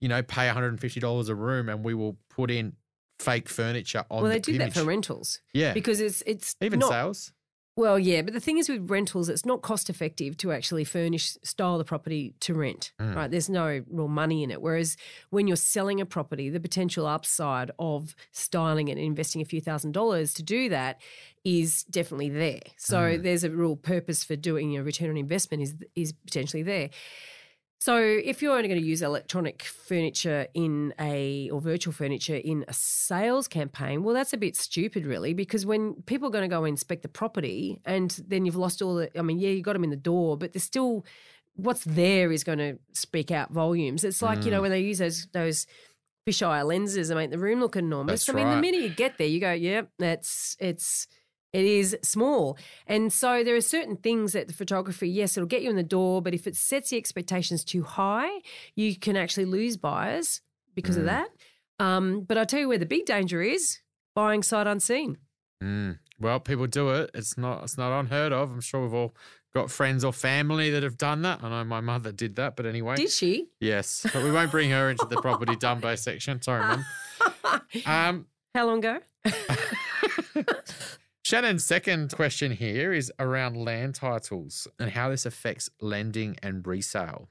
you 0.00 0.08
know, 0.08 0.22
pay 0.22 0.46
150 0.46 1.00
dollars 1.00 1.28
a 1.28 1.34
room, 1.34 1.68
and 1.68 1.84
we 1.84 1.94
will 1.94 2.16
put 2.30 2.50
in 2.50 2.74
fake 3.18 3.48
furniture 3.48 4.04
on. 4.10 4.22
well 4.22 4.30
they 4.30 4.38
the 4.38 4.52
do 4.52 4.58
that 4.58 4.72
for 4.72 4.84
rentals 4.84 5.40
Yeah, 5.52 5.72
because 5.72 6.00
it's 6.00 6.22
it's 6.26 6.56
even 6.60 6.78
not, 6.80 6.88
sales. 6.90 7.32
Well, 7.76 7.98
yeah, 7.98 8.22
but 8.22 8.32
the 8.34 8.38
thing 8.40 8.58
is 8.58 8.68
with 8.68 8.88
rentals, 8.88 9.28
it's 9.28 9.44
not 9.44 9.60
cost 9.62 9.90
effective 9.90 10.36
to 10.38 10.52
actually 10.52 10.84
furnish, 10.84 11.36
style 11.42 11.76
the 11.76 11.84
property 11.84 12.32
to 12.40 12.54
rent, 12.54 12.92
Mm. 13.00 13.16
right? 13.16 13.28
There's 13.30 13.48
no 13.50 13.82
real 13.90 14.06
money 14.06 14.44
in 14.44 14.52
it. 14.52 14.62
Whereas 14.62 14.96
when 15.30 15.48
you're 15.48 15.56
selling 15.56 16.00
a 16.00 16.06
property, 16.06 16.48
the 16.48 16.60
potential 16.60 17.04
upside 17.04 17.72
of 17.80 18.14
styling 18.30 18.86
it 18.88 18.92
and 18.92 19.00
investing 19.00 19.42
a 19.42 19.44
few 19.44 19.60
thousand 19.60 19.90
dollars 19.90 20.32
to 20.34 20.42
do 20.44 20.68
that 20.68 21.00
is 21.44 21.82
definitely 21.90 22.28
there. 22.30 22.60
So 22.76 22.98
Mm. 22.98 23.22
there's 23.24 23.42
a 23.42 23.50
real 23.50 23.74
purpose 23.76 24.22
for 24.22 24.36
doing 24.36 24.76
a 24.76 24.82
return 24.84 25.10
on 25.10 25.16
investment 25.16 25.62
is 25.64 25.74
is 25.96 26.12
potentially 26.12 26.62
there. 26.62 26.90
So 27.80 27.98
if 27.98 28.40
you're 28.40 28.56
only 28.56 28.68
going 28.68 28.80
to 28.80 28.86
use 28.86 29.02
electronic 29.02 29.62
furniture 29.62 30.46
in 30.54 30.94
a 30.98 31.50
or 31.50 31.60
virtual 31.60 31.92
furniture 31.92 32.36
in 32.36 32.64
a 32.66 32.72
sales 32.72 33.46
campaign, 33.46 34.02
well, 34.02 34.14
that's 34.14 34.32
a 34.32 34.38
bit 34.38 34.56
stupid, 34.56 35.04
really, 35.04 35.34
because 35.34 35.66
when 35.66 35.94
people 36.06 36.28
are 36.28 36.30
going 36.30 36.48
to 36.48 36.54
go 36.54 36.64
inspect 36.64 37.02
the 37.02 37.08
property 37.08 37.80
and 37.84 38.22
then 38.26 38.46
you've 38.46 38.56
lost 38.56 38.80
all 38.80 38.94
the, 38.94 39.18
I 39.18 39.22
mean, 39.22 39.38
yeah, 39.38 39.50
you 39.50 39.62
got 39.62 39.74
them 39.74 39.84
in 39.84 39.90
the 39.90 39.96
door, 39.96 40.38
but 40.38 40.54
there's 40.54 40.62
still 40.64 41.04
what's 41.56 41.84
there 41.84 42.32
is 42.32 42.42
going 42.42 42.58
to 42.58 42.78
speak 42.92 43.30
out 43.30 43.52
volumes. 43.52 44.02
It's 44.02 44.22
like 44.22 44.44
you 44.44 44.50
know 44.50 44.58
Mm. 44.58 44.62
when 44.62 44.70
they 44.70 44.80
use 44.80 44.98
those 44.98 45.26
those 45.32 45.66
fisheye 46.26 46.64
lenses 46.66 47.10
and 47.10 47.18
make 47.18 47.30
the 47.30 47.38
room 47.38 47.60
look 47.60 47.76
enormous. 47.76 48.24
That's 48.24 48.34
I 48.34 48.40
mean, 48.40 48.50
the 48.50 48.60
minute 48.60 48.80
you 48.80 48.88
get 48.88 49.18
there, 49.18 49.26
you 49.26 49.40
go, 49.40 49.52
yep, 49.52 49.90
that's 49.98 50.56
it's 50.58 51.06
it 51.54 51.64
is 51.64 51.96
small. 52.02 52.58
And 52.86 53.10
so 53.12 53.42
there 53.44 53.54
are 53.56 53.60
certain 53.62 53.96
things 53.96 54.32
that 54.34 54.48
the 54.48 54.52
photography, 54.52 55.08
yes, 55.08 55.36
it'll 55.36 55.46
get 55.46 55.62
you 55.62 55.70
in 55.70 55.76
the 55.76 55.82
door, 55.98 56.20
but 56.20 56.34
if 56.34 56.46
it 56.46 56.56
sets 56.56 56.90
the 56.90 56.96
expectations 56.98 57.64
too 57.64 57.82
high, 57.84 58.30
you 58.74 58.96
can 58.98 59.16
actually 59.16 59.46
lose 59.46 59.76
buyers 59.78 60.40
because 60.74 60.96
of 60.96 61.04
Mm. 61.04 61.06
that. 61.06 61.28
Um, 61.78 62.20
but 62.28 62.36
I'll 62.36 62.46
tell 62.46 62.60
you 62.60 62.68
where 62.68 62.78
the 62.78 62.86
big 62.96 63.06
danger 63.06 63.40
is 63.40 63.78
buying 64.14 64.42
sight 64.42 64.66
unseen. 64.66 65.16
Mm. 65.62 65.98
Well, 66.20 66.38
people 66.40 66.66
do 66.66 66.90
it. 66.90 67.10
It's 67.14 67.38
not. 67.38 67.62
It's 67.64 67.78
not 67.78 67.98
unheard 67.98 68.32
of. 68.32 68.50
I'm 68.52 68.60
sure 68.60 68.82
we've 68.82 68.94
all 68.94 69.14
got 69.54 69.70
friends 69.70 70.04
or 70.04 70.12
family 70.12 70.70
that 70.70 70.82
have 70.82 70.96
done 70.98 71.22
that. 71.22 71.42
I 71.42 71.48
know 71.48 71.64
my 71.64 71.80
mother 71.80 72.12
did 72.12 72.36
that, 72.36 72.56
but 72.56 72.66
anyway. 72.66 72.96
Did 72.96 73.10
she? 73.10 73.48
yes, 73.60 74.04
but 74.12 74.22
we 74.22 74.30
won't 74.32 74.50
bring 74.50 74.70
her 74.70 74.90
into 74.90 75.06
the 75.06 75.16
property 75.20 75.54
Dumbo 75.64 75.96
section. 75.98 76.42
Sorry, 76.42 76.62
mum. 76.66 76.84
Um, 77.86 78.26
How 78.54 78.66
long 78.66 78.78
ago? 78.84 78.98
Shannon's 81.24 81.64
second 81.64 82.14
question 82.14 82.52
here 82.52 82.92
is 82.92 83.10
around 83.18 83.56
land 83.56 83.94
titles 83.94 84.68
and 84.78 84.90
how 84.90 85.08
this 85.08 85.24
affects 85.24 85.70
lending 85.80 86.36
and 86.42 86.66
resale. 86.66 87.30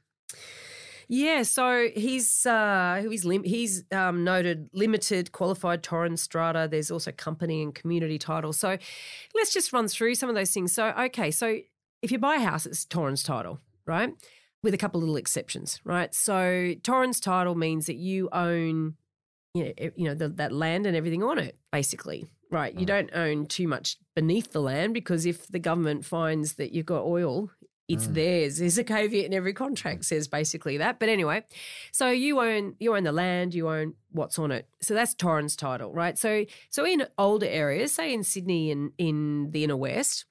Yeah, 1.08 1.44
so 1.44 1.90
he's 1.96 2.44
uh, 2.48 3.04
he's 3.08 3.24
lim- 3.24 3.44
he's 3.44 3.84
um, 3.92 4.24
noted 4.24 4.72
limited, 4.74 5.32
qualified, 5.32 5.84
Torrens, 5.84 6.24
strata. 6.24 6.68
There's 6.72 6.90
also 6.90 7.12
company 7.12 7.62
and 7.62 7.76
community 7.76 8.18
title. 8.18 8.52
So 8.52 8.80
let's 9.36 9.54
just 9.54 9.72
run 9.72 9.88
through 9.88 10.16
some 10.16 10.28
of 10.28 10.34
those 10.34 10.50
things. 10.52 10.74
So 10.74 10.88
okay, 10.88 11.30
so 11.30 11.60
if 12.02 12.12
you 12.12 12.18
buy 12.18 12.38
a 12.38 12.40
house, 12.40 12.66
it's 12.66 12.86
Torrens 12.86 13.22
title, 13.22 13.60
right? 13.86 14.12
With 14.64 14.74
a 14.74 14.78
couple 14.78 15.02
little 15.02 15.18
exceptions, 15.18 15.80
right? 15.84 16.16
So 16.16 16.74
Torrens 16.82 17.20
title 17.20 17.54
means 17.54 17.86
that 17.86 17.98
you 17.98 18.30
own, 18.32 18.96
you 19.54 19.66
know, 19.66 19.92
you 19.96 20.06
know 20.06 20.16
the, 20.16 20.30
that 20.30 20.52
land 20.52 20.88
and 20.88 20.96
everything 20.96 21.22
on 21.22 21.38
it, 21.38 21.60
basically, 21.72 22.26
right? 22.54 22.78
You 22.80 22.86
don't 22.86 23.10
own 23.14 23.48
too 23.48 23.68
much 23.68 23.98
beneath 24.16 24.52
the 24.52 24.62
land 24.62 24.94
because 24.94 25.26
if 25.26 25.48
the 25.48 25.60
government 25.60 26.06
finds 26.06 26.54
that 26.54 26.72
you've 26.72 26.86
got 26.86 27.04
oil 27.04 27.50
it's 27.90 28.08
Mm. 28.08 28.14
theirs. 28.14 28.58
There's 28.60 28.78
a 28.78 28.84
caveat 28.86 29.26
in 29.26 29.34
every 29.34 29.52
contract 29.52 30.06
says 30.06 30.30
basically 30.30 30.78
that. 30.78 31.00
But 31.00 31.10
anyway, 31.10 31.44
so 31.92 32.10
you 32.12 32.40
own 32.40 32.76
you 32.80 32.96
own 32.96 33.04
the 33.04 33.12
land, 33.12 33.54
you 33.54 33.68
own 33.68 33.96
what's 34.10 34.40
on 34.40 34.54
it. 34.54 34.70
So 34.82 34.94
that's 34.94 35.14
Torrens 35.14 35.58
title, 35.58 35.92
right? 35.94 36.18
So 36.18 36.46
so 36.70 36.86
in 36.86 37.06
older 37.18 37.46
areas, 37.46 37.92
say 37.92 38.14
in 38.14 38.24
Sydney 38.24 38.72
and 38.72 38.94
in 38.98 39.52
the 39.52 39.66
inner 39.66 39.76
west 39.76 40.24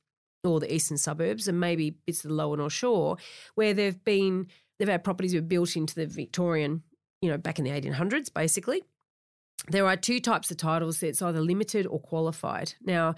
or 0.43 0.61
the 0.61 0.75
eastern 0.75 0.97
suburbs, 0.97 1.47
and 1.47 1.61
maybe 1.61 1.91
bits 2.07 2.25
of 2.25 2.31
the 2.31 2.35
lower 2.35 2.57
North 2.57 2.73
Shore, 2.73 3.19
where 3.55 3.75
they've 3.75 4.03
been 4.03 4.47
they've 4.79 4.89
had 4.89 5.05
properties 5.05 5.33
that 5.33 5.43
were 5.43 5.47
built 5.47 5.77
into 5.77 5.95
the 5.95 6.07
Victorian, 6.07 6.83
you 7.21 7.31
know, 7.31 7.37
back 7.37 7.59
in 7.59 7.67
the 7.67 7.71
1800s, 7.71 8.33
basically. 8.33 8.83
There 9.69 9.87
are 9.87 9.97
two 9.97 10.21
types 10.21 10.51
of 10.51 10.57
titles. 10.57 11.03
It's 11.03 11.23
either 11.23 11.41
limited 11.41 11.87
or 11.87 12.01
qualified. 12.01 12.75
Now, 12.83 13.15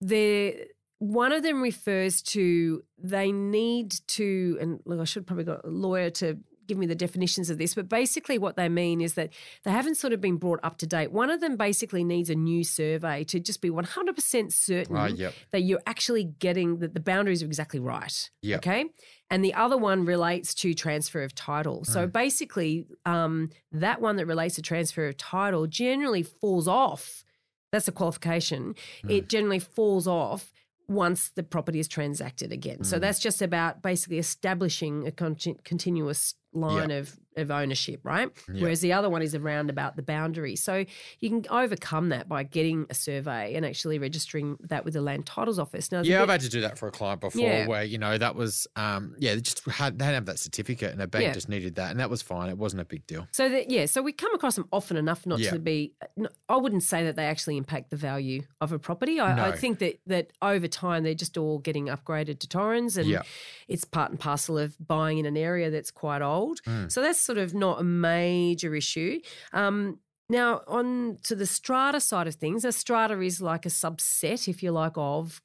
there 0.00 0.54
one 0.98 1.32
of 1.32 1.42
them 1.42 1.62
refers 1.62 2.20
to 2.20 2.82
they 2.98 3.32
need 3.32 3.94
to, 4.08 4.58
and 4.60 4.80
look, 4.84 5.00
I 5.00 5.04
should 5.04 5.26
probably 5.26 5.44
got 5.44 5.64
a 5.64 5.68
lawyer 5.68 6.10
to 6.10 6.38
give 6.66 6.76
me 6.78 6.86
the 6.86 6.94
definitions 6.94 7.50
of 7.50 7.58
this, 7.58 7.74
but 7.74 7.88
basically 7.88 8.38
what 8.38 8.56
they 8.56 8.68
mean 8.68 9.00
is 9.00 9.14
that 9.14 9.30
they 9.64 9.72
haven't 9.72 9.96
sort 9.96 10.12
of 10.12 10.20
been 10.20 10.36
brought 10.36 10.60
up 10.62 10.76
to 10.78 10.86
date. 10.86 11.10
One 11.10 11.28
of 11.28 11.40
them 11.40 11.56
basically 11.56 12.04
needs 12.04 12.30
a 12.30 12.34
new 12.36 12.62
survey 12.62 13.24
to 13.24 13.40
just 13.40 13.60
be 13.60 13.70
100% 13.70 14.52
certain 14.52 14.96
Ah, 14.96 15.06
yep. 15.06 15.34
that 15.50 15.62
you're 15.62 15.82
actually 15.86 16.22
getting 16.24 16.78
that 16.78 16.94
the 16.94 17.00
boundaries 17.00 17.42
are 17.42 17.46
exactly 17.46 17.80
right. 17.80 18.30
Yep. 18.42 18.58
Okay. 18.58 18.84
And 19.30 19.44
the 19.44 19.54
other 19.54 19.76
one 19.76 20.04
relates 20.04 20.54
to 20.54 20.74
transfer 20.74 21.22
of 21.22 21.34
title. 21.34 21.84
So 21.84 22.06
Mm. 22.08 22.12
basically, 22.12 22.86
um, 23.06 23.50
that 23.70 24.00
one 24.00 24.16
that 24.16 24.26
relates 24.26 24.56
to 24.56 24.62
transfer 24.62 25.06
of 25.06 25.16
title 25.16 25.66
generally 25.68 26.22
falls 26.24 26.66
off. 26.66 27.24
That's 27.70 27.86
a 27.86 27.92
qualification. 27.92 28.74
Mm. 29.04 29.10
It 29.10 29.28
generally 29.28 29.60
falls 29.60 30.08
off 30.08 30.52
once 30.88 31.28
the 31.28 31.44
property 31.44 31.78
is 31.78 31.86
transacted 31.86 32.50
again. 32.50 32.82
So 32.82 32.96
Mm. 32.98 33.02
that's 33.02 33.20
just 33.20 33.40
about 33.40 33.80
basically 33.82 34.18
establishing 34.18 35.06
a 35.06 35.12
conti- 35.12 35.56
continuous 35.62 36.34
line 36.52 36.90
of, 36.90 37.16
of 37.36 37.50
ownership, 37.50 38.00
right? 38.02 38.28
Whereas 38.48 38.80
the 38.80 38.92
other 38.92 39.08
one 39.08 39.22
is 39.22 39.34
around 39.36 39.70
about 39.70 39.94
the 39.96 40.02
boundary. 40.02 40.56
So 40.56 40.84
you 41.20 41.28
can 41.30 41.44
overcome 41.50 42.08
that 42.08 42.28
by 42.28 42.42
getting 42.42 42.86
a 42.90 42.94
survey 42.94 43.54
and 43.54 43.64
actually 43.64 43.98
registering 44.00 44.56
that 44.62 44.84
with 44.84 44.94
the 44.94 45.00
land 45.00 45.26
titles 45.26 45.58
office. 45.58 45.92
Now, 45.92 46.00
Yeah, 46.02 46.18
bit- 46.18 46.22
I've 46.22 46.28
had 46.30 46.40
to 46.40 46.48
do 46.48 46.60
that 46.62 46.76
for 46.76 46.88
a 46.88 46.90
client 46.90 47.20
before 47.20 47.40
Yeah. 47.40 47.66
where, 47.68 47.84
you 47.84 47.98
know, 47.98 48.18
that 48.18 48.34
was, 48.34 48.66
um, 48.74 49.14
yeah, 49.18 49.36
they 49.36 49.40
just 49.42 49.64
had, 49.66 49.98
they 49.98 50.04
didn't 50.06 50.14
have 50.14 50.26
that 50.26 50.38
certificate 50.40 50.92
and 50.92 51.00
a 51.00 51.06
bank 51.06 51.24
Yeah. 51.26 51.32
just 51.32 51.48
needed 51.48 51.76
that. 51.76 51.92
And 51.92 52.00
that 52.00 52.10
was 52.10 52.20
fine. 52.20 52.50
It 52.50 52.58
wasn't 52.58 52.82
a 52.82 52.84
big 52.84 53.06
deal. 53.06 53.28
So 53.30 53.48
that 53.48 53.70
yeah, 53.70 53.86
so 53.86 54.02
we 54.02 54.12
come 54.12 54.34
across 54.34 54.56
them 54.56 54.66
often 54.72 54.96
enough 54.96 55.24
not 55.26 55.38
Yeah. 55.38 55.50
to 55.52 55.58
be. 55.60 55.94
no, 56.16 56.28
I 56.48 56.56
wouldn't 56.56 56.82
say 56.82 57.04
that 57.04 57.14
they 57.14 57.26
actually 57.26 57.56
impact 57.58 57.90
the 57.90 57.96
value 57.96 58.42
of 58.60 58.72
a 58.72 58.78
property. 58.78 59.20
I, 59.20 59.50
I 59.50 59.52
think 59.56 59.78
that 59.78 60.00
that 60.06 60.32
over 60.42 60.66
time 60.66 61.04
they're 61.04 61.14
just 61.14 61.36
all 61.38 61.58
getting 61.58 61.86
upgraded 61.86 62.40
to 62.40 62.48
Torrens, 62.48 62.96
and 62.96 63.20
it's 63.68 63.84
part 63.84 64.10
and 64.10 64.18
parcel 64.18 64.58
of 64.58 64.76
buying 64.84 65.18
in 65.18 65.26
an 65.26 65.36
area 65.36 65.70
that's 65.70 65.90
quite 65.92 66.22
old. 66.22 66.39
Mm. 66.66 66.90
So 66.90 67.02
that's 67.02 67.20
sort 67.20 67.38
of 67.38 67.54
not 67.54 67.80
a 67.80 67.84
major 67.84 68.74
issue. 68.74 69.20
Um, 69.52 69.98
now 70.28 70.62
on 70.66 71.18
to 71.24 71.34
the 71.34 71.46
strata 71.46 72.00
side 72.00 72.26
of 72.28 72.34
things, 72.36 72.64
a 72.64 72.72
strata 72.72 73.20
is 73.20 73.40
like 73.40 73.66
a 73.66 73.70
subset, 73.70 74.48
if 74.48 74.62
you 74.62 74.70
like, 74.72 74.92
of 74.96 75.42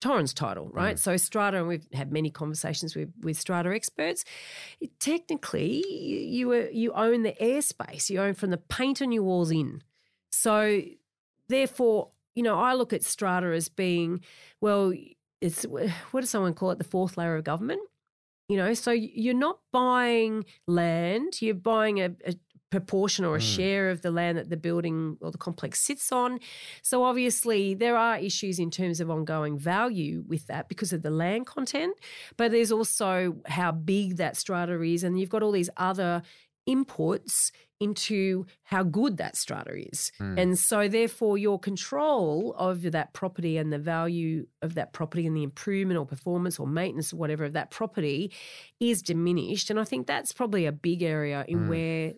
Torrens 0.00 0.32
title, 0.32 0.70
right? 0.72 0.94
Mm. 0.94 0.98
So 0.98 1.16
strata, 1.16 1.58
and 1.58 1.66
we've 1.66 1.86
had 1.92 2.12
many 2.12 2.30
conversations 2.30 2.94
with 2.94 3.12
with 3.20 3.36
strata 3.36 3.70
experts. 3.74 4.24
It- 4.80 4.98
technically, 5.00 5.84
you 5.88 6.54
you 6.54 6.68
you 6.72 6.92
own 6.92 7.24
the 7.24 7.32
airspace. 7.40 8.08
You 8.08 8.20
own 8.20 8.34
from 8.34 8.50
the 8.50 8.58
paint 8.58 9.02
on 9.02 9.10
your 9.10 9.24
walls 9.24 9.50
in. 9.50 9.82
So 10.30 10.82
therefore, 11.48 12.10
you 12.36 12.44
know, 12.44 12.60
I 12.60 12.74
look 12.74 12.92
at 12.92 13.02
strata 13.02 13.48
as 13.48 13.68
being 13.68 14.20
well. 14.60 14.92
It's 15.40 15.64
what 15.64 16.20
does 16.20 16.30
someone 16.30 16.54
call 16.54 16.70
it? 16.70 16.78
The 16.78 16.84
fourth 16.84 17.16
layer 17.16 17.34
of 17.34 17.42
government. 17.42 17.80
You 18.48 18.56
know, 18.56 18.72
so 18.74 18.90
you're 18.92 19.34
not 19.34 19.58
buying 19.72 20.44
land. 20.66 21.42
You're 21.42 21.54
buying 21.54 22.00
a, 22.00 22.10
a 22.26 22.34
proportion 22.70 23.24
or 23.24 23.36
a 23.36 23.40
Mm. 23.40 23.56
share 23.56 23.90
of 23.90 24.02
the 24.02 24.10
land 24.10 24.36
that 24.38 24.50
the 24.50 24.56
building 24.56 25.16
or 25.20 25.30
the 25.30 25.38
complex 25.38 25.80
sits 25.80 26.12
on. 26.12 26.38
So 26.82 27.02
obviously 27.04 27.74
there 27.74 27.96
are 27.96 28.18
issues 28.18 28.58
in 28.58 28.70
terms 28.70 29.00
of 29.00 29.10
ongoing 29.10 29.58
value 29.58 30.24
with 30.26 30.46
that 30.48 30.68
because 30.68 30.92
of 30.92 31.02
the 31.02 31.10
land 31.10 31.46
content, 31.46 31.94
but 32.36 32.50
there's 32.50 32.72
also 32.72 33.36
how 33.46 33.72
big 33.72 34.16
that 34.16 34.36
strata 34.36 34.80
is 34.82 35.02
and 35.02 35.18
you've 35.18 35.30
got 35.30 35.42
all 35.42 35.52
these 35.52 35.70
other 35.78 36.22
inputs 36.68 37.50
into 37.80 38.44
how 38.64 38.82
good 38.82 39.16
that 39.16 39.36
strata 39.36 39.72
is. 39.76 40.10
Mm. 40.20 40.38
And 40.40 40.58
so 40.58 40.88
therefore 40.88 41.38
your 41.38 41.58
control 41.58 42.54
of 42.58 42.82
that 42.90 43.12
property 43.12 43.56
and 43.56 43.72
the 43.72 43.78
value 43.78 44.46
of 44.62 44.74
that 44.74 44.92
property 44.92 45.26
and 45.26 45.36
the 45.36 45.44
improvement 45.44 45.98
or 45.98 46.04
performance 46.04 46.58
or 46.58 46.66
maintenance 46.66 47.12
or 47.12 47.16
whatever 47.16 47.44
of 47.44 47.52
that 47.52 47.70
property 47.70 48.32
is 48.80 49.00
diminished 49.00 49.70
and 49.70 49.78
I 49.78 49.84
think 49.84 50.06
that's 50.06 50.32
probably 50.32 50.66
a 50.66 50.72
big 50.72 51.02
area 51.02 51.44
in 51.48 51.60
Mm. 51.60 51.68
where 51.68 52.12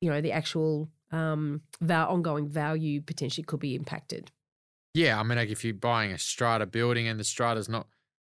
you 0.00 0.10
know 0.10 0.20
the 0.20 0.32
actual 0.32 0.88
um, 1.12 1.60
val- 1.80 2.08
ongoing 2.08 2.48
value 2.48 3.00
potentially 3.02 3.44
could 3.44 3.60
be 3.60 3.74
impacted. 3.74 4.30
Yeah, 4.94 5.18
I 5.20 5.22
mean, 5.24 5.38
like 5.38 5.50
if 5.50 5.64
you're 5.64 5.74
buying 5.74 6.12
a 6.12 6.18
strata 6.18 6.66
building 6.66 7.06
and 7.08 7.18
the 7.18 7.24
strata's 7.24 7.68
not 7.68 7.86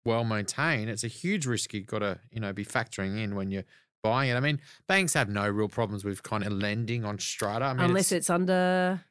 well 0.06 0.24
maintained, 0.24 0.90
it's 0.90 1.04
a 1.04 1.10
huge 1.10 1.46
risk 1.46 1.74
you've 1.74 1.86
got 1.86 2.00
to, 2.00 2.20
you 2.32 2.40
know, 2.40 2.54
be 2.54 2.66
factoring 2.66 3.22
in 3.22 3.36
when 3.36 3.52
you're 3.52 3.66
buying 4.04 4.30
it. 4.30 4.36
I 4.36 4.40
mean, 4.40 4.60
banks 4.88 5.14
have 5.14 5.30
no 5.30 5.48
real 5.48 5.68
problems 5.70 6.04
with 6.04 6.24
kind 6.24 6.44
of 6.46 6.52
lending 6.54 7.06
on 7.06 7.20
strata. 7.20 7.66
I 7.66 7.74
mean, 7.74 7.86
Unless 7.86 8.12
it's, 8.12 8.12
it's 8.12 8.30
under 8.30 9.02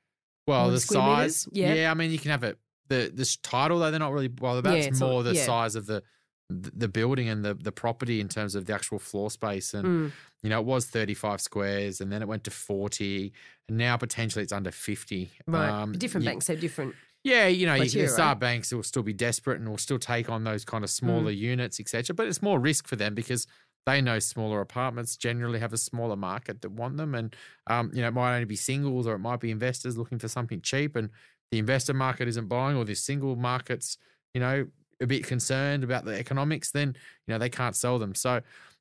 well, 0.46 0.70
the 0.70 0.80
size. 0.80 1.48
yeah. 1.52 1.90
I 1.90 1.94
mean, 1.94 2.10
you 2.10 2.18
can 2.18 2.30
have 2.30 2.44
it. 2.44 2.58
The 2.88 3.10
this 3.12 3.36
title 3.36 3.80
though 3.80 3.90
they're 3.90 4.00
not 4.00 4.12
really 4.12 4.28
bothered 4.28 4.60
about. 4.64 4.72
Yeah, 4.74 4.78
it's 4.78 4.86
it's 4.88 5.02
all- 5.02 5.10
more 5.10 5.22
the 5.22 5.34
yeah. 5.34 5.44
size 5.44 5.74
of 5.76 5.86
the 5.86 6.02
the 6.50 6.88
building 6.88 7.28
and 7.28 7.44
the 7.44 7.52
the 7.52 7.70
property 7.72 8.20
in 8.22 8.28
terms 8.28 8.54
of 8.54 8.64
the 8.64 8.72
actual 8.72 8.98
floor 8.98 9.30
space 9.30 9.74
and 9.74 9.84
Mm, 9.84 10.12
you 10.42 10.48
know 10.48 10.58
it 10.60 10.64
was 10.64 10.86
35 10.86 11.42
squares 11.42 12.00
and 12.00 12.10
then 12.10 12.22
it 12.22 12.26
went 12.28 12.44
to 12.44 12.50
40 12.50 13.34
and 13.68 13.76
now 13.76 13.98
potentially 13.98 14.42
it's 14.42 14.52
under 14.54 14.70
50 14.70 15.30
right. 15.46 15.68
Um, 15.68 15.92
different 15.92 16.24
you- 16.24 16.30
banks 16.30 16.46
have 16.46 16.58
different. 16.58 16.94
yeah, 17.22 17.48
you 17.48 17.66
know, 17.66 17.74
you 17.74 17.90
can 17.90 18.08
start 18.08 18.28
right? 18.36 18.38
banks 18.40 18.72
will 18.72 18.82
still 18.82 19.02
be 19.02 19.12
desperate 19.12 19.60
and 19.60 19.68
will 19.68 19.76
still 19.76 19.98
take 19.98 20.30
on 20.30 20.44
those 20.44 20.64
kind 20.64 20.82
of 20.84 20.88
smaller 20.88 21.30
Mm. 21.32 21.36
units, 21.36 21.78
etc. 21.80 22.14
But 22.14 22.28
it's 22.28 22.40
more 22.40 22.58
risk 22.58 22.88
for 22.88 22.96
them 22.96 23.14
because 23.14 23.46
they 23.88 24.02
know 24.02 24.18
smaller 24.18 24.60
apartments 24.60 25.16
generally 25.16 25.58
have 25.58 25.72
a 25.72 25.78
smaller 25.78 26.16
market 26.16 26.60
that 26.60 26.70
want 26.70 26.98
them, 26.98 27.14
and 27.14 27.34
um, 27.68 27.90
you 27.94 28.02
know, 28.02 28.08
it 28.08 28.14
might 28.14 28.34
only 28.34 28.44
be 28.44 28.56
singles 28.56 29.06
or 29.06 29.14
it 29.14 29.18
might 29.18 29.40
be 29.40 29.50
investors 29.50 29.96
looking 29.96 30.18
for 30.18 30.28
something 30.28 30.60
cheap, 30.60 30.94
and 30.94 31.08
the 31.50 31.58
investor 31.58 31.94
market 31.94 32.28
isn't 32.28 32.48
buying, 32.48 32.76
or 32.76 32.84
the 32.84 32.94
single 32.94 33.34
markets, 33.34 33.96
you 34.34 34.40
know, 34.40 34.66
a 35.00 35.06
bit 35.06 35.26
concerned 35.26 35.84
about 35.84 36.04
the 36.04 36.12
economics. 36.18 36.70
Then 36.70 36.96
you 37.26 37.32
know 37.32 37.38
they 37.38 37.48
can't 37.48 37.74
sell 37.74 37.98
them. 37.98 38.14
So. 38.14 38.40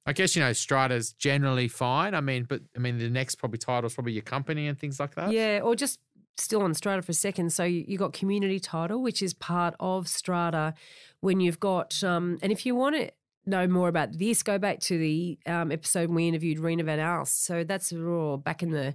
I 0.10 0.14
guess 0.14 0.38
you 0.38 0.42
know 0.42 0.54
strata's 0.54 1.12
generally 1.12 1.68
fine. 1.68 2.16
I 2.16 2.22
mean, 2.22 2.46
but 2.46 2.62
I 2.78 2.80
mean 2.80 2.98
the 2.98 3.10
next 3.10 3.36
probably 3.36 3.58
title 3.58 3.88
is 3.88 3.94
probably 3.94 4.14
your 4.14 4.22
company 4.22 4.68
and 4.68 4.80
things 4.80 5.02
like 5.02 5.16
that. 5.16 5.34
Yeah, 5.34 5.60
or 5.62 5.76
just 5.76 6.00
still 6.38 6.62
on 6.62 6.74
strata 6.74 7.02
for 7.02 7.12
a 7.12 7.16
second. 7.16 7.52
So 7.52 7.66
you, 7.66 7.98
got 7.98 8.14
community 8.14 8.60
title, 8.60 9.02
which 9.02 9.22
is 9.22 9.34
part 9.34 9.76
of 9.82 10.08
strata. 10.08 10.76
When 11.20 11.42
you've 11.42 11.60
got, 11.60 12.02
um, 12.04 12.38
and 12.42 12.52
if 12.52 12.66
you 12.66 12.74
want 12.74 12.96
to 12.96 13.12
know 13.48 13.68
more 13.68 13.88
about 13.88 14.18
this, 14.18 14.44
go 14.44 14.58
back 14.58 14.80
to 14.82 14.98
the 14.98 15.40
um, 15.46 15.72
episode 15.72 16.10
we 16.10 16.28
interviewed 16.28 16.60
Reena 16.60 16.84
Van 16.84 17.00
Alast. 17.00 17.44
So 17.44 17.64
that's 17.64 17.94
raw 17.94 18.38
back 18.38 18.62
in 18.62 18.72
the 18.72 18.94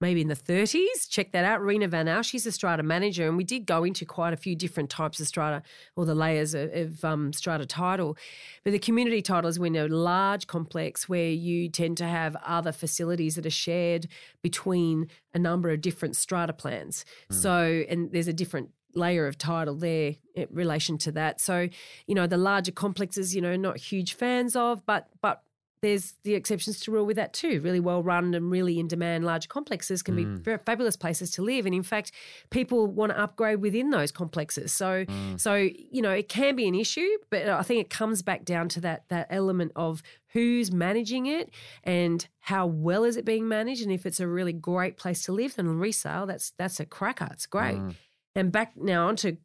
maybe 0.00 0.20
in 0.20 0.28
the 0.28 0.36
30s. 0.36 1.08
Check 1.08 1.32
that 1.32 1.44
out. 1.44 1.60
Reena 1.60 1.88
Van 1.88 2.06
Alast, 2.06 2.26
she's 2.26 2.46
a 2.46 2.52
strata 2.52 2.82
manager, 2.82 3.26
and 3.26 3.36
we 3.36 3.44
did 3.44 3.66
go 3.66 3.84
into 3.84 4.04
quite 4.04 4.32
a 4.32 4.36
few 4.36 4.54
different 4.54 4.90
types 4.90 5.20
of 5.20 5.26
strata 5.26 5.62
or 5.96 6.04
the 6.04 6.14
layers 6.14 6.54
of, 6.54 6.72
of 6.74 7.04
um, 7.04 7.32
strata 7.32 7.64
title. 7.64 8.16
But 8.64 8.72
the 8.72 8.78
community 8.78 9.22
title 9.22 9.48
is 9.48 9.58
when 9.58 9.74
a 9.76 9.88
large 9.88 10.46
complex 10.46 11.08
where 11.08 11.30
you 11.30 11.68
tend 11.68 11.96
to 11.98 12.06
have 12.06 12.36
other 12.44 12.72
facilities 12.72 13.36
that 13.36 13.46
are 13.46 13.50
shared 13.50 14.06
between 14.42 15.08
a 15.32 15.38
number 15.38 15.70
of 15.70 15.80
different 15.80 16.16
strata 16.16 16.52
plans. 16.52 17.04
So, 17.30 17.84
and 17.88 18.12
there's 18.12 18.28
a 18.28 18.32
different 18.32 18.70
layer 18.96 19.26
of 19.26 19.38
title 19.38 19.74
there 19.74 20.16
in 20.34 20.48
relation 20.50 20.98
to 20.98 21.12
that. 21.12 21.40
So, 21.40 21.68
you 22.06 22.14
know, 22.14 22.26
the 22.26 22.36
larger 22.36 22.72
complexes, 22.72 23.34
you 23.34 23.40
know, 23.40 23.56
not 23.56 23.76
huge 23.76 24.14
fans 24.14 24.56
of, 24.56 24.84
but 24.86 25.08
but 25.20 25.42
there's 25.82 26.14
the 26.24 26.34
exceptions 26.34 26.80
to 26.80 26.90
rule 26.90 27.04
with 27.04 27.16
that 27.16 27.32
too. 27.32 27.60
Really 27.60 27.80
well 27.80 28.02
run 28.02 28.34
and 28.34 28.50
really 28.50 28.78
in 28.78 28.88
demand 28.88 29.24
large 29.24 29.48
complexes 29.48 30.02
can 30.02 30.16
be 30.16 30.24
mm. 30.24 30.38
very 30.38 30.58
fabulous 30.58 30.96
places 30.96 31.30
to 31.32 31.42
live. 31.42 31.66
And 31.66 31.74
in 31.74 31.82
fact, 31.82 32.12
people 32.50 32.86
want 32.86 33.12
to 33.12 33.20
upgrade 33.20 33.60
within 33.60 33.90
those 33.90 34.10
complexes. 34.10 34.72
So 34.72 35.04
mm. 35.04 35.38
so 35.38 35.54
you 35.54 36.02
know, 36.02 36.10
it 36.10 36.28
can 36.28 36.56
be 36.56 36.66
an 36.66 36.74
issue, 36.74 37.08
but 37.30 37.48
I 37.48 37.62
think 37.62 37.80
it 37.80 37.90
comes 37.90 38.22
back 38.22 38.44
down 38.44 38.68
to 38.70 38.80
that 38.80 39.04
that 39.08 39.26
element 39.30 39.72
of 39.76 40.02
who's 40.28 40.72
managing 40.72 41.26
it 41.26 41.50
and 41.84 42.26
how 42.40 42.66
well 42.66 43.04
is 43.04 43.16
it 43.16 43.24
being 43.24 43.46
managed. 43.46 43.82
And 43.82 43.92
if 43.92 44.06
it's 44.06 44.20
a 44.20 44.26
really 44.26 44.52
great 44.52 44.96
place 44.96 45.24
to 45.26 45.32
live, 45.32 45.56
then 45.56 45.78
resale, 45.78 46.26
that's 46.26 46.52
that's 46.58 46.80
a 46.80 46.86
cracker. 46.86 47.28
It's 47.32 47.46
great. 47.46 47.76
Mm. 47.76 47.94
And 48.36 48.52
back 48.52 48.76
now 48.76 49.08
onto 49.08 49.38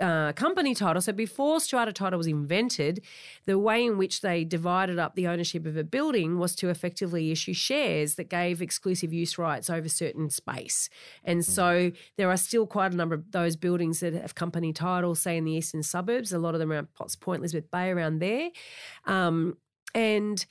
uh, 0.00 0.32
company 0.32 0.74
title. 0.74 1.02
So 1.02 1.12
before 1.12 1.60
strata 1.60 1.92
title 1.92 2.16
was 2.16 2.26
invented, 2.26 3.04
the 3.44 3.58
way 3.58 3.84
in 3.84 3.98
which 3.98 4.22
they 4.22 4.44
divided 4.44 4.98
up 4.98 5.14
the 5.14 5.26
ownership 5.26 5.66
of 5.66 5.76
a 5.76 5.84
building 5.84 6.38
was 6.38 6.54
to 6.56 6.70
effectively 6.70 7.30
issue 7.30 7.52
shares 7.52 8.14
that 8.14 8.30
gave 8.30 8.62
exclusive 8.62 9.12
use 9.12 9.36
rights 9.36 9.68
over 9.68 9.88
certain 9.88 10.30
space. 10.30 10.88
And 11.22 11.44
so 11.44 11.92
there 12.16 12.30
are 12.30 12.38
still 12.38 12.66
quite 12.66 12.92
a 12.92 12.96
number 12.96 13.14
of 13.14 13.30
those 13.30 13.56
buildings 13.56 14.00
that 14.00 14.14
have 14.14 14.34
company 14.34 14.72
title, 14.72 15.14
say 15.14 15.36
in 15.36 15.44
the 15.44 15.52
eastern 15.52 15.82
suburbs. 15.82 16.32
A 16.32 16.38
lot 16.38 16.54
of 16.54 16.60
them 16.60 16.72
around 16.72 16.92
Potts 16.94 17.16
Point, 17.16 17.40
Elizabeth 17.40 17.70
Bay, 17.70 17.90
around 17.90 18.20
there. 18.20 18.50
Um, 19.04 19.58
and 19.94 20.46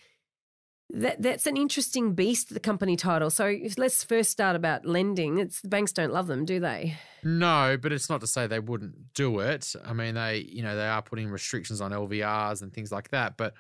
that, 0.92 1.22
that's 1.22 1.46
an 1.46 1.56
interesting 1.56 2.14
beast, 2.14 2.54
the 2.54 2.60
company 2.60 2.96
title. 2.96 3.30
So 3.30 3.56
let's 3.78 4.04
first 4.04 4.32
start 4.32 4.56
about 4.56 4.86
lending. 4.86 5.38
It's 5.38 5.62
the 5.62 5.68
banks 5.68 5.92
don't 5.92 6.12
love 6.12 6.28
them, 6.28 6.46
do 6.46 6.60
they? 6.60 6.98
No, 7.24 7.78
but 7.80 7.92
it's 7.92 8.10
not 8.10 8.22
to 8.22 8.28
say 8.28 8.48
they 8.48 8.60
wouldn't 8.60 9.14
do 9.14 9.40
it. 9.40 9.76
I 9.86 9.94
mean, 9.94 10.16
they 10.16 10.38
you 10.50 10.64
know 10.64 10.76
they 10.76 10.88
are 10.88 11.02
putting 11.02 11.30
restrictions 11.30 11.82
on 11.82 11.92
LVRs 11.92 12.62
and 12.62 12.74
things 12.74 12.92
like 12.92 13.10
that, 13.10 13.38
but 13.38 13.54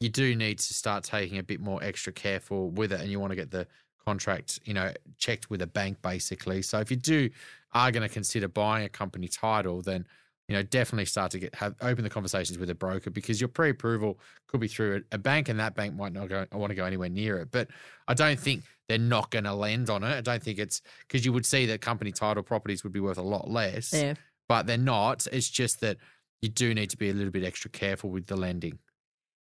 you 0.00 0.08
do 0.08 0.34
need 0.34 0.58
to 0.58 0.74
start 0.74 1.04
taking 1.04 1.38
a 1.38 1.42
bit 1.42 1.60
more 1.60 1.82
extra 1.82 2.12
careful 2.12 2.70
with 2.70 2.92
it, 2.92 3.00
and 3.00 3.10
you 3.10 3.20
want 3.20 3.32
to 3.32 3.36
get 3.36 3.50
the 3.50 3.66
contract 4.04 4.58
you 4.64 4.74
know 4.74 4.92
checked 5.18 5.50
with 5.50 5.60
a 5.62 5.66
bank 5.66 6.00
basically. 6.00 6.62
So 6.62 6.78
if 6.78 6.90
you 6.90 6.96
do 6.96 7.28
are 7.74 7.90
going 7.90 8.06
to 8.06 8.12
consider 8.12 8.48
buying 8.48 8.84
a 8.84 8.88
company 8.88 9.28
title, 9.28 9.82
then 9.82 10.06
you 10.52 10.58
know 10.58 10.62
definitely 10.62 11.06
start 11.06 11.30
to 11.30 11.38
get 11.38 11.54
have 11.54 11.74
open 11.80 12.04
the 12.04 12.10
conversations 12.10 12.58
with 12.58 12.68
a 12.68 12.74
broker 12.74 13.08
because 13.08 13.40
your 13.40 13.48
pre-approval 13.48 14.18
could 14.48 14.60
be 14.60 14.68
through 14.68 15.02
a, 15.10 15.16
bank, 15.16 15.48
and 15.48 15.58
that 15.58 15.74
bank 15.74 15.94
might 15.94 16.12
not 16.12 16.28
go 16.28 16.44
want 16.52 16.70
to 16.70 16.74
go 16.74 16.84
anywhere 16.84 17.08
near 17.08 17.38
it. 17.38 17.50
But 17.50 17.68
I 18.06 18.12
don't 18.12 18.38
think 18.38 18.64
they're 18.86 18.98
not 18.98 19.30
going 19.30 19.44
to 19.44 19.54
lend 19.54 19.88
on 19.88 20.04
it. 20.04 20.14
I 20.14 20.20
don't 20.20 20.42
think 20.42 20.58
it's 20.58 20.82
because 21.08 21.24
you 21.24 21.32
would 21.32 21.46
see 21.46 21.64
that 21.64 21.80
company 21.80 22.12
title 22.12 22.42
properties 22.42 22.84
would 22.84 22.92
be 22.92 23.00
worth 23.00 23.16
a 23.16 23.22
lot 23.22 23.48
less 23.48 23.94
Yeah. 23.94 24.12
but 24.46 24.66
they're 24.66 24.76
not. 24.76 25.26
It's 25.32 25.48
just 25.48 25.80
that 25.80 25.96
you 26.42 26.50
do 26.50 26.74
need 26.74 26.90
to 26.90 26.98
be 26.98 27.08
a 27.08 27.14
little 27.14 27.32
bit 27.32 27.44
extra 27.44 27.70
careful 27.70 28.10
with 28.10 28.26
the 28.26 28.36
lending. 28.36 28.78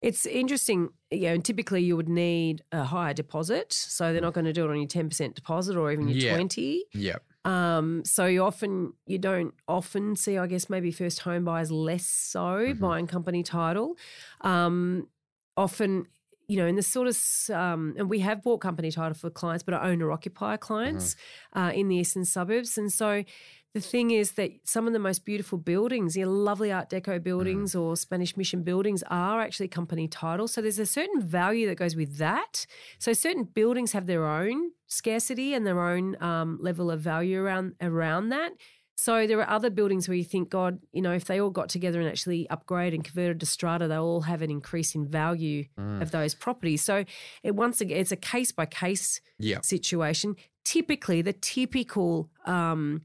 It's 0.03 0.27
interesting, 0.27 0.91
you 1.11 1.23
know, 1.23 1.35
and 1.35 1.45
typically 1.45 1.83
you 1.83 1.97
would 1.97 2.09
need 2.09 2.63
a 2.71 2.85
higher 2.85 3.15
deposit. 3.15 3.73
So 3.73 4.13
they're 4.13 4.21
mm. 4.21 4.27
not 4.27 4.35
going 4.35 4.45
to 4.45 4.53
do 4.53 4.65
it 4.65 4.71
on 4.71 4.77
your 4.77 4.87
10% 4.87 5.35
deposit 5.35 5.77
or 5.77 5.91
even 5.91 6.07
your 6.07 6.17
Yeah. 6.17 6.35
20. 6.35 6.85
Yep. 6.95 7.25
Um, 7.45 8.05
so 8.05 8.27
you 8.27 8.43
often 8.45 8.93
you 9.07 9.19
don't 9.19 9.55
often 9.69 10.17
see, 10.17 10.37
I 10.39 10.47
guess, 10.47 10.69
maybe 10.69 10.93
first 10.93 11.21
home 11.21 11.45
buyers 11.45 11.71
less 11.71 12.05
so 12.07 12.73
Mhm. 12.73 12.77
buying 12.79 13.07
company 13.07 13.43
title. 13.43 13.97
Um, 14.43 15.09
often, 15.57 16.07
you 16.49 16.57
know, 16.59 16.67
in 16.67 16.77
the 16.77 16.83
sort 16.83 17.09
of 17.09 17.17
um, 17.55 17.95
and 17.99 18.11
we 18.11 18.21
have 18.21 18.43
bought 18.43 18.59
company 18.61 18.91
title 18.91 19.15
for 19.15 19.31
clients, 19.31 19.63
but 19.63 19.75
are 19.75 19.83
owner 19.85 20.13
occupier 20.13 20.59
clients 20.59 21.17
uh, 21.55 21.73
in 21.75 21.89
the 21.89 21.97
eastern 21.97 22.25
suburbs, 22.25 22.77
and 22.79 22.93
so. 22.93 23.25
The 23.73 23.81
thing 23.81 24.11
is 24.11 24.33
that 24.33 24.51
some 24.65 24.89
of 24.89 24.93
the 24.93 24.99
most 24.99 25.25
beautiful 25.25 25.57
buildings, 25.57 26.17
your 26.17 26.27
lovely 26.27 26.73
Art 26.73 26.91
Deco 26.91 27.23
buildings 27.23 27.77
or 27.77 27.97
Spanish 27.97 28.37
Mission 28.37 28.65
buildings, 28.65 29.05
are 29.09 29.41
actually 29.41 29.69
company 29.69 30.09
titles. 30.09 30.53
So 30.53 30.61
there's 30.61 30.81
a 30.81 30.87
certain 30.87 31.21
value 31.23 31.69
that 31.69 31.77
goes 31.77 31.95
with 31.95 32.17
that. 32.19 32.67
So 32.99 33.13
certain 33.13 33.45
buildings 33.45 33.93
have 33.93 34.07
their 34.07 34.27
own 34.27 34.73
scarcity 34.89 35.55
and 35.55 35.65
their 35.65 35.81
own 35.81 36.21
um, 36.21 36.59
level 36.61 36.91
of 36.91 37.01
value 37.01 37.41
around 37.41 37.75
around 37.81 38.31
that. 38.31 38.53
So 38.97 39.27
there 39.27 39.39
are 39.41 39.49
other 39.49 39.71
buildings 39.71 40.09
where 40.09 40.17
you 40.17 40.25
think, 40.25 40.51
God, 40.51 40.81
you 40.93 41.01
know, 41.01 41.13
if 41.13 41.25
they 41.25 41.41
all 41.41 41.49
got 41.49 41.69
together 41.71 42.01
and 42.01 42.09
actually 42.09 42.51
upgrade 42.51 42.93
and 42.93 43.03
converted 43.05 43.41
to 43.41 43.47
strata, 43.47 43.87
they'll 43.89 44.03
all 44.05 44.23
have 44.23 44.43
an 44.43 44.51
increase 44.51 44.95
in 44.97 45.07
value 45.09 45.65
Mm. 45.79 46.03
of 46.03 46.11
those 46.11 46.35
properties. 46.35 46.85
So 46.85 47.05
it 47.45 47.55
once 47.55 47.81
again, 47.81 47.99
it's 47.99 48.13
a 48.13 48.17
case 48.17 48.51
by 48.53 48.67
case 48.67 49.21
situation. 49.63 50.35
Typically, 50.65 51.23
the 51.23 51.33
typical 51.33 52.29
um, 52.47 53.03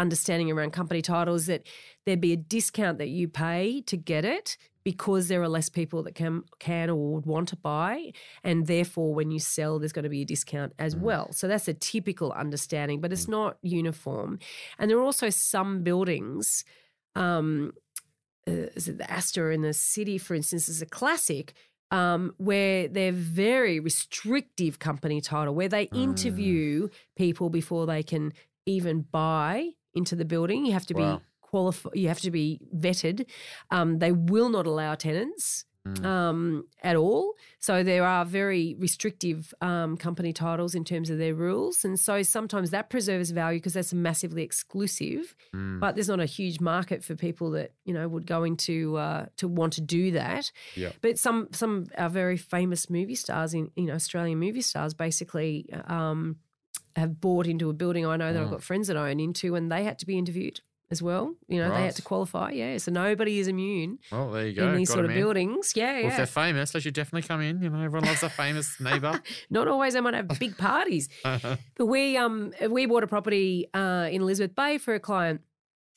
understanding 0.00 0.50
around 0.50 0.72
company 0.72 1.02
titles 1.02 1.46
that 1.46 1.66
there'd 2.04 2.20
be 2.20 2.32
a 2.32 2.36
discount 2.36 2.98
that 2.98 3.08
you 3.08 3.28
pay 3.28 3.82
to 3.82 3.96
get 3.96 4.24
it 4.24 4.56
because 4.82 5.28
there 5.28 5.42
are 5.42 5.48
less 5.48 5.68
people 5.68 6.02
that 6.02 6.14
can 6.14 6.42
can 6.58 6.88
or 6.88 7.14
would 7.14 7.26
want 7.26 7.48
to 7.48 7.56
buy 7.56 8.10
and 8.42 8.66
therefore 8.66 9.14
when 9.14 9.30
you 9.30 9.38
sell 9.38 9.78
there's 9.78 9.92
going 9.92 10.04
to 10.04 10.08
be 10.08 10.22
a 10.22 10.24
discount 10.24 10.72
as 10.78 10.96
well. 10.96 11.32
So 11.32 11.46
that's 11.46 11.68
a 11.68 11.74
typical 11.74 12.32
understanding 12.32 13.00
but 13.00 13.12
it's 13.12 13.28
not 13.28 13.58
uniform. 13.62 14.38
And 14.78 14.90
there 14.90 14.98
are 14.98 15.02
also 15.02 15.30
some 15.30 15.82
buildings 15.82 16.64
um 17.14 17.72
uh, 18.48 18.72
is 18.74 18.88
it 18.88 18.98
the 18.98 19.10
Astor 19.10 19.52
in 19.52 19.60
the 19.60 19.74
city, 19.74 20.16
for 20.16 20.34
instance, 20.34 20.68
is 20.68 20.80
a 20.80 20.86
classic 20.86 21.52
um, 21.90 22.32
where 22.38 22.88
they're 22.88 23.12
very 23.12 23.80
restrictive 23.80 24.78
company 24.78 25.20
title, 25.20 25.54
where 25.54 25.68
they 25.68 25.84
interview 25.92 26.88
people 27.16 27.50
before 27.50 27.84
they 27.86 28.02
can 28.02 28.32
even 28.66 29.02
buy 29.02 29.70
into 29.94 30.14
the 30.16 30.24
building. 30.24 30.64
You 30.66 30.72
have 30.72 30.86
to 30.86 30.94
Wow. 30.94 31.16
be 31.18 31.22
qualified. 31.40 31.92
You 31.96 32.08
have 32.08 32.20
to 32.20 32.30
be 32.30 32.60
vetted. 32.74 33.26
Um, 33.70 33.98
they 33.98 34.12
will 34.12 34.48
not 34.50 34.66
allow 34.66 34.94
tenants. 34.94 35.64
Mm. 35.88 36.04
Um, 36.04 36.64
at 36.82 36.94
all. 36.94 37.32
So 37.58 37.82
there 37.82 38.04
are 38.04 38.26
very 38.26 38.76
restrictive 38.78 39.54
um, 39.62 39.96
company 39.96 40.30
titles 40.34 40.74
in 40.74 40.84
terms 40.84 41.08
of 41.08 41.16
their 41.16 41.34
rules. 41.34 41.86
And 41.86 41.98
so 41.98 42.22
sometimes 42.22 42.68
that 42.70 42.90
preserves 42.90 43.30
value 43.30 43.58
because 43.60 43.72
that's 43.72 43.94
massively 43.94 44.42
exclusive 44.42 45.34
Mm. 45.54 45.80
but 45.80 45.94
there's 45.94 46.08
not 46.10 46.20
a 46.20 46.26
huge 46.26 46.60
market 46.60 47.02
for 47.02 47.16
people 47.16 47.50
that 47.52 47.72
you 47.86 47.94
know 47.94 48.06
would 48.06 48.26
go 48.26 48.44
into 48.44 48.98
uh, 48.98 49.24
to 49.38 49.48
want 49.48 49.72
to 49.72 49.80
do 49.80 50.10
that. 50.10 50.52
Yeah. 50.76 50.92
But 51.00 51.18
some 51.18 51.48
some 51.52 51.86
are 51.96 52.10
very 52.10 52.36
famous 52.36 52.90
movie 52.90 53.14
stars 53.14 53.54
in 53.54 53.70
you 53.74 53.86
know 53.86 53.94
Australian 53.94 54.38
movie 54.38 54.60
stars 54.62 54.92
basically 54.92 55.66
um, 55.86 56.36
have 57.00 57.20
bought 57.20 57.46
into 57.46 57.68
a 57.68 57.72
building. 57.72 58.06
I 58.06 58.16
know 58.16 58.32
that 58.32 58.40
I've 58.40 58.48
Mm. 58.48 58.52
got 58.52 58.62
friends 58.62 58.86
that 58.88 58.96
I 58.96 59.10
own 59.10 59.18
into, 59.20 59.54
and 59.56 59.70
they 59.72 59.82
had 59.84 59.98
to 60.00 60.06
be 60.06 60.16
interviewed 60.16 60.60
as 60.92 61.00
well. 61.02 61.34
You 61.48 61.58
know, 61.60 61.68
they 61.72 61.82
had 61.84 61.94
to 61.96 62.02
qualify. 62.02 62.50
Yeah, 62.50 62.76
so 62.78 62.90
nobody 62.90 63.38
is 63.38 63.46
immune 63.48 63.98
Well, 64.10 64.30
there 64.32 64.46
you 64.48 64.54
go. 64.54 64.68
in 64.68 64.76
these 64.76 64.88
Got 64.88 64.94
sort 64.94 65.04
of 65.06 65.10
in. 65.12 65.16
buildings. 65.18 65.72
Yeah, 65.76 66.00
Well, 66.00 66.06
if 66.10 66.16
they're 66.16 66.26
famous, 66.26 66.72
they 66.72 66.80
should 66.80 66.94
definitely 66.94 67.26
come 67.28 67.40
in. 67.40 67.62
You 67.62 67.70
know, 67.70 67.80
everyone 67.82 68.06
loves 68.08 68.22
a 68.24 68.28
famous 68.30 68.68
neighbour. 68.80 69.20
Not 69.50 69.68
always. 69.68 69.94
They 69.94 70.00
might 70.00 70.14
have 70.14 70.28
big 70.40 70.56
parties. 70.58 71.08
But 71.22 71.86
we 71.86 72.16
um 72.16 72.52
we 72.68 72.86
bought 72.86 73.04
a 73.04 73.08
property 73.08 73.66
uh, 73.74 74.08
in 74.10 74.22
Elizabeth 74.22 74.54
Bay 74.56 74.78
for 74.78 74.94
a 74.94 75.00
client. 75.00 75.40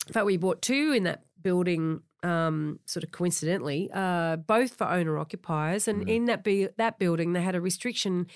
In 0.08 0.13
fact, 0.13 0.26
we 0.26 0.38
bought 0.38 0.62
two 0.62 0.92
in 0.98 1.04
that 1.04 1.24
building. 1.42 2.02
Um, 2.26 2.80
sort 2.86 3.04
of 3.04 3.12
coincidentally, 3.12 3.89
uh, 3.94 4.38
both 4.38 4.76
for 4.78 4.88
owner 4.88 5.18
occupiers, 5.18 5.89
and 5.89 6.06
Mm. 6.06 6.10
in 6.16 6.26
that 6.28 6.42
be- 6.42 6.70
that 6.78 6.98
building, 6.98 7.34
they 7.34 7.42
had 7.42 7.54
a 7.54 7.60
restriction 7.60 8.28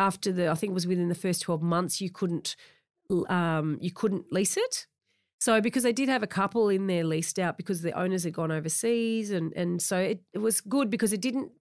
after 0.00 0.32
the 0.32 0.50
I 0.50 0.54
think 0.54 0.70
it 0.70 0.74
was 0.74 0.86
within 0.86 1.08
the 1.08 1.14
first 1.14 1.42
twelve 1.42 1.62
months 1.62 2.00
you 2.00 2.10
couldn't 2.10 2.56
um, 3.28 3.78
you 3.80 3.92
couldn't 3.92 4.32
lease 4.32 4.56
it. 4.56 4.86
So 5.40 5.60
because 5.60 5.84
they 5.84 5.92
did 5.92 6.08
have 6.08 6.22
a 6.22 6.26
couple 6.26 6.68
in 6.68 6.86
there 6.86 7.04
leased 7.04 7.38
out 7.38 7.56
because 7.56 7.80
the 7.82 7.98
owners 7.98 8.24
had 8.24 8.34
gone 8.34 8.50
overseas, 8.50 9.30
and 9.30 9.52
and 9.54 9.80
so 9.80 9.98
it, 9.98 10.22
it 10.34 10.38
was 10.38 10.60
good 10.60 10.90
because 10.90 11.12
it 11.12 11.20
didn't 11.20 11.52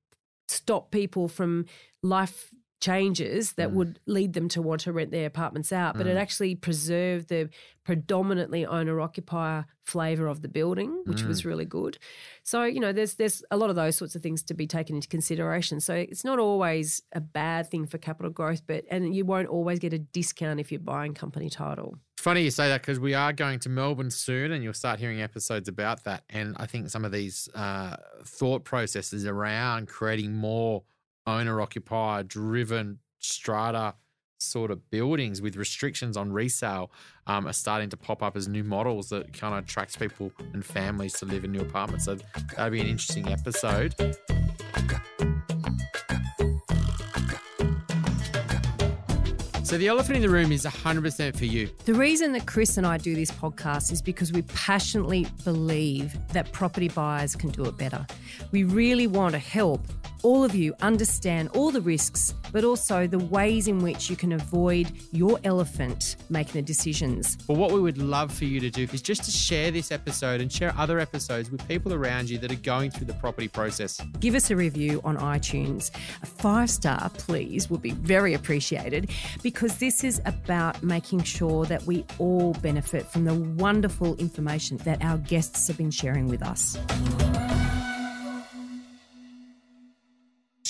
stop 0.47 0.91
people 0.91 1.27
from 1.27 1.65
life 2.01 2.49
changes 2.79 3.53
that 3.53 3.69
Mm. 3.69 3.73
would 3.73 3.99
lead 4.05 4.33
them 4.33 4.47
to 4.49 4.61
want 4.61 4.81
to 4.81 4.91
rent 4.93 5.11
their 5.11 5.25
apartments 5.25 5.71
out, 5.73 5.97
but 5.97 6.07
it 6.07 6.15
Mm. 6.15 6.21
actually 6.21 6.55
preserved 6.55 7.27
the 7.27 7.49
predominantly 7.83 8.65
owner 8.65 9.01
occupier 9.01 9.65
flavour 9.81 10.27
of 10.27 10.41
the 10.41 10.47
building, 10.47 11.01
which 11.05 11.23
was 11.23 11.43
really 11.43 11.65
good. 11.65 11.97
So, 12.43 12.63
you 12.63 12.79
know, 12.79 12.93
there's 12.93 13.15
there's 13.15 13.43
a 13.51 13.57
lot 13.57 13.69
of 13.69 13.75
those 13.75 13.95
sorts 13.97 14.15
of 14.15 14.21
things 14.21 14.43
to 14.43 14.53
be 14.53 14.67
taken 14.67 14.95
into 14.95 15.07
consideration. 15.07 15.79
So 15.79 15.93
it's 15.95 16.23
not 16.23 16.39
always 16.39 17.01
a 17.13 17.19
bad 17.19 17.69
thing 17.69 17.85
for 17.87 17.97
capital 17.97 18.31
growth, 18.31 18.61
but 18.67 18.85
and 18.89 19.15
you 19.15 19.25
won't 19.25 19.47
always 19.47 19.79
get 19.79 19.91
a 19.93 19.99
discount 19.99 20.59
if 20.59 20.71
you're 20.71 20.79
buying 20.79 21.13
company 21.13 21.49
title. 21.49 21.97
Funny 22.17 22.43
you 22.43 22.51
say 22.51 22.67
that 22.67 22.81
because 22.81 22.99
we 22.99 23.13
are 23.13 23.33
going 23.33 23.59
to 23.59 23.69
Melbourne 23.69 24.11
soon, 24.11 24.51
and 24.51 24.63
you'll 24.63 24.73
start 24.73 24.99
hearing 24.99 25.21
episodes 25.21 25.67
about 25.67 26.03
that. 26.03 26.23
And 26.29 26.55
I 26.57 26.65
think 26.65 26.89
some 26.89 27.05
of 27.05 27.11
these 27.11 27.49
uh, 27.55 27.95
thought 28.23 28.63
processes 28.65 29.25
around 29.25 29.87
creating 29.87 30.33
more 30.33 30.83
owner 31.29 31.61
occupier 31.61 32.23
driven 32.23 32.99
strata 33.19 33.95
sort 34.39 34.71
of 34.71 34.89
buildings 34.89 35.41
with 35.41 35.55
restrictions 35.57 36.15
on 36.15 36.31
resale 36.31 36.91
um, 37.27 37.47
are 37.47 37.53
starting 37.53 37.89
to 37.89 37.97
pop 37.97 38.23
up 38.23 38.37
as 38.37 38.47
new 38.47 38.63
models 38.63 39.09
that 39.09 39.33
kind 39.33 39.53
of 39.53 39.65
attracts 39.65 39.97
people 39.97 40.31
and 40.53 40.63
families 40.63 41.13
to 41.13 41.25
live 41.25 41.43
in 41.43 41.51
new 41.51 41.61
apartments. 41.61 42.05
So 42.05 42.17
that'd 42.55 42.71
be 42.71 42.79
an 42.79 42.87
interesting 42.87 43.27
episode. 43.29 43.95
So 49.69 49.77
the 49.77 49.87
elephant 49.87 50.15
in 50.15 50.23
the 50.23 50.29
room 50.29 50.51
is 50.51 50.65
100% 50.65 51.37
for 51.37 51.45
you. 51.45 51.69
The 51.85 51.93
reason 51.93 52.31
that 52.31 52.47
Chris 52.47 52.77
and 52.77 52.87
I 52.87 52.97
do 52.97 53.13
this 53.13 53.29
podcast 53.29 53.91
is 53.91 54.01
because 54.01 54.33
we 54.33 54.41
passionately 54.41 55.27
believe 55.43 56.17
that 56.29 56.51
property 56.53 56.87
buyers 56.87 57.35
can 57.35 57.51
do 57.51 57.65
it 57.65 57.77
better. 57.77 58.07
We 58.51 58.63
really 58.63 59.05
want 59.05 59.33
to 59.33 59.37
help 59.37 59.81
all 60.23 60.43
of 60.43 60.55
you 60.55 60.73
understand 60.81 61.49
all 61.53 61.71
the 61.71 61.81
risks, 61.81 62.33
but 62.51 62.63
also 62.63 63.07
the 63.07 63.19
ways 63.19 63.67
in 63.67 63.79
which 63.79 64.09
you 64.09 64.15
can 64.15 64.33
avoid 64.33 64.91
your 65.11 65.39
elephant 65.43 66.15
making 66.29 66.53
the 66.53 66.61
decisions. 66.61 67.35
But 67.47 67.57
what 67.57 67.71
we 67.71 67.79
would 67.79 67.97
love 67.97 68.33
for 68.33 68.45
you 68.45 68.59
to 68.59 68.69
do 68.69 68.87
is 68.91 69.01
just 69.01 69.23
to 69.23 69.31
share 69.31 69.71
this 69.71 69.91
episode 69.91 70.41
and 70.41 70.51
share 70.51 70.73
other 70.77 70.99
episodes 70.99 71.51
with 71.51 71.65
people 71.67 71.93
around 71.93 72.29
you 72.29 72.37
that 72.39 72.51
are 72.51 72.55
going 72.55 72.91
through 72.91 73.07
the 73.07 73.13
property 73.13 73.47
process. 73.47 73.99
Give 74.19 74.35
us 74.35 74.49
a 74.51 74.55
review 74.55 75.01
on 75.03 75.17
iTunes. 75.17 75.91
A 76.21 76.25
five 76.25 76.69
star, 76.69 77.09
please, 77.13 77.69
would 77.69 77.81
be 77.81 77.91
very 77.91 78.33
appreciated 78.33 79.09
because 79.41 79.77
this 79.77 80.03
is 80.03 80.21
about 80.25 80.81
making 80.83 81.23
sure 81.23 81.65
that 81.65 81.83
we 81.83 82.05
all 82.17 82.53
benefit 82.55 83.05
from 83.05 83.25
the 83.25 83.33
wonderful 83.33 84.15
information 84.15 84.77
that 84.77 85.03
our 85.03 85.17
guests 85.17 85.67
have 85.67 85.77
been 85.77 85.91
sharing 85.91 86.27
with 86.27 86.43
us. 86.43 86.77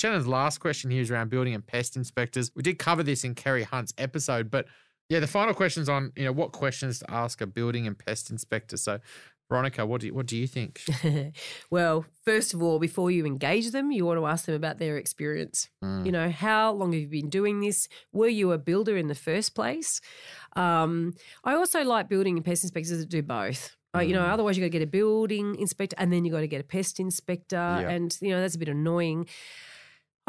Shannon's 0.00 0.26
last 0.26 0.58
question 0.58 0.90
here 0.90 1.02
is 1.02 1.10
around 1.10 1.28
building 1.28 1.54
and 1.54 1.66
pest 1.66 1.94
inspectors. 1.94 2.50
We 2.56 2.62
did 2.62 2.78
cover 2.78 3.02
this 3.02 3.22
in 3.22 3.34
Kerry 3.34 3.64
Hunt's 3.64 3.92
episode, 3.98 4.50
but 4.50 4.66
yeah, 5.10 5.20
the 5.20 5.26
final 5.26 5.52
question's 5.52 5.90
on, 5.90 6.12
you 6.16 6.24
know, 6.24 6.32
what 6.32 6.52
questions 6.52 7.00
to 7.00 7.10
ask 7.10 7.42
a 7.42 7.46
building 7.46 7.86
and 7.86 7.98
pest 7.98 8.30
inspector. 8.30 8.78
So 8.78 9.00
Veronica, 9.50 9.84
what 9.84 10.00
do 10.00 10.06
you, 10.06 10.14
what 10.14 10.24
do 10.24 10.38
you 10.38 10.46
think? 10.46 10.80
well, 11.70 12.06
first 12.24 12.54
of 12.54 12.62
all, 12.62 12.78
before 12.78 13.10
you 13.10 13.26
engage 13.26 13.72
them, 13.72 13.90
you 13.90 14.06
want 14.06 14.18
to 14.18 14.24
ask 14.24 14.46
them 14.46 14.54
about 14.54 14.78
their 14.78 14.96
experience. 14.96 15.68
Mm. 15.84 16.06
You 16.06 16.12
know, 16.12 16.30
how 16.30 16.72
long 16.72 16.92
have 16.92 17.02
you 17.02 17.08
been 17.08 17.28
doing 17.28 17.60
this? 17.60 17.86
Were 18.10 18.28
you 18.28 18.52
a 18.52 18.58
builder 18.58 18.96
in 18.96 19.08
the 19.08 19.14
first 19.14 19.54
place? 19.54 20.00
Um, 20.56 21.14
I 21.44 21.54
also 21.54 21.84
like 21.84 22.08
building 22.08 22.36
and 22.36 22.44
pest 22.44 22.64
inspectors 22.64 23.00
that 23.00 23.08
do 23.10 23.22
both. 23.22 23.76
Uh, 23.94 23.98
you 23.98 24.14
know, 24.14 24.22
mm. 24.22 24.32
otherwise 24.32 24.56
you 24.56 24.62
got 24.62 24.66
to 24.66 24.78
get 24.78 24.82
a 24.82 24.86
building 24.86 25.56
inspector 25.56 25.96
and 25.98 26.12
then 26.12 26.24
you 26.24 26.30
got 26.30 26.40
to 26.40 26.46
get 26.46 26.60
a 26.60 26.64
pest 26.64 27.00
inspector, 27.00 27.56
and 27.56 28.16
you 28.20 28.30
know 28.30 28.40
that's 28.40 28.54
a 28.54 28.58
bit 28.58 28.68
annoying. 28.68 29.26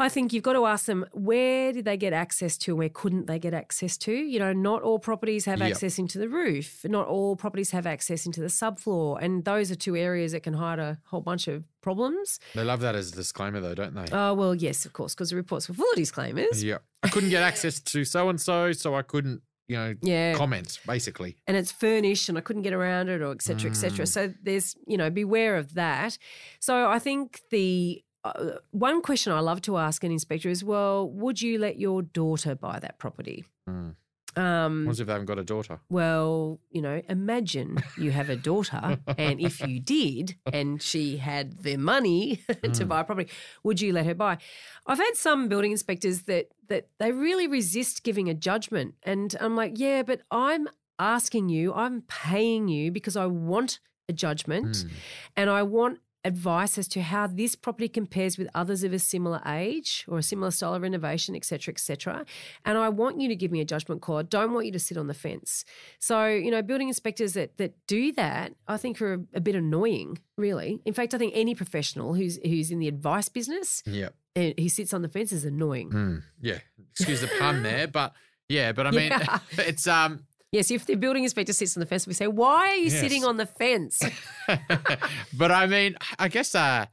I 0.02 0.08
think 0.08 0.32
you've 0.32 0.42
got 0.42 0.54
to 0.54 0.66
ask 0.66 0.86
them 0.86 1.06
where 1.12 1.72
did 1.72 1.84
they 1.84 1.96
get 1.96 2.12
access 2.12 2.58
to 2.58 2.72
and 2.72 2.78
where 2.78 2.88
couldn't 2.88 3.26
they 3.26 3.38
get 3.38 3.54
access 3.54 3.96
to? 3.98 4.12
You 4.12 4.38
know, 4.38 4.52
not 4.52 4.82
all 4.82 4.98
properties 4.98 5.44
have 5.44 5.60
yep. 5.60 5.70
access 5.70 5.98
into 5.98 6.18
the 6.18 6.28
roof, 6.28 6.84
not 6.84 7.06
all 7.06 7.36
properties 7.36 7.70
have 7.70 7.86
access 7.86 8.26
into 8.26 8.40
the 8.40 8.48
subfloor. 8.48 9.18
And 9.22 9.44
those 9.44 9.70
are 9.70 9.76
two 9.76 9.96
areas 9.96 10.32
that 10.32 10.42
can 10.42 10.54
hide 10.54 10.78
a 10.78 10.98
whole 11.06 11.20
bunch 11.20 11.48
of 11.48 11.64
problems. 11.80 12.40
They 12.54 12.64
love 12.64 12.80
that 12.80 12.94
as 12.94 13.12
a 13.12 13.14
disclaimer, 13.14 13.60
though, 13.60 13.74
don't 13.74 13.94
they? 13.94 14.06
Oh, 14.12 14.34
well, 14.34 14.54
yes, 14.54 14.84
of 14.84 14.92
course, 14.92 15.14
because 15.14 15.30
the 15.30 15.36
reports 15.36 15.68
were 15.68 15.74
full 15.74 15.90
of 15.90 15.96
disclaimers. 15.96 16.62
Yeah. 16.62 16.78
I 17.02 17.08
couldn't 17.08 17.30
get 17.30 17.42
access 17.42 17.80
to 17.80 18.04
so 18.04 18.28
and 18.28 18.40
so, 18.40 18.72
so 18.72 18.94
I 18.94 19.02
couldn't 19.02 19.42
you 19.68 19.76
know, 19.76 19.94
yeah. 20.02 20.34
comments 20.34 20.78
basically. 20.86 21.36
And 21.46 21.56
it's 21.56 21.72
furnished 21.72 22.28
and 22.28 22.36
I 22.36 22.40
couldn't 22.42 22.62
get 22.62 22.74
around 22.74 23.08
it 23.08 23.22
or 23.22 23.32
etc 23.32 23.40
cetera, 23.40 23.70
et 23.70 23.74
cetera. 23.74 24.04
Mm. 24.04 24.08
So 24.08 24.34
there's, 24.42 24.76
you 24.86 24.96
know, 24.96 25.08
beware 25.08 25.56
of 25.56 25.74
that. 25.74 26.18
So 26.60 26.90
I 26.90 26.98
think 26.98 27.40
the 27.50 28.02
uh, 28.24 28.52
one 28.70 29.02
question 29.02 29.32
I 29.32 29.40
love 29.40 29.62
to 29.62 29.78
ask 29.78 30.04
an 30.04 30.12
inspector 30.12 30.48
is, 30.48 30.62
well, 30.62 31.08
would 31.08 31.42
you 31.42 31.58
let 31.58 31.78
your 31.78 32.02
daughter 32.02 32.54
buy 32.54 32.78
that 32.78 32.98
property? 32.98 33.44
Mm. 33.68 33.94
Um, 34.34 34.86
what 34.86 34.98
if 34.98 35.06
they 35.06 35.12
haven't 35.12 35.26
got 35.26 35.38
a 35.38 35.44
daughter? 35.44 35.80
Well, 35.90 36.58
you 36.70 36.80
know, 36.80 37.02
imagine 37.08 37.82
you 37.98 38.12
have 38.12 38.30
a 38.30 38.36
daughter, 38.36 38.98
and 39.18 39.40
if 39.40 39.60
you 39.66 39.78
did, 39.78 40.36
and 40.50 40.80
she 40.80 41.18
had 41.18 41.62
the 41.62 41.76
money 41.76 42.36
to 42.48 42.54
mm. 42.54 42.88
buy 42.88 43.00
a 43.00 43.04
property, 43.04 43.30
would 43.62 43.80
you 43.80 43.92
let 43.92 44.06
her 44.06 44.14
buy? 44.14 44.38
I've 44.86 44.98
had 44.98 45.16
some 45.16 45.48
building 45.48 45.70
inspectors 45.70 46.22
that 46.22 46.48
that 46.68 46.88
they 46.98 47.12
really 47.12 47.46
resist 47.46 48.04
giving 48.04 48.28
a 48.28 48.34
judgment, 48.34 48.94
and 49.02 49.36
I'm 49.38 49.54
like, 49.54 49.72
yeah, 49.78 50.02
but 50.02 50.22
I'm 50.30 50.66
asking 50.98 51.50
you, 51.50 51.74
I'm 51.74 52.02
paying 52.02 52.68
you 52.68 52.90
because 52.90 53.16
I 53.16 53.26
want 53.26 53.80
a 54.08 54.14
judgment, 54.14 54.76
mm. 54.76 54.90
and 55.36 55.50
I 55.50 55.62
want 55.62 55.98
advice 56.24 56.78
as 56.78 56.86
to 56.88 57.02
how 57.02 57.26
this 57.26 57.54
property 57.54 57.88
compares 57.88 58.38
with 58.38 58.48
others 58.54 58.84
of 58.84 58.92
a 58.92 58.98
similar 58.98 59.40
age 59.46 60.04
or 60.08 60.18
a 60.18 60.22
similar 60.22 60.50
style 60.50 60.74
of 60.74 60.82
renovation, 60.82 61.34
etc., 61.34 61.72
etc. 61.72 62.24
And 62.64 62.78
I 62.78 62.88
want 62.88 63.20
you 63.20 63.28
to 63.28 63.36
give 63.36 63.50
me 63.50 63.60
a 63.60 63.64
judgment 63.64 64.02
call. 64.02 64.18
I 64.18 64.22
don't 64.22 64.52
want 64.52 64.66
you 64.66 64.72
to 64.72 64.78
sit 64.78 64.96
on 64.96 65.08
the 65.08 65.14
fence. 65.14 65.64
So, 65.98 66.26
you 66.26 66.50
know, 66.50 66.62
building 66.62 66.88
inspectors 66.88 67.34
that 67.34 67.56
that 67.58 67.74
do 67.86 68.12
that, 68.12 68.54
I 68.68 68.76
think 68.76 69.00
are 69.02 69.14
a, 69.14 69.20
a 69.34 69.40
bit 69.40 69.54
annoying, 69.54 70.18
really. 70.36 70.80
In 70.84 70.94
fact, 70.94 71.14
I 71.14 71.18
think 71.18 71.32
any 71.34 71.54
professional 71.54 72.14
who's 72.14 72.38
who's 72.44 72.70
in 72.70 72.78
the 72.78 72.88
advice 72.88 73.28
business, 73.28 73.82
yeah, 73.86 74.10
he 74.34 74.68
sits 74.68 74.94
on 74.94 75.02
the 75.02 75.08
fence 75.08 75.32
is 75.32 75.44
annoying. 75.44 75.90
Mm, 75.90 76.22
yeah, 76.40 76.58
excuse 76.92 77.20
the 77.20 77.30
pun 77.38 77.62
there, 77.62 77.88
but 77.88 78.12
yeah, 78.48 78.72
but 78.72 78.86
I 78.86 78.90
mean, 78.90 79.10
yeah. 79.10 79.38
it's 79.58 79.86
um 79.86 80.24
Yes, 80.52 80.70
if 80.70 80.84
the 80.84 80.96
building 80.96 81.24
inspector 81.24 81.54
sits 81.54 81.76
on 81.76 81.80
the 81.80 81.86
fence, 81.86 82.06
we 82.06 82.12
say, 82.12 82.26
"Why 82.26 82.68
are 82.68 82.74
you 82.74 82.90
yes. 82.90 83.00
sitting 83.00 83.24
on 83.24 83.38
the 83.38 83.46
fence?" 83.46 84.02
but 85.32 85.50
I 85.50 85.66
mean, 85.66 85.96
I 86.18 86.28
guess 86.28 86.54
uh, 86.54 86.86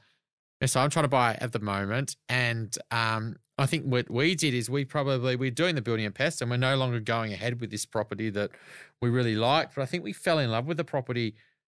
so. 0.66 0.80
I'm 0.80 0.90
trying 0.90 1.04
to 1.04 1.10
buy 1.10 1.38
at 1.42 1.52
the 1.52 1.60
moment, 1.60 2.16
and 2.30 2.76
um, 2.90 3.36
I 3.58 3.66
think 3.66 3.84
what 3.84 4.10
we 4.10 4.34
did 4.34 4.54
is 4.54 4.70
we 4.70 4.86
probably 4.86 5.36
we're 5.36 5.52
doing 5.52 5.76
the 5.76 5.82
building 5.82 6.06
and 6.06 6.16
pest, 6.16 6.42
and 6.42 6.50
we're 6.50 6.56
no 6.58 6.78
longer 6.78 7.02
going 7.02 7.34
ahead 7.34 7.60
with 7.60 7.70
this 7.70 7.86
property 7.86 8.30
that 8.30 8.52
we 9.02 9.10
really 9.10 9.36
liked. 9.36 9.76
But 9.76 9.82
I 9.82 9.86
think 9.86 10.06
we 10.06 10.14
fell 10.14 10.40
in 10.40 10.50
love 10.50 10.66
with 10.66 10.78
the 10.78 10.86
property 10.86 11.36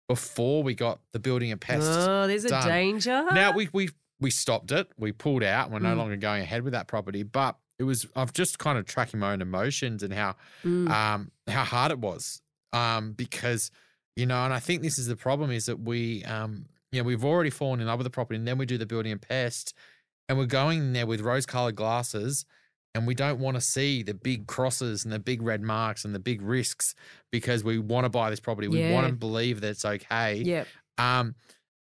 before 0.06 0.62
we 0.62 0.74
got 0.74 1.00
the 1.12 1.18
building 1.18 1.50
and 1.50 1.60
pest. 1.60 1.88
Oh, 1.88 2.26
there's 2.26 2.44
done. 2.44 2.62
a 2.62 2.68
danger. 2.68 3.26
Now 3.32 3.52
we 3.52 3.70
we 3.72 3.88
we 4.20 4.30
stopped 4.30 4.70
it. 4.70 4.88
We 4.98 5.12
pulled 5.12 5.42
out. 5.42 5.70
We're 5.70 5.78
no 5.78 5.94
mm. 5.94 5.96
longer 5.96 6.16
going 6.16 6.42
ahead 6.42 6.62
with 6.62 6.74
that 6.74 6.88
property, 6.88 7.22
but 7.22 7.56
it 7.80 7.84
was 7.84 8.06
I've 8.14 8.34
just 8.34 8.58
kind 8.58 8.78
of 8.78 8.84
tracking 8.84 9.18
my 9.18 9.32
own 9.32 9.40
emotions 9.40 10.02
and 10.02 10.12
how 10.12 10.36
mm. 10.62 10.88
um 10.90 11.32
how 11.48 11.64
hard 11.64 11.90
it 11.90 11.98
was 11.98 12.42
um 12.74 13.12
because 13.12 13.70
you 14.16 14.26
know 14.26 14.44
and 14.44 14.52
I 14.52 14.60
think 14.60 14.82
this 14.82 14.98
is 14.98 15.06
the 15.06 15.16
problem 15.16 15.50
is 15.50 15.66
that 15.66 15.80
we 15.80 16.22
um 16.24 16.66
you 16.92 17.00
know 17.00 17.06
we've 17.06 17.24
already 17.24 17.50
fallen 17.50 17.80
in 17.80 17.86
love 17.86 17.98
with 17.98 18.04
the 18.04 18.10
property 18.10 18.36
and 18.36 18.46
then 18.46 18.58
we 18.58 18.66
do 18.66 18.76
the 18.76 18.86
building 18.86 19.10
and 19.10 19.20
pest 19.20 19.74
and 20.28 20.36
we're 20.36 20.44
going 20.44 20.92
there 20.92 21.06
with 21.06 21.22
rose 21.22 21.46
colored 21.46 21.74
glasses 21.74 22.44
and 22.94 23.06
we 23.06 23.14
don't 23.14 23.38
want 23.38 23.54
to 23.54 23.60
see 23.60 24.02
the 24.02 24.14
big 24.14 24.46
crosses 24.46 25.04
and 25.04 25.12
the 25.12 25.18
big 25.18 25.40
red 25.40 25.62
marks 25.62 26.04
and 26.04 26.14
the 26.14 26.18
big 26.18 26.42
risks 26.42 26.94
because 27.32 27.64
we 27.64 27.78
want 27.78 28.04
to 28.04 28.10
buy 28.10 28.28
this 28.28 28.40
property 28.40 28.68
we 28.68 28.80
yeah. 28.80 28.92
want 28.92 29.06
to 29.06 29.12
believe 29.14 29.62
that 29.62 29.70
it's 29.70 29.86
okay 29.86 30.34
yeah 30.44 30.64
um 30.98 31.34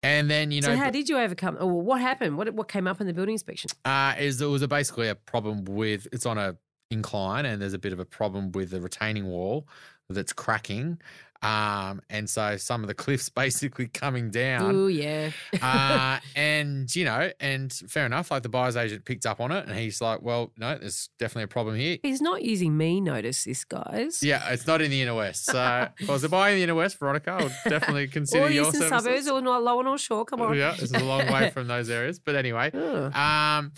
and 0.03 0.31
then 0.31 0.51
you 0.51 0.61
know, 0.61 0.69
so 0.69 0.77
how 0.77 0.91
did 0.91 1.09
you 1.09 1.19
overcome? 1.19 1.57
Or 1.61 1.67
what 1.67 2.01
happened? 2.01 2.37
What 2.37 2.53
what 2.55 2.69
came 2.69 2.87
up 2.87 3.01
in 3.01 3.07
the 3.07 3.13
building 3.13 3.35
inspection? 3.35 3.71
Uh, 3.85 4.15
is 4.19 4.39
there 4.39 4.49
was 4.49 4.63
a, 4.63 4.69
basically 4.69 5.09
a 5.09 5.15
problem 5.15 5.65
with 5.65 6.07
it's 6.13 6.27
on 6.27 6.39
a 6.39 6.57
incline 6.91 7.45
and 7.45 7.61
there's 7.61 7.75
a 7.75 7.79
bit 7.79 7.93
of 7.93 7.99
a 7.99 8.05
problem 8.05 8.53
with 8.53 8.71
the 8.71 8.81
retaining 8.81 9.27
wall 9.27 9.67
that's 10.09 10.33
cracking. 10.33 10.99
Um, 11.41 12.03
and 12.11 12.29
so 12.29 12.57
some 12.57 12.83
of 12.83 12.89
the 12.89 12.95
cliffs 12.95 13.29
basically 13.29 13.87
coming 13.89 14.31
down. 14.31 14.75
Oh 14.75 14.87
yeah. 14.89 15.31
uh, 15.63 16.19
and 16.35 16.95
you 16.95 17.05
know, 17.05 17.31
and 17.41 17.73
fair 17.73 18.07
enough. 18.07 18.31
Like 18.31 18.43
the 18.43 18.49
buyer's 18.49 18.77
agent 18.77 19.05
picked 19.05 19.27
up 19.27 19.41
on 19.41 19.53
it, 19.53 19.67
and 19.67 19.77
he's 19.77 20.01
like, 20.01 20.23
"Well, 20.23 20.53
no, 20.57 20.77
there's 20.77 21.11
definitely 21.19 21.45
a 21.45 21.49
problem 21.49 21.77
here." 21.77 21.99
He's 22.03 22.21
not 22.21 22.43
using 22.43 22.77
me. 22.77 23.01
Notice 23.01 23.45
this, 23.45 23.65
guys. 23.65 24.23
Yeah, 24.23 24.51
it's 24.51 24.67
not 24.67 24.83
in 24.83 24.91
the 24.91 25.01
inner 25.01 25.15
west. 25.15 25.45
So 25.45 25.89
if 25.99 26.09
I 26.09 26.13
was 26.13 26.25
a 26.25 26.29
buyer 26.29 26.53
in 26.53 26.59
the 26.59 26.65
inner 26.65 26.75
west, 26.75 26.99
Veronica, 26.99 27.33
I 27.33 27.43
would 27.45 27.55
definitely 27.69 28.09
consider 28.09 28.45
or 28.45 28.51
your 28.51 28.65
services. 28.65 28.89
suburbs 28.89 29.29
or 29.29 29.41
not 29.41 29.63
lower 29.63 29.83
north 29.85 30.01
shore. 30.01 30.25
Come 30.25 30.41
on. 30.41 30.57
Yeah, 30.57 30.73
this 30.73 30.91
is 30.91 30.93
a 30.93 31.05
long 31.05 31.31
way 31.33 31.51
from 31.51 31.69
those 31.69 31.89
areas, 31.91 32.19
but 32.19 32.35
anyway. 32.35 32.71
Um. 32.73 33.73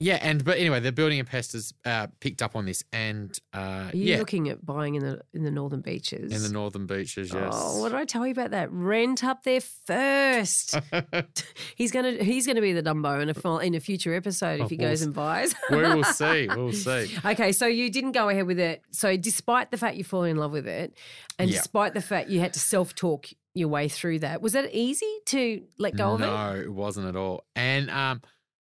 Yeah, 0.00 0.18
and 0.22 0.44
but 0.44 0.58
anyway, 0.58 0.78
the 0.78 0.92
building 0.92 1.18
investors 1.18 1.74
uh, 1.84 2.06
picked 2.20 2.40
up 2.40 2.54
on 2.54 2.66
this, 2.66 2.84
and 2.92 3.36
uh, 3.52 3.58
Are 3.58 3.90
you 3.92 4.12
yeah, 4.12 4.18
looking 4.18 4.48
at 4.48 4.64
buying 4.64 4.94
in 4.94 5.02
the 5.02 5.22
in 5.34 5.42
the 5.42 5.50
northern 5.50 5.80
beaches? 5.80 6.32
in 6.32 6.40
the 6.44 6.48
northern 6.56 6.86
beaches. 6.86 7.32
Yes. 7.34 7.50
Oh, 7.52 7.80
what 7.82 7.88
did 7.88 7.98
I 7.98 8.04
tell 8.04 8.24
you 8.24 8.30
about 8.30 8.52
that? 8.52 8.70
Rent 8.70 9.24
up 9.24 9.42
there 9.42 9.60
first. 9.60 10.78
he's 11.74 11.90
gonna 11.90 12.12
he's 12.12 12.46
gonna 12.46 12.60
be 12.60 12.72
the 12.72 12.82
Dumbo 12.82 13.20
in 13.20 13.28
a 13.28 13.58
in 13.58 13.74
a 13.74 13.80
future 13.80 14.14
episode 14.14 14.60
if 14.60 14.70
he 14.70 14.76
goes 14.76 15.02
and 15.02 15.12
buys. 15.12 15.52
we 15.70 15.78
will 15.78 16.04
see. 16.04 16.46
We'll 16.48 16.72
see. 16.72 17.10
Okay, 17.24 17.50
so 17.50 17.66
you 17.66 17.90
didn't 17.90 18.12
go 18.12 18.28
ahead 18.28 18.46
with 18.46 18.60
it. 18.60 18.82
So 18.92 19.16
despite 19.16 19.72
the 19.72 19.78
fact 19.78 19.96
you 19.96 20.04
fall 20.04 20.22
in 20.22 20.36
love 20.36 20.52
with 20.52 20.68
it, 20.68 20.96
and 21.40 21.50
Yeah. 21.50 21.56
despite 21.56 21.94
the 21.94 22.02
fact 22.02 22.28
you 22.30 22.38
had 22.38 22.52
to 22.52 22.60
self 22.60 22.94
talk 22.94 23.26
your 23.52 23.66
way 23.68 23.88
through 23.88 24.20
that, 24.20 24.42
was 24.42 24.52
that 24.52 24.72
easy 24.72 25.12
to 25.26 25.64
let 25.76 25.96
go 25.96 26.12
of 26.12 26.20
it? 26.20 26.26
No, 26.26 26.54
it 26.54 26.72
wasn't 26.72 27.08
at 27.08 27.16
all. 27.16 27.42
And 27.56 27.90
um, 27.90 28.22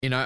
you 0.02 0.10
know, 0.10 0.26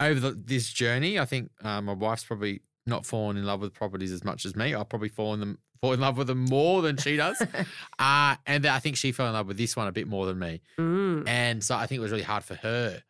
over 0.00 0.18
the, 0.18 0.30
this 0.32 0.72
journey, 0.72 1.18
I 1.18 1.24
think 1.24 1.50
uh, 1.62 1.80
my 1.80 1.92
wife's 1.92 2.24
probably 2.24 2.62
not 2.86 3.06
fallen 3.06 3.36
in 3.36 3.44
love 3.44 3.60
with 3.60 3.74
properties 3.74 4.12
as 4.12 4.24
much 4.24 4.44
as 4.44 4.56
me. 4.56 4.74
I'll 4.74 4.84
probably 4.84 5.08
fall 5.08 5.34
in 5.34 5.40
them 5.40 5.58
fall 5.80 5.92
in 5.94 6.00
love 6.00 6.18
with 6.18 6.26
them 6.26 6.44
more 6.44 6.82
than 6.82 6.96
she 6.96 7.16
does. 7.16 7.40
uh, 7.98 8.36
and 8.46 8.66
I 8.66 8.78
think 8.80 8.96
she 8.96 9.12
fell 9.12 9.28
in 9.28 9.32
love 9.32 9.46
with 9.46 9.56
this 9.56 9.76
one 9.76 9.88
a 9.88 9.92
bit 9.92 10.06
more 10.06 10.26
than 10.26 10.38
me. 10.38 10.60
Mm. 10.78 11.26
And 11.26 11.64
so 11.64 11.74
I 11.74 11.86
think 11.86 11.98
it 11.98 12.02
was 12.02 12.10
really 12.10 12.22
hard 12.22 12.44
for 12.44 12.54
her. 12.56 13.02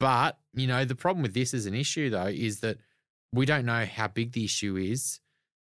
But, 0.00 0.38
you 0.54 0.66
know, 0.66 0.84
the 0.84 0.94
problem 0.94 1.22
with 1.22 1.34
this 1.34 1.54
as 1.54 1.66
an 1.66 1.74
issue 1.74 2.10
though 2.10 2.26
is 2.26 2.60
that 2.60 2.78
we 3.32 3.46
don't 3.46 3.66
know 3.66 3.84
how 3.84 4.08
big 4.08 4.32
the 4.32 4.44
issue 4.44 4.76
is 4.76 5.20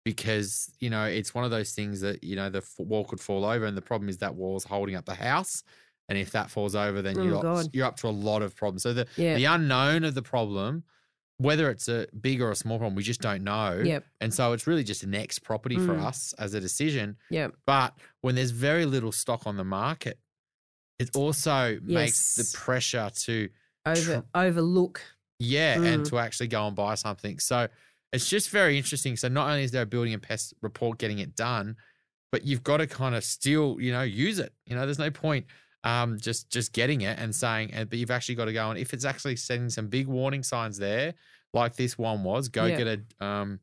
because, 0.05 0.71
you 0.81 0.91
know, 0.91 1.05
it's 1.05 1.35
one 1.35 1.45
of 1.45 1.51
those 1.51 1.73
things 1.73 2.03
that, 2.03 2.23
you 2.23 2.37
know, 2.37 2.51
the 2.51 2.63
wall 2.79 3.05
could 3.05 3.21
fall 3.21 3.45
over 3.45 3.65
and 3.65 3.77
the 3.77 3.83
problem 3.83 4.09
is 4.09 4.19
that 4.19 4.35
wall's 4.35 4.65
holding 4.65 4.97
up 4.97 5.07
the 5.07 5.15
house. 5.15 5.63
And 6.09 6.19
if 6.19 6.33
that 6.33 6.51
falls 6.51 6.75
over, 6.75 7.01
then 7.01 7.19
oh, 7.19 7.23
you're, 7.23 7.47
up, 7.47 7.67
you're 7.73 7.87
up 7.87 7.97
to 7.99 8.09
a 8.09 8.11
lot 8.11 8.43
of 8.43 8.55
problems. 8.55 8.83
So 8.83 8.93
the, 8.93 9.07
yeah. 9.17 9.37
the 9.37 9.47
unknown 9.47 10.05
of 10.05 10.15
the 10.15 10.23
problem, 10.23 10.85
whether 11.39 11.71
it's 11.71 11.89
a 11.89 12.07
big 12.21 12.43
or 12.43 12.51
a 12.51 12.55
small 12.55 12.79
problem, 12.79 12.95
we 12.95 13.03
just 13.03 13.21
don't 13.21 13.43
know. 13.43 13.81
Yep. 13.83 14.05
And 14.21 14.33
so 14.33 14.53
it's 14.53 14.67
really 14.67 14.85
just 14.85 15.03
a 15.03 15.07
next 15.07 15.41
property 15.41 15.77
mm. 15.77 15.87
for 15.87 15.99
us 15.99 16.35
as 16.39 16.55
a 16.55 16.61
decision. 16.61 17.17
Yep. 17.31 17.55
But 17.67 17.95
when 18.21 18.35
there's 18.35 18.51
very 18.51 18.85
little 18.85 19.13
stock 19.13 19.47
on 19.47 19.57
the 19.57 19.65
market, 19.65 20.19
it 20.99 21.11
also 21.17 21.71
yes. 21.71 21.81
makes 21.87 22.35
the 22.35 22.57
pressure 22.57 23.11
to 23.23 23.49
over 23.87 24.25
overlook. 24.35 25.03
Yeah, 25.41 25.75
and 25.75 26.03
Mm. 26.05 26.11
to 26.11 26.19
actually 26.19 26.47
go 26.47 26.67
and 26.67 26.77
buy 26.77 26.95
something. 26.95 27.41
So 27.41 27.69
it's 28.13 28.29
just 28.29 28.51
very 28.51 28.77
interesting. 28.77 29.17
So 29.17 29.29
not 29.29 29.49
only 29.49 29.65
is 29.65 29.73
there 29.73 29.83
a 29.83 29.87
building 29.87 30.13
and 30.15 30.23
pest 30.23 30.55
report 30.63 30.99
getting 30.99 31.19
it 31.19 31.35
done, 31.35 31.77
but 32.31 32.45
you've 32.45 32.63
got 32.63 32.77
to 32.77 32.87
kind 32.87 33.17
of 33.17 33.25
still, 33.25 33.77
you 33.81 33.91
know, 33.91 34.03
use 34.03 34.39
it. 34.39 34.53
You 34.67 34.77
know, 34.77 34.85
there's 34.87 35.01
no 35.01 35.11
point 35.11 35.47
um, 35.85 36.19
just 36.19 36.51
just 36.51 36.73
getting 36.73 37.03
it 37.03 37.19
and 37.19 37.33
saying, 37.35 37.73
uh, 37.75 37.85
but 37.85 37.99
you've 37.99 38.11
actually 38.11 38.35
got 38.35 38.47
to 38.47 38.53
go 38.53 38.71
and 38.71 38.79
if 38.79 38.93
it's 38.93 39.05
actually 39.05 39.37
sending 39.37 39.71
some 39.71 39.87
big 39.89 40.07
warning 40.09 40.43
signs 40.43 40.79
there, 40.79 41.15
like 41.53 41.77
this 41.77 41.97
one 41.97 42.25
was, 42.25 42.49
go 42.49 42.65
Yeah. 42.65 42.77
get 42.77 42.87
a 43.21 43.25
um, 43.25 43.61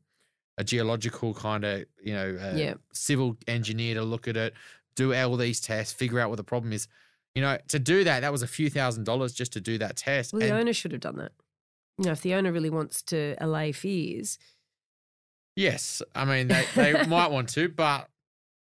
a 0.58 0.64
geological 0.64 1.34
kind 1.34 1.64
of, 1.64 1.84
you 2.02 2.14
know, 2.14 2.38
uh, 2.40 2.54
Yeah. 2.56 2.74
civil 2.92 3.36
engineer 3.46 3.94
to 3.96 4.02
look 4.02 4.28
at 4.28 4.36
it, 4.36 4.54
do 4.96 5.12
all 5.14 5.36
these 5.36 5.60
tests, 5.60 5.92
figure 5.92 6.20
out 6.20 6.28
what 6.30 6.36
the 6.36 6.44
problem 6.44 6.72
is. 6.72 6.88
You 7.34 7.40
know, 7.42 7.58
to 7.68 7.78
do 7.78 8.04
that, 8.04 8.20
that 8.20 8.30
was 8.30 8.42
a 8.42 8.46
few 8.46 8.68
thousand 8.70 9.04
dollars 9.04 9.32
just 9.32 9.52
to 9.54 9.60
do 9.60 9.78
that 9.78 9.96
test. 9.96 10.32
Well, 10.32 10.40
the 10.40 10.46
And- 10.46 10.56
owner 10.60 10.72
should 10.72 10.92
have 10.92 11.00
done 11.00 11.16
that. 11.16 11.32
You 11.98 12.04
know, 12.06 12.12
if 12.12 12.20
the 12.22 12.34
owner 12.34 12.52
really 12.52 12.70
wants 12.70 13.02
to 13.04 13.34
allay 13.40 13.72
fears, 13.72 14.38
Yes, 15.54 16.00
I 16.14 16.24
mean 16.24 16.48
they, 16.48 16.64
they 16.74 17.04
might 17.06 17.30
want 17.30 17.48
to, 17.50 17.68
but 17.68 18.08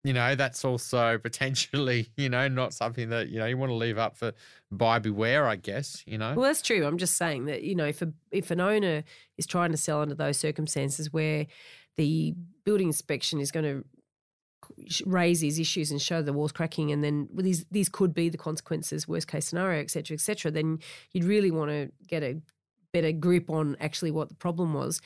you 0.06 0.13
know 0.13 0.36
that's 0.36 0.63
also 0.63 1.18
potentially 1.24 2.10
you 2.15 2.30
know 2.30 2.48
not 2.48 2.74
something 2.74 3.10
that 3.10 3.30
you 3.30 3.39
know 3.39 3.46
you 3.48 3.58
want 3.58 3.72
to 3.72 3.76
leave 3.76 3.98
up 3.98 4.15
for 4.15 4.32
buy 4.72 5.00
beware. 5.00 5.48
I 5.48 5.56
guess 5.56 6.04
you 6.06 6.18
know. 6.18 6.36
well, 6.36 6.46
that's 6.46 6.62
true. 6.62 6.86
I'm 6.86 6.98
just 6.98 7.18
saying 7.18 7.46
that 7.46 7.63
you 7.63 7.76
know, 7.76 7.86
if 7.86 8.02
a, 8.02 8.13
if 8.32 8.52
an 8.52 8.62
owner 8.62 9.04
is 9.38 9.48
trying 9.48 9.72
to 9.72 9.78
sell 9.78 10.02
under 10.02 10.15
those 10.15 10.38
circumstances 10.38 11.12
where 11.12 11.48
the 11.98 12.36
building 12.65 12.88
inspection 12.88 13.39
is 13.39 13.52
going 13.52 13.65
to 13.65 13.86
raise 15.06 15.39
these 15.39 15.60
issues 15.60 15.91
and 15.91 16.02
show 16.02 16.22
the 16.22 16.34
walls 16.34 16.52
cracking, 16.52 16.91
and 16.91 17.04
then 17.04 17.28
well, 17.32 17.44
these 17.44 17.65
these 17.72 17.89
could 17.89 18.13
be 18.13 18.30
the 18.30 18.38
consequences, 18.38 19.08
worst 19.08 19.28
case 19.28 19.48
scenario, 19.48 19.82
et 19.82 19.89
cetera, 19.89 20.13
et 20.13 20.22
cetera, 20.22 20.52
then 20.52 20.80
you'd 21.13 21.24
really 21.24 21.52
want 21.52 21.72
to 21.72 21.91
get 22.08 22.22
a 22.22 22.39
better 22.96 23.12
grip 23.12 23.50
on 23.50 23.76
actually 23.82 24.12
what 24.12 24.30
the 24.30 24.36
problem 24.36 24.74
was. 24.74 25.02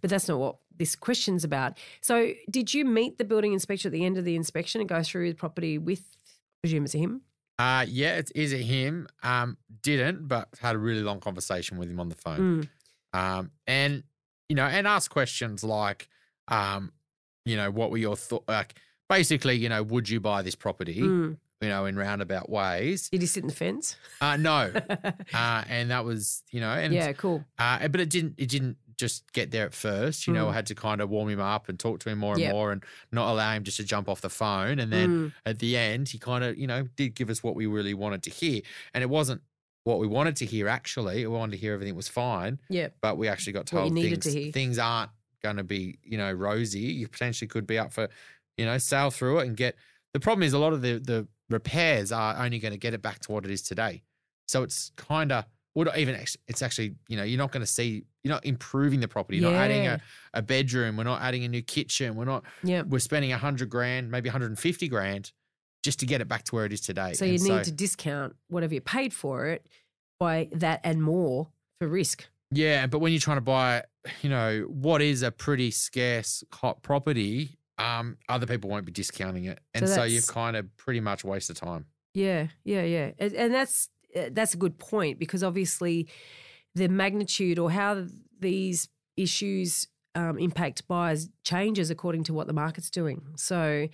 But 0.00 0.08
that's 0.08 0.28
not 0.28 0.38
what 0.38 0.56
this 0.76 0.96
question's 0.96 1.44
about. 1.44 1.78
So, 2.00 2.32
did 2.50 2.72
you 2.72 2.86
meet 2.86 3.18
the 3.18 3.24
building 3.24 3.52
inspector 3.52 3.88
at 3.88 3.92
the 3.92 4.04
end 4.04 4.16
of 4.16 4.24
the 4.24 4.34
inspection 4.34 4.80
and 4.80 4.88
go 4.88 5.02
through 5.02 5.28
the 5.28 5.36
property 5.36 5.76
with, 5.76 6.00
I 6.00 6.30
presume 6.62 6.84
it's 6.84 6.94
him? 6.94 7.20
Uh 7.58 7.84
yeah, 7.86 8.16
it 8.16 8.32
is 8.34 8.52
it 8.52 8.62
him. 8.62 9.06
Um, 9.22 9.58
didn't, 9.82 10.26
but 10.26 10.48
had 10.60 10.74
a 10.74 10.78
really 10.78 11.02
long 11.02 11.20
conversation 11.20 11.78
with 11.78 11.88
him 11.88 12.00
on 12.00 12.08
the 12.08 12.16
phone. 12.16 12.68
Mm. 13.14 13.18
Um, 13.18 13.50
and 13.66 14.02
you 14.48 14.56
know, 14.56 14.64
and 14.64 14.86
ask 14.86 15.10
questions 15.10 15.62
like, 15.62 16.08
um, 16.48 16.92
you 17.44 17.56
know, 17.56 17.70
what 17.70 17.90
were 17.90 17.98
your 17.98 18.16
thoughts? 18.16 18.48
Like, 18.48 18.74
basically, 19.08 19.54
you 19.54 19.68
know, 19.68 19.82
would 19.82 20.08
you 20.08 20.18
buy 20.18 20.42
this 20.42 20.56
property? 20.56 21.00
Mm. 21.00 21.36
You 21.60 21.68
know, 21.68 21.86
in 21.86 21.96
roundabout 21.96 22.50
ways. 22.50 23.08
Did 23.08 23.22
he 23.22 23.26
sit 23.26 23.42
in 23.44 23.48
the 23.48 23.54
fence? 23.54 23.96
Uh, 24.20 24.36
no. 24.36 24.70
uh, 25.32 25.64
and 25.68 25.90
that 25.90 26.04
was, 26.04 26.42
you 26.50 26.60
know, 26.60 26.70
and 26.70 26.92
yeah, 26.92 27.12
cool. 27.12 27.44
Uh, 27.58 27.88
but 27.88 28.00
it 28.00 28.10
didn't. 28.10 28.34
It 28.36 28.48
didn't 28.50 28.76
just 28.98 29.32
get 29.32 29.50
there 29.50 29.64
at 29.66 29.72
first. 29.74 30.26
You 30.26 30.32
know, 30.34 30.46
Mm. 30.46 30.50
I 30.50 30.52
had 30.54 30.66
to 30.66 30.74
kind 30.74 31.00
of 31.00 31.10
warm 31.10 31.28
him 31.28 31.40
up 31.40 31.68
and 31.68 31.78
talk 31.78 32.00
to 32.00 32.10
him 32.10 32.18
more 32.18 32.34
and 32.34 32.42
Yep. 32.42 32.52
more, 32.52 32.72
and 32.72 32.84
not 33.12 33.30
allow 33.32 33.52
him 33.54 33.64
just 33.64 33.78
to 33.78 33.84
jump 33.84 34.08
off 34.08 34.20
the 34.20 34.28
phone. 34.30 34.78
And 34.78 34.92
then 34.92 35.08
Mm. 35.08 35.32
at 35.46 35.58
the 35.58 35.76
end, 35.76 36.08
he 36.10 36.18
kind 36.18 36.44
of, 36.44 36.58
you 36.58 36.66
know, 36.66 36.82
did 36.96 37.14
give 37.14 37.30
us 37.30 37.42
what 37.42 37.54
we 37.54 37.66
really 37.66 37.94
wanted 37.94 38.22
to 38.24 38.30
hear, 38.30 38.60
and 38.92 39.02
it 39.02 39.08
wasn't 39.08 39.40
what 39.84 39.98
we 40.00 40.06
wanted 40.06 40.36
to 40.36 40.46
hear. 40.46 40.68
Actually, 40.68 41.26
we 41.26 41.32
wanted 41.32 41.52
to 41.52 41.58
hear 41.58 41.72
everything 41.74 41.94
was 41.96 42.08
fine, 42.08 42.58
Yeah. 42.68 42.88
but 43.00 43.16
we 43.16 43.26
actually 43.28 43.52
got 43.54 43.66
told 43.66 43.94
things 43.94 44.18
to 44.24 44.52
things 44.52 44.78
aren't 44.78 45.10
going 45.42 45.56
to 45.56 45.64
be, 45.64 45.98
you 46.02 46.18
know, 46.18 46.32
rosy. 46.32 46.80
You 46.80 47.08
potentially 47.08 47.48
could 47.48 47.66
be 47.66 47.78
up 47.78 47.92
for, 47.92 48.08
you 48.58 48.64
know, 48.66 48.76
sail 48.78 49.10
through 49.10 49.38
it 49.40 49.46
and 49.48 49.56
get. 49.56 49.76
The 50.12 50.20
problem 50.20 50.44
is 50.44 50.52
a 50.52 50.58
lot 50.58 50.72
of 50.72 50.82
the 50.82 50.98
the 51.00 51.26
repairs 51.50 52.12
are 52.12 52.36
only 52.42 52.58
going 52.58 52.72
to 52.72 52.78
get 52.78 52.94
it 52.94 53.02
back 53.02 53.20
to 53.20 53.32
what 53.32 53.44
it 53.44 53.50
is 53.50 53.62
today. 53.62 54.02
So 54.48 54.62
it's 54.62 54.92
kind 54.96 55.32
of, 55.32 55.44
not 55.76 55.98
even 55.98 56.14
actually, 56.14 56.40
it's 56.46 56.62
actually, 56.62 56.94
you 57.08 57.16
know, 57.16 57.24
you're 57.24 57.38
not 57.38 57.50
going 57.50 57.62
to 57.62 57.66
see, 57.66 58.04
you're 58.22 58.32
not 58.32 58.44
improving 58.46 59.00
the 59.00 59.08
property. 59.08 59.38
You're 59.38 59.50
not 59.50 59.58
adding 59.58 59.86
a, 59.86 60.00
a 60.32 60.42
bedroom. 60.42 60.96
We're 60.96 61.04
not 61.04 61.20
adding 61.22 61.44
a 61.44 61.48
new 61.48 61.62
kitchen. 61.62 62.14
We're 62.14 62.24
not, 62.26 62.44
Yeah. 62.62 62.82
we're 62.82 62.98
spending 63.00 63.32
a 63.32 63.38
hundred 63.38 63.70
grand, 63.70 64.10
maybe 64.10 64.28
150 64.28 64.88
grand 64.88 65.32
just 65.82 65.98
to 66.00 66.06
get 66.06 66.20
it 66.20 66.28
back 66.28 66.44
to 66.44 66.54
where 66.54 66.64
it 66.64 66.72
is 66.72 66.80
today. 66.80 67.12
So 67.14 67.24
And 67.24 67.38
you 67.38 67.48
need 67.48 67.64
to 67.64 67.72
discount 67.72 68.36
whatever 68.48 68.72
you 68.74 68.80
paid 68.80 69.12
for 69.12 69.46
it 69.46 69.66
by 70.20 70.48
that 70.52 70.80
and 70.84 71.02
more 71.02 71.48
for 71.80 71.88
risk. 71.88 72.26
Yeah, 72.50 72.86
but 72.86 73.00
when 73.00 73.12
you're 73.12 73.20
trying 73.20 73.38
to 73.38 73.42
buy, 73.42 73.82
you 74.22 74.30
know, 74.30 74.66
what 74.68 75.02
is 75.02 75.22
a 75.22 75.32
pretty 75.32 75.72
scarce 75.72 76.44
hot 76.52 76.82
property, 76.82 77.58
um, 77.78 78.18
other 78.28 78.46
people 78.46 78.70
won't 78.70 78.86
be 78.86 78.92
discounting 78.92 79.44
it, 79.44 79.60
and 79.74 79.88
so, 79.88 80.04
you've 80.04 80.26
kind 80.26 80.56
of 80.56 80.74
pretty 80.76 81.00
much 81.00 81.24
wasted 81.24 81.56
time. 81.56 81.86
Yeah, 82.14 82.48
yeah, 82.64 82.82
yeah, 82.82 83.10
and, 83.18 83.32
and 83.34 83.54
that's 83.54 83.88
uh, 84.16 84.30
that's 84.32 84.54
a 84.54 84.56
good 84.56 84.78
point 84.78 85.18
because 85.18 85.42
obviously 85.42 86.08
the 86.74 86.88
magnitude 86.88 87.58
or 87.58 87.70
how 87.70 88.06
these 88.40 88.88
issues 89.16 89.88
um, 90.14 90.38
impact 90.38 90.86
buyers 90.86 91.28
changes 91.44 91.90
according 91.90 92.24
to 92.24 92.34
what 92.34 92.46
the 92.46 92.52
market's 92.52 92.90
doing. 92.90 93.22
So, 93.36 93.88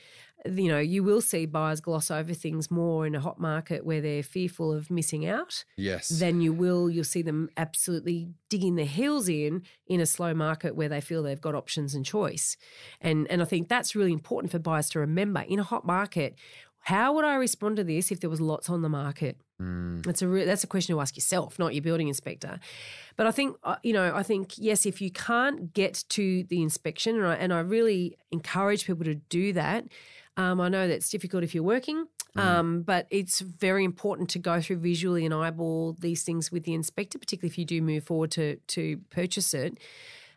you 0.46 0.68
know, 0.68 0.79
you 0.79 1.03
will 1.03 1.20
see 1.20 1.44
buyers 1.46 1.81
gloss 1.81 2.11
over 2.11 2.33
things 2.35 2.70
more 2.70 3.07
in 3.07 3.14
a 3.14 3.20
hot 3.20 3.38
market 3.38 3.85
where 3.85 4.00
they're 4.00 4.22
fearful 4.22 4.72
of 4.72 4.90
missing 4.90 5.26
out 5.26 5.64
Yes. 5.76 6.09
than 6.09 6.40
you 6.40 6.53
will. 6.53 6.88
You'll 6.88 7.05
see 7.05 7.22
them 7.22 7.50
absolutely 7.57 8.29
digging 8.48 8.76
their 8.76 8.87
heels 8.87 9.29
in 9.29 9.62
in 9.87 10.00
a 10.00 10.07
slow 10.07 10.33
market 10.35 10.74
where 10.74 10.88
they 10.88 11.00
feel 11.00 11.22
they've 11.22 11.40
got 11.40 11.55
options 11.55 11.94
and 11.94 12.05
choice. 12.07 12.57
And 13.00 13.26
and 13.31 13.42
I 13.42 13.44
think 13.44 13.68
that's 13.68 13.94
really 13.94 14.12
important 14.12 14.50
for 14.50 14.59
buyers 14.59 14.88
to 14.90 14.98
remember 15.00 15.40
in 15.40 15.59
a 15.59 15.62
hot 15.64 15.85
market. 15.87 16.35
How 16.85 17.12
would 17.14 17.26
I 17.26 17.35
respond 17.35 17.76
to 17.76 17.85
this 17.85 18.11
if 18.11 18.20
there 18.20 18.31
was 18.31 18.40
lots 18.40 18.70
on 18.70 18.81
the 18.81 18.88
market? 18.88 19.37
Mm, 19.61 20.03
That's 20.03 20.22
a 20.22 20.29
re- 20.29 20.46
that's 20.46 20.64
a 20.64 20.66
question 20.66 20.94
to 20.94 21.00
ask 21.03 21.14
yourself, 21.14 21.59
not 21.59 21.74
your 21.74 21.83
building 21.83 22.09
inspector. 22.09 22.59
But 23.16 23.26
I 23.26 23.31
think 23.33 23.57
uh, 23.64 23.76
you 23.83 23.92
know, 23.92 24.14
I 24.16 24.22
think 24.22 24.55
yes, 24.57 24.87
if 24.87 25.03
you 25.03 25.11
can't 25.11 25.74
get 25.74 26.03
to 26.11 26.44
the 26.44 26.62
inspection, 26.62 27.16
and 27.16 27.26
I, 27.26 27.35
and 27.35 27.53
I 27.53 27.61
really 27.61 28.16
encourage 28.31 28.87
people 28.87 29.05
to 29.05 29.14
do 29.16 29.53
that. 29.53 29.85
Um, 30.37 30.61
I 30.61 30.69
know 30.69 30.88
that's 30.88 31.11
difficult 31.11 31.45
if 31.45 31.55
you're 31.55 31.64
working, 31.64 32.07
Mm. 32.37 32.40
um, 32.40 32.83
but 32.83 33.07
it's 33.11 33.40
very 33.40 33.85
important 33.85 34.29
to 34.31 34.38
go 34.38 34.61
through 34.61 34.77
visually 34.77 35.25
and 35.25 35.35
eyeball 35.35 35.97
these 35.99 36.23
things 36.23 36.53
with 36.53 36.62
the 36.62 36.75
inspector, 36.75 37.19
particularly 37.19 37.51
if 37.51 37.59
you 37.59 37.64
do 37.64 37.83
move 37.83 38.05
forward 38.05 38.31
to 38.33 38.57
to 38.69 38.99
purchase 39.11 39.53
it. 39.53 39.79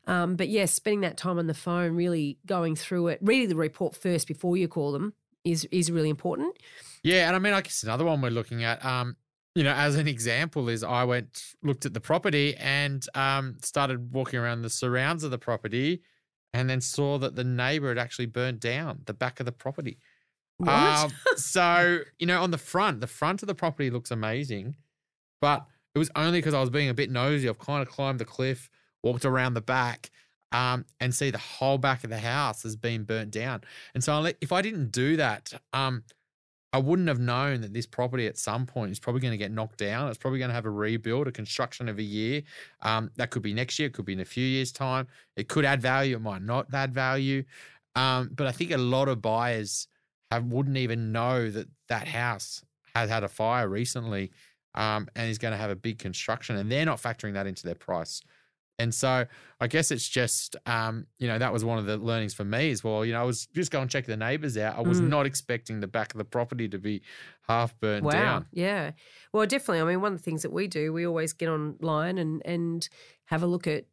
Um, 0.07 0.35
but 0.35 0.49
yes, 0.49 0.73
spending 0.73 1.01
that 1.01 1.17
time 1.17 1.37
on 1.37 1.47
the 1.47 1.53
phone, 1.53 1.93
really 1.95 2.37
going 2.45 2.75
through 2.75 3.07
it, 3.09 3.19
reading 3.21 3.47
the 3.49 3.55
report 3.55 3.95
first 3.95 4.27
before 4.27 4.57
you 4.57 4.67
call 4.67 4.91
them 4.91 5.13
is 5.43 5.65
is 5.71 5.91
really 5.91 6.09
important. 6.09 6.57
Yeah, 7.03 7.27
and 7.27 7.35
I 7.35 7.39
mean, 7.39 7.53
I 7.53 7.61
guess 7.61 7.83
another 7.83 8.05
one 8.05 8.21
we're 8.21 8.31
looking 8.31 8.63
at, 8.63 8.83
um, 8.83 9.15
you 9.55 9.63
know, 9.63 9.73
as 9.73 9.95
an 9.95 10.07
example, 10.07 10.69
is 10.69 10.83
I 10.83 11.03
went 11.03 11.43
looked 11.61 11.85
at 11.85 11.93
the 11.93 12.01
property 12.01 12.55
and 12.57 13.05
um, 13.13 13.57
started 13.61 14.11
walking 14.13 14.39
around 14.39 14.63
the 14.63 14.69
surrounds 14.69 15.23
of 15.23 15.29
the 15.31 15.37
property, 15.37 16.01
and 16.53 16.69
then 16.69 16.81
saw 16.81 17.17
that 17.17 17.35
the 17.35 17.43
neighbor 17.43 17.89
had 17.89 17.97
actually 17.97 18.27
burnt 18.27 18.59
down 18.59 19.01
the 19.05 19.13
back 19.13 19.39
of 19.39 19.45
the 19.45 19.51
property. 19.51 19.97
What? 20.57 20.69
Um, 20.69 21.11
so 21.35 21.99
you 22.19 22.27
know, 22.27 22.41
on 22.41 22.51
the 22.51 22.57
front, 22.57 23.01
the 23.01 23.07
front 23.07 23.41
of 23.41 23.47
the 23.47 23.55
property 23.55 23.89
looks 23.89 24.11
amazing, 24.11 24.75
but 25.41 25.65
it 25.95 25.99
was 25.99 26.11
only 26.15 26.39
because 26.39 26.53
I 26.53 26.61
was 26.61 26.69
being 26.69 26.89
a 26.89 26.93
bit 26.93 27.11
nosy. 27.11 27.49
I've 27.49 27.59
kind 27.59 27.81
of 27.81 27.89
climbed 27.89 28.19
the 28.19 28.25
cliff, 28.25 28.69
walked 29.03 29.25
around 29.25 29.53
the 29.53 29.61
back, 29.61 30.11
um, 30.51 30.85
and 30.99 31.13
see 31.13 31.31
the 31.31 31.37
whole 31.37 31.77
back 31.77 32.03
of 32.03 32.09
the 32.09 32.19
house 32.19 32.63
has 32.63 32.75
been 32.75 33.03
burnt 33.03 33.31
down. 33.31 33.61
And 33.93 34.03
so, 34.03 34.31
if 34.41 34.51
I 34.51 34.61
didn't 34.61 34.91
do 34.91 35.17
that, 35.17 35.53
um, 35.73 36.03
I 36.73 36.79
wouldn't 36.79 37.07
have 37.07 37.19
known 37.19 37.61
that 37.61 37.71
this 37.71 37.85
property 37.85 38.25
at 38.25 38.35
some 38.35 38.65
point 38.65 38.91
is 38.91 38.99
probably 38.99 39.21
going 39.21 39.31
to 39.31 39.37
get 39.37 39.51
knocked 39.51 39.77
down. 39.77 40.09
It's 40.09 40.17
probably 40.17 40.39
going 40.39 40.49
to 40.49 40.55
have 40.55 40.65
a 40.65 40.71
rebuild, 40.71 41.27
a 41.27 41.31
construction 41.31 41.87
of 41.87 41.99
a 41.99 42.03
year. 42.03 42.41
Um, 42.81 43.11
that 43.15 43.29
could 43.29 43.43
be 43.43 43.53
next 43.53 43.77
year, 43.77 43.87
it 43.87 43.93
could 43.93 44.05
be 44.05 44.13
in 44.13 44.19
a 44.19 44.25
few 44.25 44.43
years' 44.43 44.71
time. 44.71 45.07
It 45.35 45.47
could 45.47 45.65
add 45.65 45.81
value, 45.81 46.15
it 46.15 46.21
might 46.21 46.41
not 46.41 46.65
add 46.73 46.91
value. 46.91 47.43
Um, 47.95 48.31
but 48.33 48.47
I 48.47 48.51
think 48.51 48.71
a 48.71 48.77
lot 48.77 49.07
of 49.07 49.21
buyers 49.21 49.87
have, 50.31 50.45
wouldn't 50.45 50.77
even 50.77 51.11
know 51.11 51.51
that 51.51 51.67
that 51.89 52.07
house 52.07 52.63
has 52.95 53.07
had 53.07 53.23
a 53.23 53.27
fire 53.27 53.69
recently 53.69 54.31
um, 54.73 55.07
and 55.15 55.29
is 55.29 55.37
going 55.37 55.51
to 55.51 55.57
have 55.57 55.69
a 55.69 55.75
big 55.75 55.99
construction, 55.99 56.55
and 56.55 56.71
they're 56.71 56.85
not 56.85 56.99
factoring 56.99 57.33
that 57.33 57.45
into 57.45 57.63
their 57.63 57.75
price. 57.75 58.23
And 58.79 58.93
so 58.93 59.25
I 59.59 59.67
guess 59.67 59.91
it's 59.91 60.07
just, 60.09 60.55
um, 60.65 61.05
you 61.19 61.27
know, 61.27 61.37
that 61.37 61.53
was 61.53 61.63
one 61.63 61.77
of 61.77 61.85
the 61.85 61.97
learnings 61.97 62.33
for 62.33 62.43
me 62.43 62.71
as 62.71 62.83
well. 62.83 63.05
You 63.05 63.13
know, 63.13 63.21
I 63.21 63.23
was 63.23 63.45
just 63.53 63.71
going 63.71 63.87
to 63.87 63.91
check 63.91 64.05
the 64.07 64.17
neighbors 64.17 64.57
out. 64.57 64.77
I 64.77 64.81
was 64.81 64.99
Mm. 64.99 65.09
not 65.09 65.25
expecting 65.27 65.79
the 65.79 65.87
back 65.87 66.11
of 66.13 66.17
the 66.17 66.25
property 66.25 66.67
to 66.69 66.79
be 66.79 67.01
half 67.47 67.79
burnt 67.79 68.03
Wow. 68.03 68.11
down. 68.11 68.45
Yeah. 68.51 68.91
Well, 69.31 69.45
definitely. 69.45 69.81
I 69.81 69.83
mean, 69.85 70.01
one 70.01 70.13
of 70.13 70.17
the 70.19 70.23
things 70.23 70.41
that 70.41 70.51
we 70.51 70.67
do, 70.67 70.91
we 70.91 71.05
always 71.05 71.33
get 71.33 71.49
online 71.49 72.17
and 72.17 72.41
and 72.45 72.87
have 73.25 73.43
a 73.43 73.47
look 73.47 73.67
at 73.67 73.85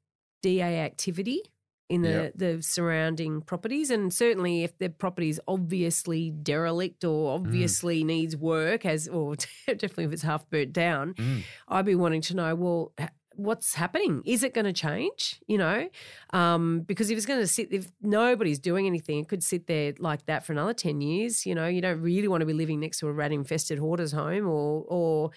DA 0.42 0.80
activity 0.80 1.42
in 1.90 2.02
the 2.02 2.08
Yep. 2.08 2.32
the 2.36 2.62
surrounding 2.62 3.42
properties, 3.42 3.90
and 3.90 4.14
certainly 4.14 4.62
if 4.62 4.78
the 4.78 4.88
property 4.88 5.28
is 5.28 5.40
obviously 5.46 6.30
derelict 6.30 7.04
or 7.04 7.30
Mm. 7.30 7.34
obviously 7.34 8.02
needs 8.04 8.36
work, 8.36 8.86
as 8.86 9.08
or 9.08 9.36
definitely 9.66 10.04
if 10.04 10.12
it's 10.12 10.22
half 10.22 10.48
burnt 10.48 10.72
down, 10.72 11.14
Mm. 11.14 11.42
I'd 11.68 11.84
be 11.84 11.94
wanting 11.94 12.22
to 12.22 12.34
know, 12.34 12.54
well. 12.54 12.92
What's 13.34 13.74
happening? 13.74 14.22
Is 14.24 14.42
it 14.42 14.54
going 14.54 14.66
to 14.66 14.72
change? 14.72 15.40
You 15.46 15.58
know, 15.58 15.88
um, 16.32 16.80
because 16.80 17.10
if 17.10 17.16
it's 17.16 17.26
going 17.26 17.40
to 17.40 17.46
sit, 17.46 17.72
if 17.72 17.90
nobody's 18.02 18.58
doing 18.58 18.86
anything, 18.86 19.20
it 19.20 19.28
could 19.28 19.42
sit 19.42 19.66
there 19.66 19.94
like 19.98 20.26
that 20.26 20.44
for 20.44 20.52
another 20.52 20.74
ten 20.74 21.00
years. 21.00 21.46
You 21.46 21.54
know, 21.54 21.66
you 21.66 21.80
don't 21.80 22.00
really 22.00 22.28
want 22.28 22.42
to 22.42 22.46
be 22.46 22.52
living 22.52 22.80
next 22.80 22.98
to 22.98 23.08
a 23.08 23.12
rat-infested 23.12 23.78
hoarder's 23.78 24.12
home, 24.12 24.46
or 24.46 24.84
or 24.88 25.30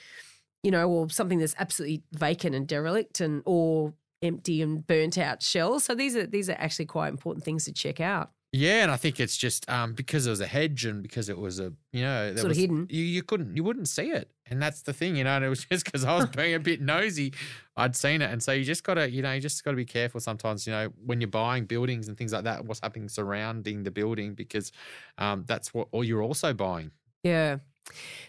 you 0.63 0.71
know, 0.71 0.89
or 0.89 1.09
something 1.09 1.39
that's 1.39 1.55
absolutely 1.59 2.03
vacant 2.13 2.55
and 2.55 2.67
derelict 2.67 3.21
and 3.21 3.43
or 3.45 3.93
empty 4.21 4.61
and 4.61 4.87
burnt 4.87 5.17
out 5.17 5.43
shells. 5.43 5.83
So 5.83 5.93
these 5.93 6.15
are 6.15 6.25
these 6.25 6.49
are 6.49 6.57
actually 6.57 6.85
quite 6.85 7.09
important 7.09 7.45
things 7.45 7.65
to 7.65 7.73
check 7.73 7.99
out. 7.99 8.31
Yeah, 8.55 8.83
and 8.83 8.91
I 8.91 8.97
think 8.97 9.19
it's 9.19 9.35
just 9.35 9.67
um, 9.67 9.93
because 9.93 10.27
it 10.27 10.29
was 10.29 10.39
a 10.39 10.45
hedge 10.45 10.85
and 10.85 11.01
because 11.01 11.27
it 11.27 11.39
was 11.39 11.59
a 11.59 11.73
you 11.91 12.03
know 12.03 12.27
there 12.27 12.37
Sort 12.37 12.51
of 12.51 12.57
hidden. 12.57 12.85
You, 12.87 13.03
you 13.03 13.23
couldn't 13.23 13.57
you 13.57 13.63
wouldn't 13.63 13.87
see 13.87 14.11
it, 14.11 14.29
and 14.45 14.61
that's 14.61 14.83
the 14.83 14.93
thing, 14.93 15.15
you 15.15 15.23
know. 15.23 15.31
And 15.31 15.43
it 15.43 15.49
was 15.49 15.65
just 15.71 15.83
because 15.83 16.05
I 16.05 16.15
was 16.15 16.25
being 16.35 16.53
a 16.53 16.59
bit 16.59 16.79
nosy, 16.79 17.33
I'd 17.75 17.95
seen 17.95 18.21
it, 18.21 18.29
and 18.29 18.43
so 18.43 18.51
you 18.51 18.63
just 18.63 18.83
gotta 18.83 19.09
you 19.09 19.23
know 19.23 19.33
you 19.33 19.41
just 19.41 19.63
gotta 19.63 19.75
be 19.75 19.85
careful 19.85 20.19
sometimes, 20.19 20.67
you 20.67 20.71
know, 20.71 20.93
when 21.03 21.19
you're 21.19 21.29
buying 21.29 21.65
buildings 21.65 22.07
and 22.07 22.15
things 22.15 22.31
like 22.31 22.43
that, 22.43 22.63
what's 22.65 22.79
happening 22.79 23.09
surrounding 23.09 23.81
the 23.81 23.91
building 23.91 24.35
because 24.35 24.71
um, 25.17 25.45
that's 25.47 25.73
what 25.73 25.87
or 25.91 26.03
you're 26.03 26.21
also 26.21 26.53
buying. 26.53 26.91
Yeah. 27.23 27.57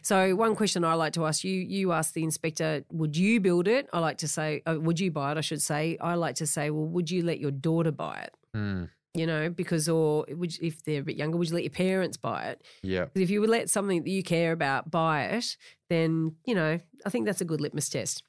So 0.00 0.34
one 0.34 0.56
question 0.56 0.86
I 0.86 0.94
like 0.94 1.12
to 1.12 1.26
ask 1.26 1.44
you, 1.44 1.52
you 1.52 1.92
ask 1.92 2.14
the 2.14 2.24
inspector, 2.24 2.84
would 2.90 3.14
you 3.14 3.40
build 3.40 3.68
it? 3.68 3.90
I 3.92 3.98
like 3.98 4.18
to 4.18 4.28
say, 4.28 4.62
uh, 4.66 4.76
would 4.80 4.98
you 4.98 5.10
buy 5.10 5.32
it? 5.32 5.38
I 5.38 5.42
should 5.42 5.60
say. 5.62 5.98
I 6.00 6.14
like 6.14 6.36
to 6.36 6.46
say, 6.46 6.70
well, 6.70 6.86
would 6.86 7.10
you 7.10 7.22
let 7.22 7.40
your 7.40 7.50
daughter 7.50 7.92
buy 7.92 8.20
it? 8.20 8.34
Hmm. 8.54 8.84
You 9.16 9.26
know, 9.26 9.48
because 9.48 9.88
or 9.88 10.26
would 10.28 10.58
you, 10.58 10.66
if 10.66 10.82
they're 10.82 11.00
a 11.00 11.04
bit 11.04 11.16
younger, 11.16 11.36
would 11.36 11.48
you 11.48 11.54
let 11.54 11.62
your 11.62 11.70
parents 11.70 12.16
buy 12.16 12.46
it? 12.46 12.62
Yeah. 12.82 13.04
'Cause 13.04 13.22
if 13.22 13.30
you 13.30 13.40
would 13.40 13.50
let 13.50 13.70
something 13.70 14.02
that 14.02 14.10
you 14.10 14.24
care 14.24 14.50
about 14.50 14.90
buy 14.90 15.24
it, 15.26 15.56
then 15.88 16.34
you 16.44 16.54
know 16.54 16.80
I 17.06 17.10
think 17.10 17.24
that's 17.26 17.40
a 17.40 17.44
good 17.44 17.60
litmus 17.60 17.88
test. 17.88 18.24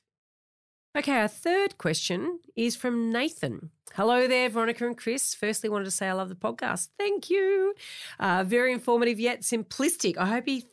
Okay, 0.96 1.12
our 1.20 1.28
third 1.28 1.78
question 1.78 2.40
is 2.56 2.76
from 2.76 3.12
Nathan. 3.12 3.72
Hello 3.96 4.28
there, 4.28 4.48
Veronica 4.48 4.86
and 4.86 4.98
Chris. 4.98 5.34
Firstly, 5.34 5.70
wanted 5.70 5.86
to 5.86 5.92
say 5.92 6.08
I 6.08 6.14
love 6.14 6.30
the 6.30 6.36
podcast. 6.36 6.90
Thank 6.98 7.30
you. 7.30 7.74
Uh, 8.20 8.44
very 8.46 8.72
informative 8.72 9.20
yet 9.20 9.42
simplistic. 9.42 10.16
I 10.18 10.28
hope 10.28 10.46
he 10.46 10.66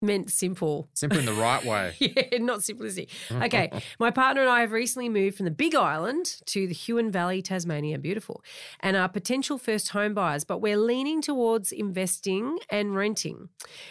meant 0.00 0.30
simple. 0.30 0.88
Simple 0.94 1.18
in 1.18 1.26
the 1.26 1.32
right 1.32 1.64
way. 1.64 1.94
yeah, 1.98 2.38
not 2.38 2.60
simplistic. 2.60 3.08
Okay, 3.30 3.70
my 3.98 4.10
partner 4.10 4.42
and 4.42 4.50
I 4.50 4.60
have 4.60 4.72
recently 4.72 5.08
moved 5.08 5.36
from 5.36 5.44
the 5.44 5.50
Big 5.50 5.74
Island 5.74 6.36
to 6.46 6.66
the 6.66 6.74
Huon 6.74 7.10
Valley, 7.10 7.42
Tasmania, 7.42 7.98
beautiful, 7.98 8.42
and 8.80 8.96
are 8.96 9.08
potential 9.08 9.58
first 9.58 9.90
home 9.90 10.14
buyers, 10.14 10.44
but 10.44 10.58
we're 10.58 10.78
leaning 10.78 11.20
towards 11.20 11.72
investing 11.72 12.58
and 12.70 12.94
renting. 12.94 13.48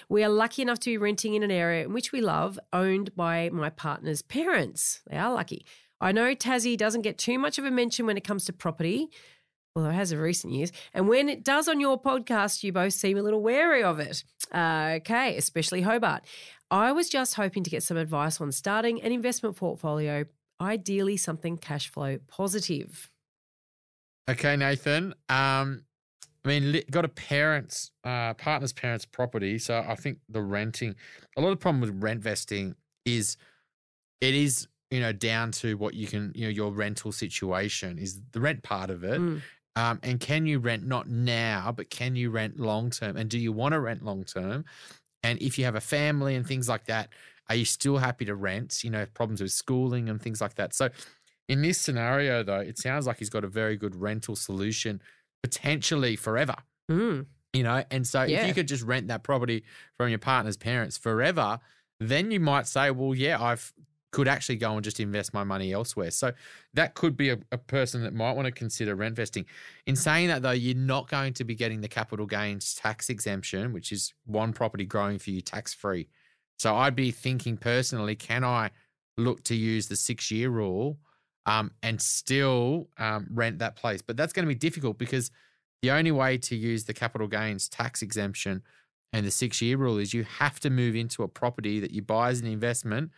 We 0.10 0.24
are 0.24 0.30
lucky 0.30 0.62
enough 0.62 0.80
to 0.82 0.90
be 0.90 0.98
renting 0.98 1.34
in 1.34 1.44
an 1.44 1.52
area 1.52 1.86
in 1.86 1.94
which 1.94 2.12
we 2.12 2.22
love, 2.22 2.60
owned 2.72 3.16
by 3.16 3.50
my 3.52 3.70
partner's 3.70 4.22
parents. 4.22 5.02
They 5.10 5.18
are 5.18 5.34
lucky. 5.34 5.66
I 6.00 6.12
know 6.12 6.36
Tassie 6.36 6.78
doesn't 6.78 7.02
get 7.02 7.18
too 7.18 7.40
much 7.40 7.58
of 7.58 7.66
a 7.66 7.72
mention 7.72 8.06
when 8.06 8.18
it 8.18 8.24
comes 8.24 8.46
to 8.46 8.54
property, 8.54 9.10
although 9.78 9.90
it 9.90 9.94
has 9.94 10.12
in 10.12 10.18
recent 10.18 10.54
years. 10.54 10.72
And 10.94 11.08
when 11.08 11.30
it 11.30 11.44
does 11.44 11.68
on 11.68 11.80
your 11.80 12.02
podcast, 12.02 12.64
you 12.64 12.74
both 12.74 12.94
seem 12.94 13.18
a 13.18 13.22
little 13.22 13.42
wary 13.42 13.84
of 13.84 14.00
it. 14.00 14.24
Uh, 14.52 14.96
okay, 14.98 15.38
especially 15.38 15.82
Hobart. 15.82 16.24
I 16.72 16.92
was 16.92 17.10
just 17.10 17.36
hoping 17.36 17.64
to 17.64 17.70
get 17.70 17.84
some 17.84 17.96
advice 17.96 18.42
on 18.42 18.52
starting 18.52 19.02
an 19.02 19.12
investment 19.12 19.56
portfolio, 19.56 20.26
ideally 20.60 21.16
something 21.16 21.58
cash 21.58 21.90
flow 21.90 22.18
positive. 22.28 23.12
Okay, 24.28 24.58
Nathan. 24.58 25.14
Um, 25.30 25.84
I 26.44 26.48
mean, 26.48 26.82
got 26.90 27.06
a 27.06 27.10
parents, 27.10 27.92
uh, 28.04 28.34
partner's 28.34 28.74
parents' 28.74 29.06
property. 29.06 29.60
So 29.60 29.86
I 29.88 29.96
think 29.96 30.18
the 30.28 30.42
renting, 30.42 30.96
a 31.38 31.42
lot 31.42 31.50
of 31.50 31.60
the 31.60 31.62
problem 31.62 31.82
with 31.82 32.02
rent 32.02 32.22
vesting 32.22 32.76
is 33.06 33.38
it 34.22 34.34
is, 34.34 34.68
you 34.90 35.00
know, 35.00 35.14
down 35.14 35.52
to 35.52 35.78
what 35.78 35.94
you 35.94 36.08
can, 36.08 36.32
you 36.34 36.46
know, 36.46 36.50
your 36.50 36.72
rental 36.72 37.12
situation 37.12 38.00
is 38.00 38.20
the 38.32 38.40
rent 38.40 38.64
part 38.64 38.90
of 38.90 39.04
it. 39.04 39.22
Mm. 39.22 39.42
Um, 39.78 40.00
and 40.02 40.20
can 40.20 40.48
you 40.48 40.58
rent 40.58 40.88
not 40.88 41.08
now, 41.08 41.72
but 41.72 41.92
can 41.92 42.16
you 42.16 42.32
rent 42.32 42.60
long 42.60 42.90
term? 42.90 43.16
And 43.16 43.30
do 43.30 43.38
you 43.38 43.52
want 43.52 43.74
to 43.74 43.80
rent 43.80 44.04
long 44.04 44.24
term? 44.24 44.66
And 45.22 45.40
if 45.40 45.60
you 45.60 45.66
have 45.66 45.76
a 45.76 45.82
family 45.82 46.34
and 46.34 46.48
things 46.48 46.68
like 46.68 46.86
that, 46.86 47.10
are 47.48 47.54
you 47.54 47.64
still 47.64 48.00
happy 48.00 48.26
to 48.26 48.34
rent? 48.34 48.84
You 48.84 48.90
know, 48.90 49.06
problems 49.14 49.40
with 49.40 49.52
schooling 49.52 50.10
and 50.10 50.20
things 50.20 50.42
like 50.42 50.56
that. 50.56 50.74
So 50.74 50.90
in 51.48 51.62
this 51.62 51.80
scenario, 51.80 52.42
though, 52.42 52.60
it 52.60 52.80
sounds 52.80 53.06
like 53.06 53.20
he's 53.20 53.30
got 53.30 53.44
a 53.44 53.48
very 53.48 53.78
good 53.78 53.96
rental 53.96 54.36
solution, 54.36 55.00
potentially 55.44 56.16
forever. 56.16 56.56
Mm. 56.90 57.28
You 57.54 57.62
know, 57.62 57.84
and 57.92 58.06
so 58.08 58.24
if 58.24 58.48
you 58.48 58.56
could 58.56 58.68
just 58.68 58.84
rent 58.84 59.10
that 59.10 59.22
property 59.22 59.64
from 59.96 60.10
your 60.10 60.20
partner's 60.20 60.58
parents 60.58 60.98
forever, 60.98 61.60
then 62.00 62.32
you 62.32 62.40
might 62.40 62.66
say, 62.66 62.90
well, 62.90 63.14
yeah, 63.14 63.40
I've 63.40 63.74
could 64.18 64.28
actually 64.28 64.56
go 64.56 64.74
and 64.74 64.84
just 64.84 65.00
invest 65.00 65.32
my 65.32 65.44
money 65.44 65.72
elsewhere. 65.72 66.10
So 66.10 66.32
that 66.74 66.96
could 66.96 67.16
be 67.16 67.30
a, 67.30 67.38
a 67.52 67.58
person 67.60 68.02
that 68.02 68.16
might 68.16 68.32
want 68.32 68.48
to 68.48 68.52
consider 68.52 68.96
rent 68.96 69.16
vesting. 69.16 69.46
In 69.86 69.96
saying 69.96 70.30
that, 70.30 70.42
though, 70.42 70.50
you're 70.50 70.76
not 70.76 71.08
going 71.08 71.34
to 71.34 71.44
be 71.44 71.54
getting 71.54 71.82
the 71.82 71.88
capital 71.88 72.26
gains 72.26 72.74
tax 72.74 73.12
exemption, 73.12 73.74
which 73.74 73.92
is 73.92 74.16
one 74.26 74.54
property 74.54 74.86
growing 74.86 75.20
for 75.20 75.30
you 75.30 75.42
tax 75.42 75.72
free. 75.72 76.08
So 76.58 76.76
I'd 76.76 76.96
be 76.96 77.12
thinking 77.12 77.58
personally, 77.58 78.16
can 78.16 78.44
I 78.44 78.72
look 79.18 79.44
to 79.44 79.56
use 79.56 79.88
the 79.88 79.96
six 79.96 80.32
year 80.32 80.50
rule 80.50 80.98
um, 81.46 81.70
and 81.84 82.02
still 82.02 82.90
um, 82.98 83.28
rent 83.32 83.60
that 83.60 83.76
place? 83.76 84.02
But 84.02 84.18
that's 84.18 84.34
going 84.34 84.48
to 84.48 84.52
be 84.52 84.58
difficult 84.58 84.98
because 84.98 85.30
the 85.84 85.92
only 85.92 86.12
way 86.12 86.40
to 86.40 86.56
use 86.56 86.86
the 86.86 86.94
capital 86.96 87.28
gains 87.28 87.70
tax 87.70 88.02
exemption 88.02 88.64
and 89.14 89.28
the 89.28 89.32
six 89.32 89.62
year 89.62 89.78
rule 89.78 90.00
is 90.00 90.12
you 90.12 90.24
have 90.24 90.60
to 90.62 90.72
move 90.72 90.96
into 90.96 91.22
a 91.22 91.28
property 91.28 91.80
that 91.80 91.92
you 91.92 92.02
buy 92.02 92.32
as 92.32 92.42
an 92.42 92.48
investment 92.48 93.12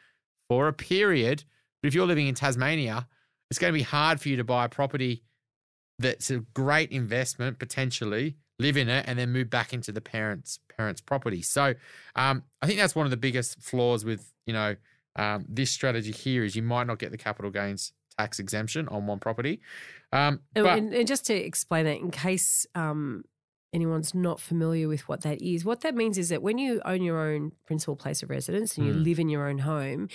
for 0.50 0.68
a 0.68 0.74
period. 0.74 1.44
But 1.82 1.88
if 1.88 1.94
you're 1.94 2.08
living 2.08 2.28
in 2.28 2.36
Tasmania, 2.36 3.08
it's 3.50 3.60
going 3.60 3.72
to 3.72 3.78
be 3.78 3.84
hard 3.84 4.20
for 4.20 4.30
you 4.30 4.36
to 4.38 4.44
buy 4.44 4.66
a 4.66 4.70
property 4.70 5.24
that's 5.98 6.30
a 6.30 6.40
great 6.54 6.92
investment 6.92 7.60
potentially, 7.60 8.36
live 8.58 8.78
in 8.78 8.90
it, 8.90 9.06
and 9.08 9.18
then 9.18 9.32
move 9.32 9.50
back 9.50 9.74
into 9.74 9.92
the 9.92 10.02
parents' 10.02 10.60
parents' 10.76 11.02
property. 11.02 11.42
So 11.42 11.76
um, 12.16 12.44
I 12.62 12.68
think 12.68 12.80
that's 12.80 12.96
one 12.96 13.06
of 13.06 13.12
the 13.12 13.18
biggest 13.18 13.62
flaws 13.62 14.04
with 14.04 14.34
you 14.46 14.54
know 14.54 14.76
um, 15.16 15.46
this 15.48 15.72
strategy 15.72 16.12
here 16.12 16.44
is 16.44 16.56
you 16.56 16.64
might 16.64 16.88
not 16.88 17.00
get 17.00 17.12
the 17.12 17.18
capital 17.18 17.52
gains 17.52 17.94
tax 18.18 18.40
exemption 18.40 18.88
on 18.90 19.08
one 19.08 19.20
property. 19.20 19.62
Um, 20.12 20.42
And, 20.56 20.66
but 20.66 20.78
and, 20.78 20.94
and 20.94 21.08
just 21.08 21.26
to 21.28 21.34
explain 21.34 21.86
that, 21.86 21.98
in 21.98 22.12
case 22.12 22.66
um, 22.76 23.24
anyone's 23.74 24.14
not 24.16 24.40
familiar 24.40 24.88
with 24.88 25.08
what 25.08 25.22
that 25.22 25.42
is, 25.42 25.64
what 25.66 25.82
that 25.82 25.96
means 25.96 26.18
is 26.18 26.30
that 26.30 26.42
when 26.42 26.58
you 26.58 26.82
own 26.86 27.02
your 27.02 27.20
own 27.20 27.52
principal 27.66 27.96
place 27.96 28.24
of 28.24 28.30
residence 28.30 28.78
and 28.78 28.86
you 28.88 28.94
Mm. 28.94 29.04
live 29.04 29.20
in 29.20 29.30
your 29.30 29.48
own 29.48 29.60
home, 29.60 30.10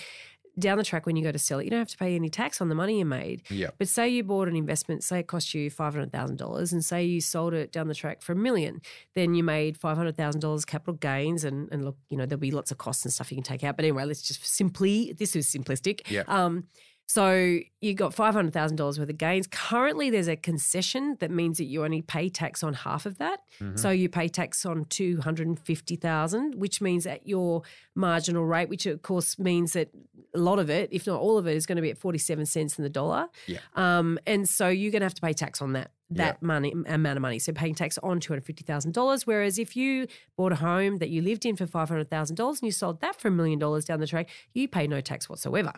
down 0.57 0.77
the 0.77 0.85
track 0.85 1.05
when 1.05 1.17
you 1.17 1.23
go 1.23 1.33
to 1.33 1.39
sell 1.39 1.59
it, 1.59 1.65
you 1.65 1.69
don't 1.69 1.79
have 1.79 1.89
to 1.89 1.97
pay 1.97 2.15
any 2.15 2.29
tax 2.29 2.61
on 2.61 2.69
the 2.69 2.75
money 2.75 2.99
you 2.99 3.03
made. 3.05 3.41
yeah, 3.49 3.71
But 3.77 3.89
say 3.89 4.07
you 4.07 4.23
bought 4.23 4.47
an 4.47 4.55
investment, 4.55 5.03
say 5.03 5.19
it 5.19 5.27
cost 5.27 5.53
you 5.53 5.69
five 5.69 5.93
hundred 5.93 6.13
thousand 6.13 6.37
dollars, 6.37 6.71
and 6.71 6.83
say 6.83 7.03
you 7.03 7.19
sold 7.19 7.53
it 7.53 7.73
down 7.73 7.89
the 7.89 7.93
track 7.95 8.21
for 8.21 8.31
a 8.31 8.37
million, 8.37 8.81
then 9.15 9.33
you 9.35 9.43
made 9.43 9.75
five 9.77 9.97
hundred 9.97 10.15
thousand 10.15 10.39
dollars 10.39 10.63
capital 10.63 10.93
gains, 10.93 11.43
and 11.43 11.67
and 11.73 11.83
look, 11.83 11.97
you 12.09 12.15
know 12.17 12.25
there'll 12.25 12.39
be 12.39 12.51
lots 12.51 12.71
of 12.71 12.77
costs 12.77 13.03
and 13.03 13.13
stuff 13.13 13.31
you 13.33 13.35
can 13.35 13.43
take 13.43 13.65
out. 13.65 13.75
But 13.75 13.83
anyway, 13.83 14.05
let's 14.05 14.21
just 14.21 14.45
simply 14.45 15.13
this 15.17 15.35
is 15.35 15.45
simplistic. 15.47 16.09
Yeah. 16.09 16.23
Um, 16.27 16.67
so 17.07 17.59
you 17.81 17.93
got 17.93 18.13
five 18.13 18.33
hundred 18.33 18.53
thousand 18.53 18.77
dollars 18.77 18.97
worth 18.99 19.09
of 19.09 19.17
gains. 19.17 19.47
Currently, 19.47 20.09
there's 20.09 20.27
a 20.27 20.35
concession 20.35 21.17
that 21.19 21.29
means 21.31 21.57
that 21.59 21.65
you 21.65 21.83
only 21.83 22.01
pay 22.01 22.29
tax 22.29 22.63
on 22.63 22.73
half 22.73 23.05
of 23.05 23.17
that. 23.19 23.41
Mhm. 23.59 23.77
So 23.77 23.91
you 23.91 24.09
pay 24.09 24.27
tax 24.27 24.65
on 24.65 24.85
two 24.85 25.21
hundred 25.21 25.47
and 25.47 25.59
fifty 25.59 25.95
thousand, 25.95 26.55
which 26.55 26.81
means 26.81 27.05
at 27.05 27.27
your 27.27 27.61
marginal 27.93 28.45
rate, 28.45 28.69
which 28.69 28.85
of 28.85 29.01
course 29.03 29.37
means 29.37 29.73
that 29.73 29.89
a 30.33 30.39
lot 30.39 30.59
of 30.59 30.69
it, 30.69 30.89
if 30.91 31.05
not 31.07 31.21
all 31.21 31.37
of 31.37 31.47
it, 31.47 31.55
is 31.55 31.65
going 31.65 31.75
to 31.77 31.81
be 31.81 31.91
at 31.91 31.97
forty-seven 31.97 32.45
cents 32.45 32.77
in 32.77 32.83
the 32.83 32.89
dollar. 32.89 33.27
Yeah. 33.47 33.59
Um, 33.75 34.17
and 34.25 34.49
so 34.49 34.67
you're 34.67 34.91
going 34.91 35.01
to 35.01 35.05
have 35.05 35.13
to 35.13 35.21
pay 35.21 35.33
tax 35.33 35.61
on 35.61 35.73
that 35.73 35.91
that 36.11 36.41
money 36.43 36.71
amount 36.87 37.17
of 37.17 37.21
money. 37.21 37.39
So 37.39 37.51
paying 37.51 37.73
tax 37.75 37.97
on 37.99 38.19
two 38.19 38.33
hundred 38.33 38.45
fifty 38.45 38.63
thousand 38.63 38.93
dollars. 38.93 39.25
Whereas 39.27 39.57
if 39.59 39.75
you 39.75 40.07
bought 40.37 40.51
a 40.51 40.55
home 40.57 40.97
that 40.97 41.09
you 41.09 41.21
lived 41.21 41.45
in 41.45 41.55
for 41.55 41.65
five 41.67 41.89
hundred 41.89 42.09
thousand 42.09 42.35
dollars 42.35 42.61
and 42.61 42.67
you 42.67 42.71
sold 42.71 42.99
that 43.01 43.15
for 43.19 43.27
a 43.27 43.31
million 43.31 43.59
dollars 43.59 43.85
down 43.85 43.99
the 43.99 44.07
track, 44.07 44.27
you 44.53 44.67
pay 44.67 44.87
no 44.87 45.01
tax 45.01 45.29
whatsoever. 45.29 45.73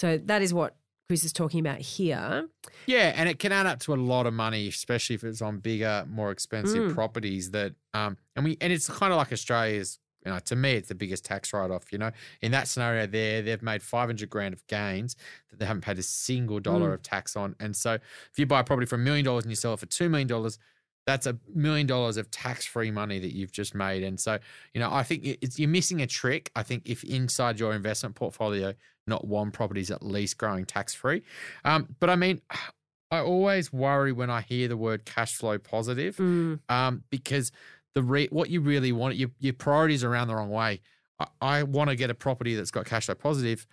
So 0.00 0.18
that 0.24 0.40
is 0.42 0.54
what 0.54 0.76
Chris 1.08 1.24
is 1.24 1.32
talking 1.32 1.60
about 1.60 1.78
here. 1.80 2.48
Yeah, 2.86 3.12
and 3.16 3.28
it 3.28 3.38
can 3.38 3.52
add 3.52 3.66
up 3.66 3.80
to 3.80 3.92
a 3.92 3.96
lot 3.96 4.26
of 4.26 4.32
money, 4.32 4.68
especially 4.68 5.14
if 5.16 5.24
it's 5.24 5.42
on 5.42 5.58
bigger, 5.58 6.06
more 6.08 6.30
expensive 6.30 6.84
Mm. 6.90 6.94
properties. 6.94 7.50
That 7.50 7.74
um, 7.92 8.16
and 8.36 8.44
we 8.44 8.56
and 8.60 8.72
it's 8.72 8.88
kind 8.88 9.12
of 9.12 9.16
like 9.18 9.32
Australia's. 9.32 9.98
You 10.24 10.32
know, 10.32 10.38
to 10.38 10.54
me, 10.54 10.72
it's 10.72 10.88
the 10.88 10.94
biggest 10.94 11.24
tax 11.24 11.50
write-off. 11.54 11.90
You 11.92 11.96
know, 11.98 12.10
in 12.42 12.52
that 12.52 12.68
scenario, 12.68 13.06
there 13.06 13.40
they've 13.40 13.62
made 13.62 13.82
five 13.82 14.08
hundred 14.08 14.28
grand 14.30 14.52
of 14.52 14.66
gains 14.66 15.16
that 15.48 15.58
they 15.58 15.64
haven't 15.64 15.80
paid 15.82 15.98
a 15.98 16.02
single 16.02 16.60
dollar 16.60 16.90
Mm. 16.90 16.94
of 16.94 17.02
tax 17.02 17.36
on. 17.36 17.56
And 17.58 17.74
so, 17.74 17.94
if 17.94 18.38
you 18.38 18.44
buy 18.46 18.60
a 18.60 18.64
property 18.64 18.86
for 18.86 18.96
a 18.96 18.98
million 18.98 19.24
dollars 19.24 19.44
and 19.44 19.50
you 19.50 19.56
sell 19.56 19.72
it 19.74 19.80
for 19.80 19.86
two 19.86 20.08
million 20.10 20.28
dollars, 20.28 20.58
that's 21.06 21.26
a 21.26 21.38
million 21.54 21.86
dollars 21.86 22.16
of 22.16 22.30
tax-free 22.30 22.90
money 22.90 23.18
that 23.18 23.34
you've 23.34 23.52
just 23.52 23.74
made. 23.74 24.02
And 24.02 24.18
so, 24.20 24.38
you 24.74 24.80
know, 24.80 24.92
I 24.92 25.02
think 25.02 25.24
it's, 25.24 25.58
you're 25.58 25.68
missing 25.68 26.02
a 26.02 26.06
trick. 26.06 26.50
I 26.54 26.62
think 26.62 26.82
if 26.84 27.02
inside 27.04 27.58
your 27.58 27.72
investment 27.74 28.14
portfolio, 28.14 28.74
not 29.06 29.26
one 29.26 29.50
property 29.50 29.80
is 29.80 29.90
at 29.90 30.02
least 30.02 30.38
growing 30.38 30.64
tax-free. 30.66 31.22
Um, 31.64 31.94
but 32.00 32.10
I 32.10 32.16
mean, 32.16 32.40
I 33.12 33.18
always 33.18 33.72
worry 33.72 34.12
when 34.12 34.30
I 34.30 34.40
hear 34.42 34.68
the 34.68 34.76
word 34.76 35.04
cash 35.04 35.34
flow 35.34 35.58
positive 35.58 36.16
Mm, 36.16 36.60
um, 36.68 37.02
because 37.10 37.50
the 37.96 38.04
re- 38.04 38.28
what 38.30 38.50
you 38.50 38.60
really 38.60 38.92
want, 38.92 39.16
your, 39.16 39.30
your 39.40 39.52
priorities 39.54 40.04
are 40.04 40.12
around 40.12 40.28
the 40.28 40.36
wrong 40.36 40.50
way. 40.50 40.80
I, 41.18 41.26
I 41.40 41.62
want 41.64 41.90
to 41.90 41.96
get 41.96 42.10
a 42.10 42.14
property 42.14 42.54
that's 42.54 42.70
got 42.70 42.86
cash 42.86 43.06
flow 43.06 43.16
positive, 43.16 43.66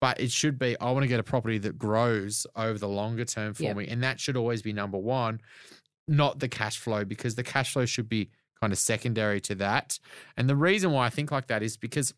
but 0.00 0.20
it 0.20 0.30
should 0.30 0.56
be 0.56 0.78
I 0.78 0.92
want 0.92 1.02
to 1.02 1.08
get 1.08 1.18
a 1.18 1.24
property 1.24 1.58
that 1.58 1.78
grows 1.78 2.46
over 2.54 2.78
the 2.78 2.88
longer 2.88 3.24
term 3.24 3.54
for 3.54 3.64
Yep. 3.64 3.76
me, 3.76 3.88
and 3.88 4.04
that 4.04 4.20
should 4.20 4.36
always 4.36 4.62
be 4.62 4.72
number 4.72 4.98
one, 4.98 5.40
not 6.08 6.38
the 6.38 6.48
cash 6.48 6.78
flow 6.78 7.04
because 7.04 7.34
the 7.34 7.42
cash 7.42 7.72
flow 7.72 7.86
should 7.86 8.08
be 8.08 8.30
kind 8.60 8.72
of 8.72 8.78
secondary 8.78 9.40
to 9.40 9.54
that. 9.56 9.98
And 10.36 10.48
the 10.48 10.56
reason 10.56 10.92
why 10.92 11.06
I 11.06 11.10
think 11.10 11.30
like 11.30 11.46
that 11.48 11.62
is 11.62 11.76
because 11.76 12.14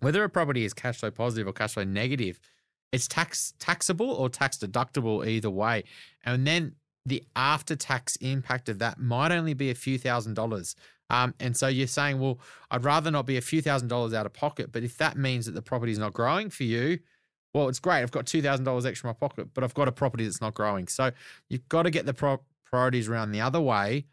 whether 0.00 0.22
a 0.24 0.28
property 0.28 0.64
is 0.64 0.72
cash 0.72 0.98
flow 0.98 1.10
positive 1.10 1.46
or 1.46 1.52
cash 1.52 1.74
flow 1.74 1.84
negative, 1.84 2.38
it's 2.92 3.08
tax 3.08 3.52
taxable 3.58 4.10
or 4.10 4.28
tax 4.28 4.58
deductible 4.58 5.26
either 5.26 5.50
way. 5.50 5.84
And 6.24 6.46
then 6.46 6.76
the 7.04 7.22
after 7.34 7.76
tax 7.76 8.16
impact 8.16 8.68
of 8.68 8.78
that 8.78 8.98
might 8.98 9.32
only 9.32 9.54
be 9.54 9.70
a 9.70 9.74
few 9.74 9.98
thousand 9.98 10.34
dollars. 10.34 10.74
Um, 11.08 11.34
and 11.38 11.56
so 11.56 11.68
you're 11.68 11.86
saying, 11.86 12.18
well, 12.18 12.40
I'd 12.70 12.84
rather 12.84 13.10
not 13.10 13.26
be 13.26 13.36
a 13.36 13.40
few 13.40 13.62
thousand 13.62 13.88
dollars 13.88 14.12
out 14.12 14.26
of 14.26 14.32
pocket. 14.32 14.72
But 14.72 14.82
if 14.82 14.98
that 14.98 15.16
means 15.16 15.46
that 15.46 15.52
the 15.52 15.62
property 15.62 15.92
is 15.92 15.98
not 15.98 16.12
growing 16.12 16.50
for 16.50 16.64
you, 16.64 16.98
well, 17.54 17.68
it's 17.68 17.78
great. 17.78 18.02
I've 18.02 18.10
got 18.10 18.26
two 18.26 18.42
thousand 18.42 18.64
dollars 18.64 18.84
extra 18.86 19.08
in 19.08 19.16
my 19.20 19.28
pocket, 19.28 19.48
but 19.54 19.62
I've 19.62 19.74
got 19.74 19.88
a 19.88 19.92
property 19.92 20.24
that's 20.24 20.40
not 20.40 20.54
growing. 20.54 20.88
So 20.88 21.12
you've 21.48 21.68
got 21.68 21.84
to 21.84 21.90
get 21.90 22.06
the 22.06 22.14
pro- 22.14 22.42
priorities 22.76 23.08
around 23.08 23.32
the 23.32 23.40
other 23.40 23.60
way. 23.60 24.04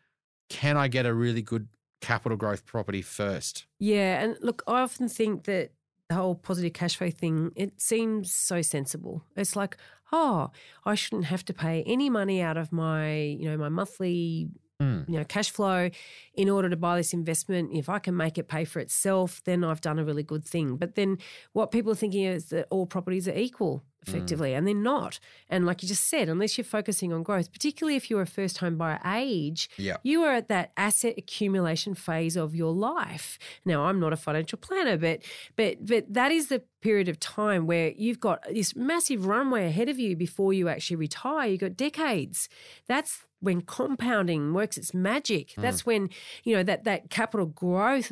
Can 0.50 0.78
I 0.78 0.88
get 0.88 1.06
a 1.06 1.14
really 1.14 1.42
good 1.42 1.68
capital 2.00 2.38
growth 2.38 2.66
property 2.66 3.02
first? 3.02 3.66
Yeah, 3.78 4.22
and 4.22 4.38
look, 4.42 4.64
I 4.68 4.82
often 4.82 5.10
think 5.10 5.44
that 5.44 5.72
the 6.08 6.16
whole 6.16 6.36
positive 6.36 6.72
cash 6.74 6.96
flow 6.96 7.10
thing, 7.10 7.52
it 7.58 7.82
seems 7.82 8.34
so 8.34 8.62
sensible. 8.62 9.24
It's 9.36 9.58
like, 9.58 9.76
oh, 10.14 10.52
I 10.86 10.96
shouldn't 10.96 11.26
have 11.26 11.44
to 11.46 11.54
pay 11.54 11.84
any 11.84 12.10
money 12.10 12.42
out 12.42 12.56
of 12.56 12.72
my, 12.72 13.14
you 13.14 13.50
know, 13.50 13.58
my 13.58 13.70
monthly 13.70 14.50
Mm. 14.82 15.08
you 15.08 15.20
know 15.20 15.24
cash 15.24 15.52
flow 15.52 15.92
in 16.34 16.50
order 16.50 16.68
to 16.68 16.76
buy 16.76 16.98
this 16.98 17.14
investment 17.14 17.70
if 17.74 17.90
i 17.90 18.00
can 18.00 18.18
make 18.18 18.40
it 18.40 18.48
pay 18.48 18.66
for 18.66 18.80
itself 18.80 19.40
then 19.46 19.64
i've 19.64 19.82
done 19.82 20.00
a 20.00 20.04
really 20.04 20.24
good 20.24 20.44
thing 20.44 20.78
but 20.78 20.96
then 20.96 21.20
what 21.54 21.70
people 21.70 21.92
are 21.92 21.96
thinking 21.96 22.24
is 22.24 22.46
that 22.46 22.66
all 22.72 22.88
properties 22.88 23.28
are 23.28 23.38
equal 23.38 23.84
Mm. 24.06 24.08
effectively 24.10 24.54
and 24.54 24.68
they're 24.68 24.76
not. 24.76 25.20
And 25.50 25.66
like 25.66 25.82
you 25.82 25.88
just 25.88 26.08
said 26.08 26.30
unless 26.30 26.58
you're 26.58 26.66
focusing 26.66 27.12
on 27.14 27.24
growth 27.24 27.52
particularly 27.52 27.96
if 27.96 28.10
you're 28.10 28.22
a 28.22 28.28
first 28.28 28.58
home 28.60 28.78
buyer 28.78 29.00
age 29.06 29.70
Yeah. 29.78 29.98
you 30.04 30.24
are 30.24 30.34
at 30.34 30.48
that 30.50 30.72
asset 30.78 31.16
accumulation 31.18 31.94
phase 31.96 32.36
of 32.36 32.56
your 32.56 32.74
life. 32.74 33.38
Now 33.66 33.84
i'm 33.86 34.00
not 34.00 34.14
a 34.14 34.18
financial 34.18 34.58
planner 34.58 34.98
but 34.98 35.20
but 35.56 35.86
but 35.86 36.14
that 36.14 36.32
is 36.32 36.48
the 36.48 36.62
period 36.82 37.08
of 37.08 37.18
time 37.20 37.66
where 37.66 37.94
you've 37.96 38.20
got 38.20 38.44
this 38.52 38.76
massive 38.76 39.26
runway 39.26 39.68
ahead 39.68 39.88
of 39.88 39.98
you 40.00 40.18
before 40.18 40.52
you 40.52 40.68
actually 40.68 40.98
retire. 40.98 41.48
You've 41.48 41.62
got 41.62 41.78
decades. 41.78 42.50
That's 42.90 43.22
when 43.40 43.62
compounding 43.62 44.54
works 44.54 44.78
its 44.78 44.94
magic. 44.94 45.50
Mm. 45.52 45.62
That's 45.62 45.86
when 45.86 46.10
you 46.44 46.56
know 46.56 46.64
that 46.64 46.84
that 46.84 47.10
capital 47.10 47.46
growth 47.46 48.12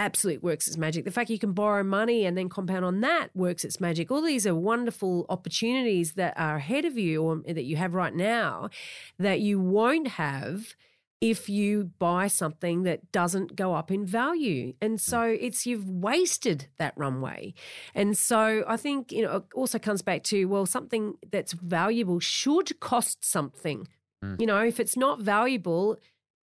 absolute 0.00 0.42
works 0.42 0.66
its 0.66 0.78
magic. 0.78 1.04
The 1.04 1.10
fact 1.10 1.28
you 1.30 1.38
can 1.38 1.52
borrow 1.52 1.84
money 1.84 2.24
and 2.24 2.36
then 2.36 2.48
compound 2.48 2.84
on 2.86 3.02
that 3.02 3.28
works 3.34 3.64
its 3.64 3.80
magic. 3.80 4.10
All 4.10 4.22
these 4.22 4.46
are 4.46 4.54
wonderful 4.54 5.26
opportunities 5.28 6.12
that 6.12 6.34
are 6.38 6.56
ahead 6.56 6.86
of 6.86 6.96
you 6.96 7.22
or 7.22 7.42
that 7.46 7.64
you 7.64 7.76
have 7.76 7.94
right 7.94 8.14
now 8.14 8.70
that 9.18 9.40
you 9.40 9.60
won't 9.60 10.08
have 10.08 10.74
if 11.20 11.50
you 11.50 11.90
buy 11.98 12.26
something 12.28 12.82
that 12.84 13.12
doesn't 13.12 13.54
go 13.54 13.74
up 13.74 13.90
in 13.90 14.06
value. 14.06 14.72
And 14.80 14.98
so 14.98 15.20
it's 15.22 15.66
you've 15.66 15.86
wasted 15.86 16.68
that 16.78 16.94
runway. 16.96 17.52
And 17.94 18.16
so 18.16 18.64
I 18.66 18.78
think, 18.78 19.12
you 19.12 19.22
know, 19.22 19.36
it 19.36 19.44
also 19.54 19.78
comes 19.78 20.00
back 20.00 20.22
to 20.24 20.46
well 20.46 20.64
something 20.64 21.16
that's 21.30 21.52
valuable 21.52 22.20
should 22.20 22.80
cost 22.80 23.22
something. 23.22 23.86
Mm. 24.24 24.40
You 24.40 24.46
know, 24.46 24.64
if 24.64 24.80
it's 24.80 24.96
not 24.96 25.20
valuable, 25.20 25.98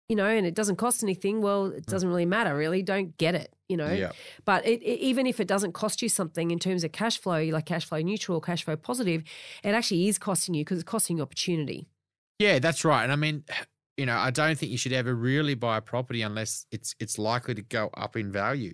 you 0.10 0.16
know, 0.16 0.26
and 0.28 0.46
it 0.46 0.54
doesn't 0.54 0.76
cost 0.76 1.02
anything, 1.04 1.42
well, 1.42 1.68
it 1.68 1.86
doesn't 1.86 2.08
really 2.10 2.26
matter, 2.26 2.56
really. 2.56 2.82
Don't 2.84 3.18
get 3.18 3.36
it, 3.36 3.54
you 3.70 3.78
know. 3.78 3.92
Yeah. 3.92 4.12
But 4.46 4.66
it, 4.66 4.82
it- 4.84 5.00
even 5.00 5.26
if 5.26 5.40
it 5.40 5.48
doesn't 5.48 5.72
cost 5.74 6.02
you 6.02 6.10
something 6.10 6.52
in 6.52 6.60
terms 6.60 6.84
of 6.84 6.92
cash 6.92 7.18
flow, 7.18 7.42
like 7.46 7.66
cash 7.66 7.86
flow 7.86 8.00
neutral, 8.02 8.42
cash 8.42 8.64
flow 8.64 8.76
positive, 8.76 9.24
it 9.64 9.70
actually 9.70 10.08
is 10.08 10.18
costing 10.18 10.54
you 10.56 10.64
because 10.64 10.80
it's 10.80 10.90
costing 10.90 11.18
you 11.18 11.24
opportunity. 11.24 11.88
Yeah, 12.40 12.60
that's 12.60 12.84
right. 12.84 13.04
And 13.04 13.12
I 13.12 13.16
mean, 13.16 13.44
you 13.98 14.06
know, 14.06 14.18
I 14.18 14.32
don't 14.32 14.58
think 14.58 14.72
you 14.72 14.78
should 14.78 14.92
ever 14.94 15.14
really 15.16 15.56
buy 15.56 15.78
a 15.78 15.82
property 15.82 16.22
unless 16.22 16.66
it's 16.72 16.96
it's 17.00 17.18
likely 17.18 17.56
to 17.56 17.62
go 17.62 17.90
up 17.96 18.16
in 18.16 18.32
value. 18.32 18.74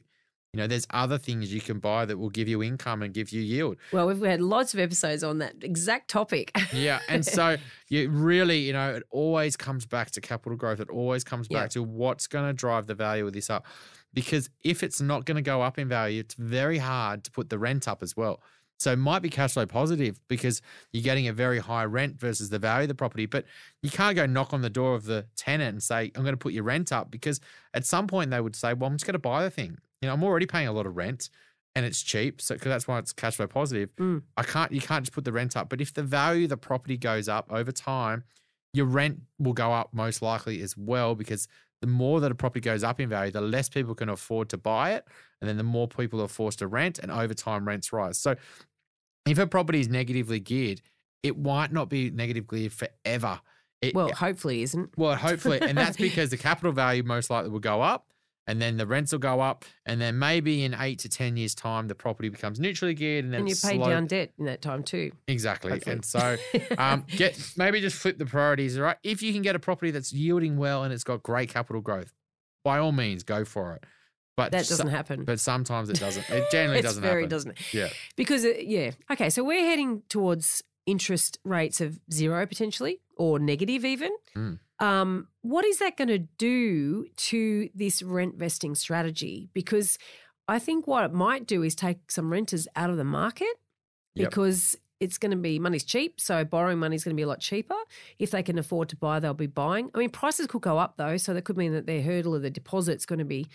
You 0.54 0.58
know, 0.58 0.66
there's 0.68 0.88
other 0.90 1.20
things 1.20 1.54
you 1.54 1.62
can 1.62 1.78
buy 1.78 2.06
that 2.06 2.18
will 2.18 2.32
give 2.32 2.48
you 2.48 2.64
income 2.64 3.04
and 3.04 3.14
give 3.14 3.32
you 3.32 3.40
yield. 3.40 3.78
Well, 3.94 4.08
we've 4.08 4.20
had 4.22 4.42
lots 4.42 4.74
of 4.74 4.80
episodes 4.80 5.24
on 5.24 5.38
that 5.40 5.56
exact 5.62 6.10
topic. 6.10 6.52
Yeah, 6.74 7.00
and 7.08 7.24
so 7.24 7.58
you 7.90 8.10
really, 8.10 8.58
you 8.60 8.74
know, 8.74 8.96
it 8.96 9.04
always 9.12 9.56
comes 9.56 9.86
back 9.86 10.10
to 10.12 10.22
capital 10.22 10.58
growth. 10.58 10.80
It 10.80 10.90
always 10.90 11.24
comes 11.24 11.48
Yeah. 11.52 11.62
back 11.62 11.70
to 11.72 11.84
what's 11.84 12.26
going 12.26 12.48
to 12.48 12.54
drive 12.54 12.88
the 12.88 12.96
value 12.96 13.28
of 13.28 13.34
this 13.34 13.52
up. 13.52 13.68
Because 14.12 14.50
if 14.64 14.82
it's 14.82 15.00
not 15.00 15.26
going 15.26 15.36
to 15.36 15.44
go 15.44 15.62
up 15.62 15.78
in 15.78 15.88
value, 15.88 16.22
it's 16.22 16.34
very 16.34 16.80
hard 16.80 17.24
to 17.26 17.32
put 17.32 17.50
the 17.52 17.60
rent 17.60 17.88
up 17.88 18.02
as 18.02 18.18
well. 18.18 18.42
So 18.80 18.92
it 18.94 18.96
might 18.96 19.22
be 19.22 19.30
cash 19.30 19.54
flow 19.54 19.68
positive 19.68 20.20
because 20.30 20.64
you're 20.94 21.04
getting 21.04 21.28
a 21.28 21.34
very 21.34 21.60
high 21.60 21.84
rent 21.86 22.20
versus 22.20 22.50
the 22.50 22.58
value 22.58 22.84
of 22.86 22.88
the 22.88 22.96
property. 22.96 23.28
But 23.28 23.46
you 23.84 23.92
can't 23.92 24.16
go 24.16 24.26
knock 24.26 24.52
on 24.52 24.62
the 24.64 24.70
door 24.70 24.96
of 24.96 25.04
the 25.04 25.28
tenant 25.36 25.70
and 25.74 25.84
say, 25.84 26.12
I'm 26.16 26.24
going 26.24 26.34
to 26.34 26.38
put 26.38 26.54
your 26.54 26.64
rent 26.64 26.92
up 26.92 27.12
because 27.12 27.40
at 27.76 27.86
some 27.86 28.08
point 28.08 28.32
they 28.32 28.42
would 28.42 28.56
say, 28.56 28.74
Well, 28.74 28.88
I'm 28.90 28.96
just 28.96 29.06
going 29.06 29.14
to 29.14 29.20
buy 29.20 29.44
the 29.44 29.52
thing. 29.52 29.78
You 30.02 30.08
know, 30.08 30.14
I'm 30.14 30.24
already 30.24 30.46
paying 30.46 30.68
a 30.68 30.72
lot 30.72 30.86
of 30.86 30.96
rent 30.96 31.30
and 31.76 31.86
it's 31.86 32.02
cheap. 32.02 32.42
So, 32.42 32.56
because 32.56 32.70
that's 32.70 32.88
why 32.88 33.00
it's 33.00 33.14
cash 33.14 33.36
flow 33.36 33.48
positive. 33.48 33.96
Mm. 33.98 34.24
I 34.38 34.44
can't, 34.44 34.72
you 34.72 34.82
can't 34.82 35.04
just 35.04 35.14
put 35.14 35.26
the 35.26 35.32
rent 35.32 35.56
up. 35.56 35.70
But 35.70 35.82
if 35.82 35.94
the 35.94 36.04
value 36.04 36.44
of 36.44 36.50
the 36.50 36.58
property 36.58 36.98
goes 36.98 37.28
up 37.28 37.52
over 37.52 37.72
time, 37.72 38.24
your 38.74 38.86
rent 38.86 39.20
will 39.40 39.54
go 39.54 39.72
up 39.72 39.90
most 39.94 40.22
likely 40.22 40.62
as 40.62 40.78
well 40.78 41.16
because 41.16 41.48
the 41.82 41.88
more 41.88 42.20
that 42.20 42.32
a 42.32 42.36
property 42.36 42.62
goes 42.62 42.84
up 42.84 43.00
in 43.00 43.10
value, 43.10 43.32
the 43.32 43.42
less 43.42 43.70
people 43.70 43.96
can 43.96 44.10
afford 44.10 44.50
to 44.50 44.58
buy 44.58 44.94
it. 44.94 45.06
And 45.42 45.48
then 45.50 45.58
the 45.58 45.64
more 45.64 45.88
people 45.88 46.22
are 46.22 46.28
forced 46.28 46.60
to 46.60 46.68
rent, 46.68 47.00
and 47.00 47.12
over 47.12 47.34
time, 47.34 47.66
rents 47.66 47.94
rise. 47.94 48.18
So 48.18 48.36
if 49.26 49.38
a 49.38 49.48
property 49.48 49.80
is 49.80 49.88
negatively 49.88 50.40
geared, 50.40 50.82
it 51.24 51.38
might 51.38 51.72
not 51.72 51.90
be 51.90 52.10
negatively 52.10 52.62
geared 52.62 52.74
forever. 52.74 53.40
It, 53.82 53.96
well, 53.96 54.12
hopefully 54.12 54.62
isn't. 54.64 54.98
well, 54.98 55.16
hopefully, 55.28 55.62
and 55.62 55.78
that's 55.78 55.96
because 55.96 56.30
the 56.30 56.38
capital 56.38 56.74
value 56.74 57.04
most 57.04 57.30
likely 57.30 57.50
will 57.50 57.60
go 57.60 57.82
up, 57.82 58.08
and 58.50 58.60
then 58.60 58.78
the 58.78 58.88
rents 58.88 59.12
will 59.12 59.20
go 59.20 59.42
up, 59.42 59.64
and 59.86 60.02
then 60.02 60.18
maybe 60.18 60.64
in 60.64 60.74
eight 60.74 60.98
to 61.00 61.10
ten 61.10 61.38
years' 61.38 61.54
time, 61.54 61.88
the 61.88 61.94
property 61.96 62.30
becomes 62.30 62.60
neutrally 62.60 62.96
geared, 62.96 63.24
and 63.26 63.32
then 63.34 63.42
And 63.42 63.50
you 63.50 63.56
slow- 63.56 63.88
down 63.88 64.08
debt 64.08 64.32
in 64.40 64.46
that 64.46 64.62
time 64.62 64.82
too. 64.84 65.12
exactly. 65.28 65.72
hopefully. 65.72 65.94
And 65.94 66.04
so, 66.06 66.36
um, 66.78 67.06
get 67.16 67.40
maybe 67.56 67.80
just 67.80 67.96
flip 67.98 68.18
the 68.18 68.26
priorities. 68.26 68.78
All 68.78 68.84
right, 68.84 68.98
if 69.04 69.22
you 69.22 69.32
can 69.34 69.44
get 69.44 69.56
a 69.56 69.60
property 69.60 69.92
that's 69.92 70.12
yielding 70.12 70.58
well 70.58 70.84
and 70.84 70.92
it's 70.92 71.04
got 71.04 71.22
great 71.22 71.50
capital 71.50 71.82
growth, 71.82 72.12
by 72.64 72.80
all 72.80 72.92
means, 72.92 73.24
go 73.24 73.46
for 73.46 73.74
it. 73.76 73.84
But 74.36 74.52
that 74.54 74.68
doesn't 74.68 74.88
happen. 74.88 75.26
but 75.26 75.40
sometimes 75.40 75.90
it 75.90 76.00
doesn't. 76.00 76.28
It 76.30 76.46
generally 76.52 76.82
doesn't 76.82 77.04
very 77.04 77.24
happen. 77.24 77.30
doesn't. 77.30 77.74
Yeah. 77.74 77.90
Because 78.16 78.46
uh, 78.46 78.54
yeah, 78.60 78.92
okay. 79.12 79.30
So 79.30 79.44
we're 79.44 79.66
heading 79.66 80.02
towards 80.10 80.64
interest 80.86 81.38
rates 81.44 81.82
of 81.82 82.00
zero 82.12 82.46
potentially 82.48 83.00
or 83.18 83.38
negative 83.38 83.86
even. 83.86 84.12
Mm. 84.36 84.60
Um, 84.80 85.28
what 85.42 85.66
is 85.66 85.80
that 85.80 85.98
going 85.98 86.08
to 86.08 86.20
do 86.20 87.08
to 87.16 87.70
this 87.76 88.02
rent 88.02 88.36
vesting 88.36 88.76
strategy? 88.76 89.50
Because 89.54 89.98
I 90.48 90.60
think 90.60 90.88
what 90.88 91.04
it 91.04 91.14
might 91.14 91.46
do 91.48 91.64
is 91.64 91.76
take 91.76 92.10
some 92.12 92.32
renters 92.32 92.68
out 92.76 92.90
of 92.90 92.98
the 92.98 93.04
market 93.04 93.48
Yep. 94.16 94.30
because 94.30 94.76
it's 95.00 95.18
going 95.18 95.32
to 95.32 95.38
be 95.38 95.60
money's 95.60 95.84
cheap, 95.84 96.20
so 96.20 96.44
borrowing 96.44 96.78
money 96.80 96.96
is 96.96 97.04
going 97.04 97.16
to 97.16 97.20
be 97.20 97.24
a 97.24 97.28
lot 97.28 97.40
cheaper. 97.40 97.76
If 98.18 98.32
they 98.32 98.44
can 98.44 98.58
afford 98.58 98.90
to 98.90 98.96
buy, 98.98 99.20
they'll 99.20 99.34
be 99.34 99.48
buying. 99.48 99.90
I 99.94 99.98
mean, 100.00 100.10
prices 100.10 100.48
could 100.48 100.62
go 100.62 100.78
up 100.78 100.96
though, 100.98 101.16
so 101.18 101.34
that 101.34 101.44
could 101.44 101.56
mean 101.58 101.72
that 101.74 101.86
their 101.86 102.02
hurdle 102.02 102.36
of 102.36 102.42
the 102.42 102.50
deposit's 102.50 103.06
going 103.06 103.20
to 103.20 103.26
be 103.26 103.48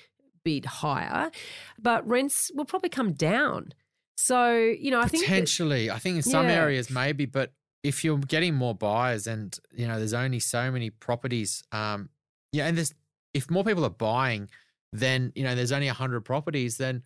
bit 0.44 0.64
higher, 0.66 1.30
but 1.78 2.06
rents 2.06 2.50
will 2.54 2.64
probably 2.66 2.88
come 2.90 3.12
down. 3.12 3.72
So 4.16 4.54
you 4.56 4.90
know, 4.90 5.00
I 5.00 5.08
think 5.08 5.24
that- 5.24 5.30
Potentially, 5.30 5.90
I 5.90 5.98
think 5.98 6.16
in 6.16 6.22
some 6.22 6.46
Yeah. 6.46 6.52
areas 6.62 6.90
maybe, 6.90 7.26
but 7.26 7.52
if 7.84 8.02
you're 8.02 8.18
getting 8.18 8.54
more 8.54 8.74
buyers 8.74 9.26
and 9.28 9.56
you 9.72 9.86
know 9.86 9.98
there's 9.98 10.14
only 10.14 10.40
so 10.40 10.72
many 10.72 10.90
properties, 10.90 11.62
um, 11.70 12.08
yeah, 12.50 12.66
and 12.66 12.76
there's 12.76 12.94
if 13.34 13.50
more 13.50 13.62
people 13.62 13.84
are 13.84 13.90
buying, 13.90 14.48
then 14.92 15.30
you 15.36 15.44
know 15.44 15.54
there's 15.54 15.70
only 15.70 15.86
hundred 15.88 16.22
properties, 16.22 16.78
then 16.78 17.02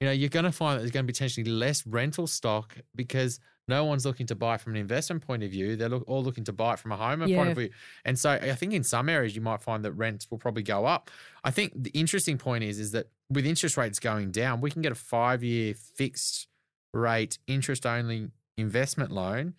you 0.00 0.06
know 0.08 0.12
you're 0.12 0.30
going 0.30 0.46
to 0.46 0.50
find 0.50 0.76
that 0.76 0.80
there's 0.80 0.90
going 0.90 1.04
to 1.04 1.06
be 1.06 1.12
potentially 1.12 1.48
less 1.48 1.86
rental 1.86 2.26
stock 2.26 2.76
because 2.96 3.38
no 3.68 3.84
one's 3.84 4.04
looking 4.04 4.26
to 4.26 4.34
buy 4.34 4.56
from 4.56 4.72
an 4.72 4.80
investment 4.80 5.24
point 5.24 5.42
of 5.42 5.50
view. 5.50 5.76
They're 5.76 5.88
look, 5.88 6.04
all 6.08 6.24
looking 6.24 6.44
to 6.44 6.52
buy 6.52 6.72
it 6.72 6.78
from 6.78 6.92
a 6.92 6.96
home 6.96 7.20
point 7.20 7.50
of 7.50 7.56
view. 7.56 7.70
And 8.04 8.18
so 8.18 8.30
I 8.30 8.54
think 8.54 8.72
in 8.72 8.82
some 8.82 9.08
areas 9.08 9.36
you 9.36 9.40
might 9.40 9.62
find 9.62 9.84
that 9.84 9.92
rents 9.92 10.28
will 10.30 10.38
probably 10.38 10.64
go 10.64 10.84
up. 10.84 11.10
I 11.44 11.52
think 11.52 11.72
the 11.76 11.90
interesting 11.90 12.38
point 12.38 12.64
is 12.64 12.80
is 12.80 12.90
that 12.92 13.06
with 13.30 13.46
interest 13.46 13.76
rates 13.76 14.00
going 14.00 14.32
down, 14.32 14.60
we 14.60 14.70
can 14.70 14.82
get 14.82 14.90
a 14.90 14.96
five 14.96 15.44
year 15.44 15.74
fixed 15.74 16.48
rate 16.92 17.38
interest 17.46 17.86
only 17.86 18.28
investment 18.56 19.12
loan 19.12 19.54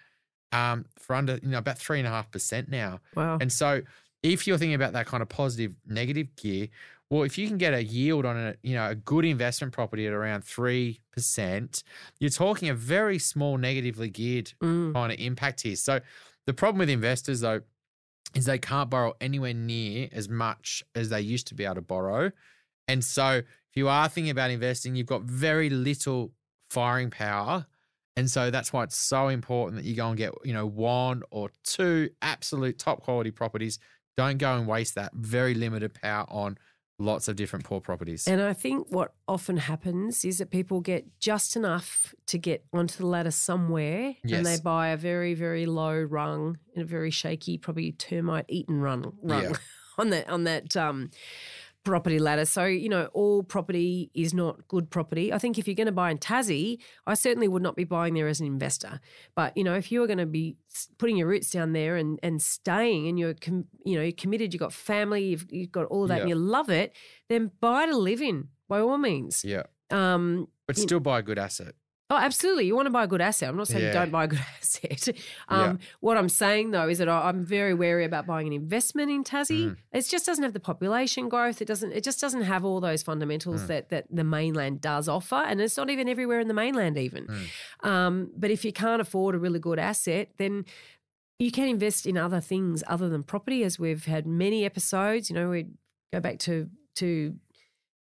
um, 0.53 0.85
for 0.97 1.15
under 1.15 1.39
you 1.41 1.49
know 1.49 1.57
about 1.57 1.77
three 1.77 1.99
and 1.99 2.07
a 2.07 2.11
half 2.11 2.31
percent 2.31 2.69
now. 2.69 2.99
wow, 3.15 3.37
And 3.41 3.51
so 3.51 3.81
if 4.21 4.47
you're 4.47 4.57
thinking 4.57 4.75
about 4.75 4.93
that 4.93 5.05
kind 5.05 5.21
of 5.21 5.27
positive 5.27 5.75
negative 5.85 6.33
gear, 6.37 6.67
well, 7.09 7.23
if 7.23 7.37
you 7.37 7.47
can 7.47 7.57
get 7.57 7.73
a 7.73 7.83
yield 7.83 8.25
on 8.25 8.37
a 8.37 8.55
you 8.63 8.75
know 8.75 8.89
a 8.89 8.95
good 8.95 9.25
investment 9.25 9.73
property 9.73 10.07
at 10.07 10.13
around 10.13 10.43
three 10.45 11.01
percent, 11.11 11.83
you're 12.19 12.29
talking 12.29 12.69
a 12.69 12.73
very 12.73 13.19
small 13.19 13.57
negatively 13.57 14.09
geared 14.09 14.53
Mm. 14.61 14.93
kind 14.93 15.11
of 15.11 15.19
impact 15.19 15.61
here. 15.61 15.75
So 15.75 15.99
the 16.45 16.53
problem 16.53 16.79
with 16.79 16.89
investors 16.89 17.41
though 17.41 17.61
is 18.35 18.45
they 18.45 18.57
can't 18.57 18.89
borrow 18.89 19.13
anywhere 19.21 19.53
near 19.53 20.09
as 20.11 20.27
much 20.29 20.83
as 20.95 21.09
they 21.09 21.21
used 21.21 21.47
to 21.47 21.55
be 21.55 21.65
able 21.65 21.75
to 21.75 21.81
borrow. 21.81 22.31
And 22.87 23.03
so 23.03 23.27
if 23.69 23.75
you 23.77 23.87
are 23.89 24.09
thinking 24.09 24.31
about 24.31 24.49
investing, 24.51 24.95
you've 24.95 25.07
got 25.07 25.21
very 25.21 25.69
little 25.69 26.31
firing 26.69 27.11
power. 27.11 27.67
And 28.15 28.29
so 28.29 28.51
that's 28.51 28.71
why 28.71 28.83
it's 28.83 28.95
so 28.97 29.27
important 29.27 29.81
that 29.81 29.87
you 29.87 29.95
go 29.95 30.07
and 30.09 30.17
get, 30.17 30.33
you 30.43 30.53
know, 30.53 30.67
one 30.67 31.23
or 31.31 31.49
two 31.63 32.09
absolute 32.21 32.77
top 32.77 33.01
quality 33.01 33.31
properties. 33.31 33.79
Don't 34.17 34.37
go 34.37 34.55
and 34.55 34.67
waste 34.67 34.95
that 34.95 35.13
very 35.13 35.55
limited 35.55 35.95
power 35.95 36.25
on 36.29 36.57
lots 36.99 37.27
of 37.27 37.35
different 37.35 37.65
poor 37.65 37.81
properties. 37.81 38.27
And 38.27 38.39
I 38.39 38.53
think 38.53 38.87
what 38.89 39.13
often 39.27 39.57
happens 39.57 40.23
is 40.23 40.37
that 40.37 40.51
people 40.51 40.79
get 40.79 41.05
just 41.19 41.55
enough 41.55 42.13
to 42.27 42.37
get 42.37 42.63
onto 42.71 42.99
the 42.99 43.07
ladder 43.07 43.31
somewhere 43.31 44.15
and 44.23 44.45
they 44.45 44.57
buy 44.63 44.89
a 44.89 44.97
very, 44.97 45.33
very 45.33 45.65
low 45.65 45.99
rung 45.99 46.59
and 46.75 46.83
a 46.83 46.85
very 46.85 47.09
shaky, 47.09 47.57
probably 47.57 47.93
termite 47.93 48.45
eaten 48.47 48.79
run 48.79 49.11
rung 49.23 49.43
Yeah. 49.43 49.53
on 49.97 50.09
that 50.09 50.27
on 50.29 50.43
that 50.45 50.75
um 50.75 51.09
property 51.83 52.19
ladder. 52.19 52.45
So, 52.45 52.65
you 52.65 52.89
know, 52.89 53.05
all 53.13 53.43
property 53.43 54.09
is 54.13 54.33
not 54.33 54.67
good 54.67 54.89
property. 54.89 55.33
I 55.33 55.37
think 55.37 55.57
if 55.57 55.67
you're 55.67 55.75
going 55.75 55.87
to 55.87 55.91
buy 55.91 56.11
in 56.11 56.17
Tassie, 56.17 56.79
I 57.05 57.13
certainly 57.13 57.47
would 57.47 57.61
not 57.61 57.75
be 57.75 57.83
buying 57.83 58.13
there 58.13 58.27
as 58.27 58.39
an 58.39 58.47
investor. 58.47 58.99
But, 59.35 59.55
you 59.57 59.63
know, 59.63 59.73
if 59.73 59.91
you're 59.91 60.07
going 60.07 60.19
to 60.19 60.25
be 60.25 60.55
putting 60.97 61.17
your 61.17 61.27
roots 61.27 61.49
down 61.51 61.73
there 61.73 61.95
and, 61.97 62.19
and 62.23 62.41
staying 62.41 63.07
and 63.07 63.19
you're, 63.19 63.33
com- 63.33 63.65
you 63.85 63.95
know, 63.97 64.01
you're 64.03 64.11
committed, 64.13 64.53
you've 64.53 64.61
got 64.61 64.73
family, 64.73 65.25
you've, 65.25 65.45
you've 65.51 65.71
got 65.71 65.85
all 65.87 66.03
of 66.03 66.09
that 66.09 66.21
and 66.21 66.29
you 66.29 66.35
love 66.35 66.69
it, 66.69 66.95
then 67.29 67.51
buy 67.59 67.85
to 67.85 67.95
live 67.97 68.21
in 68.21 68.47
by 68.69 68.79
all 68.79 68.97
means. 68.97 69.43
yeah. 69.43 69.63
Um, 69.91 70.47
But 70.67 70.77
You- 70.77 70.83
still 70.83 70.99
buy 71.01 71.19
a 71.19 71.21
good 71.21 71.37
asset. 71.37 71.75
Oh, 72.09 72.17
absolutely. 72.17 72.65
You 72.67 72.75
want 72.75 72.85
to 72.85 72.91
buy 72.91 73.05
a 73.05 73.07
good 73.07 73.21
asset. 73.21 73.49
I'm 73.49 73.55
not 73.57 73.67
saying 73.69 73.85
Yeah. 73.85 73.93
don't 73.93 74.11
buy 74.11 74.25
a 74.25 74.27
good 74.27 74.39
asset. 74.61 75.09
Um, 75.47 75.79
What 75.99 76.17
I'm 76.17 76.29
saying 76.29 76.71
though 76.71 76.87
is 76.87 76.97
that 76.99 77.09
I'm 77.09 77.43
very 77.43 77.73
wary 77.73 78.05
about 78.05 78.27
buying 78.27 78.45
an 78.45 78.53
investment 78.53 79.09
in 79.09 79.23
Tassie. 79.23 79.69
Mm. 79.69 79.77
It 79.93 80.05
just 80.07 80.25
doesn't 80.25 80.43
have 80.43 80.53
the 80.53 80.59
population 80.59 81.27
growth. 81.29 81.61
It 81.61 81.67
doesn't. 81.67 81.91
It 81.91 82.03
just 82.03 82.19
doesn't 82.21 82.43
have 82.43 82.65
all 82.65 82.81
those 82.81 83.01
fundamentals 83.03 83.63
Mm. 83.63 83.67
that 83.67 83.89
that 83.89 84.05
the 84.11 84.23
mainland 84.23 84.81
does 84.81 85.07
offer, 85.09 85.35
and 85.47 85.59
it's 85.61 85.77
not 85.77 85.89
even 85.89 86.07
everywhere 86.07 86.39
in 86.39 86.47
the 86.47 86.53
mainland 86.53 86.97
even. 86.97 87.25
Mm. 87.27 87.87
Um, 87.89 88.31
but 88.37 88.51
if 88.51 88.63
you 88.65 88.73
can't 88.73 89.01
afford 89.01 89.33
a 89.33 89.39
really 89.39 89.59
good 89.59 89.79
asset, 89.79 90.29
then 90.37 90.65
you 91.39 91.51
can 91.51 91.67
invest 91.67 92.05
in 92.05 92.15
other 92.17 92.41
things 92.41 92.83
other 92.87 93.09
than 93.09 93.23
property, 93.23 93.63
as 93.63 93.79
we've 93.79 94.05
had 94.05 94.27
many 94.27 94.65
episodes. 94.65 95.29
You 95.29 95.35
know, 95.37 95.49
we 95.49 95.67
go 96.11 96.19
back 96.19 96.37
to 96.39 96.69
to 96.97 97.35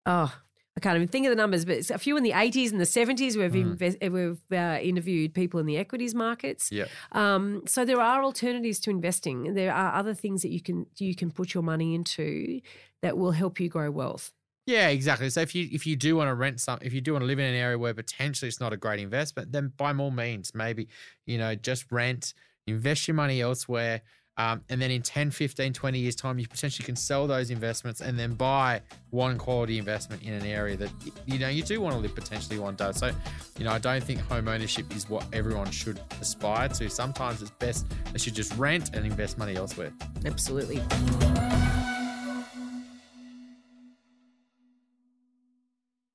oh. 0.04 0.32
I 0.76 0.80
can't 0.80 0.96
even 0.96 1.08
think 1.08 1.24
of 1.26 1.30
the 1.30 1.36
numbers, 1.36 1.64
but 1.64 1.76
it's 1.76 1.90
a 1.90 1.98
few 1.98 2.16
in 2.18 2.22
the 2.22 2.32
80s 2.32 2.70
and 2.70 2.78
the 2.78 2.84
70s. 2.84 3.36
We've 3.36 3.50
Mm. 3.52 4.12
we've 4.12 4.58
uh, 4.58 4.78
interviewed 4.82 5.32
people 5.32 5.58
in 5.58 5.66
the 5.66 5.78
equities 5.78 6.14
markets. 6.14 6.70
Yeah. 6.70 6.84
Um, 7.12 7.62
so 7.66 7.84
there 7.86 8.00
are 8.00 8.22
alternatives 8.22 8.78
to 8.80 8.90
investing. 8.90 9.54
There 9.54 9.72
are 9.72 9.94
other 9.94 10.12
things 10.12 10.42
that 10.42 10.50
you 10.50 10.60
can 10.60 10.86
you 10.98 11.14
can 11.14 11.30
put 11.30 11.54
your 11.54 11.62
money 11.62 11.94
into 11.94 12.60
that 13.02 13.16
will 13.16 13.32
help 13.32 13.58
you 13.58 13.68
grow 13.70 13.90
wealth. 13.90 14.32
Yeah, 14.66 14.88
exactly. 14.88 15.30
So 15.30 15.40
if 15.40 15.54
you 15.54 15.68
if 15.72 15.86
you 15.86 15.96
do 15.96 16.16
want 16.16 16.28
to 16.28 16.34
rent 16.34 16.60
some, 16.60 16.78
if 16.82 16.92
you 16.92 17.00
do 17.00 17.12
want 17.12 17.22
to 17.22 17.26
live 17.26 17.38
in 17.38 17.46
an 17.46 17.54
area 17.54 17.78
where 17.78 17.94
potentially 17.94 18.48
it's 18.48 18.60
not 18.60 18.72
a 18.72 18.76
great 18.76 19.00
investment, 19.00 19.52
then 19.52 19.72
by 19.76 19.94
all 19.94 20.10
means, 20.10 20.54
maybe 20.54 20.88
you 21.24 21.38
know 21.38 21.54
just 21.54 21.90
rent, 21.90 22.34
invest 22.66 23.08
your 23.08 23.14
money 23.14 23.40
elsewhere, 23.40 24.02
um, 24.38 24.62
and 24.68 24.80
then 24.80 24.90
in 24.90 25.00
10, 25.00 25.30
15, 25.30 25.72
20 25.72 25.98
years 25.98 26.14
time, 26.14 26.38
you 26.38 26.46
potentially 26.46 26.84
can 26.84 26.96
sell 26.96 27.26
those 27.26 27.50
investments 27.50 28.02
and 28.02 28.18
then 28.18 28.34
buy 28.34 28.82
one 29.10 29.38
quality 29.38 29.78
investment 29.78 30.22
in 30.22 30.34
an 30.34 30.44
area 30.44 30.76
that 30.76 30.90
you 31.24 31.38
know 31.38 31.48
you 31.48 31.62
do 31.62 31.80
want 31.80 31.94
to 31.94 32.00
live 32.00 32.14
potentially 32.14 32.58
one 32.58 32.74
day. 32.74 32.92
So 32.92 33.12
you 33.58 33.64
know 33.64 33.72
I 33.72 33.78
don't 33.78 34.04
think 34.04 34.20
home 34.20 34.48
ownership 34.48 34.94
is 34.94 35.08
what 35.08 35.24
everyone 35.32 35.70
should 35.70 36.00
aspire 36.20 36.68
to. 36.68 36.90
Sometimes 36.90 37.40
it's 37.40 37.50
best 37.52 37.86
they 38.12 38.18
should 38.18 38.34
just 38.34 38.54
rent 38.56 38.94
and 38.94 39.06
invest 39.06 39.38
money 39.38 39.56
elsewhere. 39.56 39.92
Absolutely. 40.26 40.82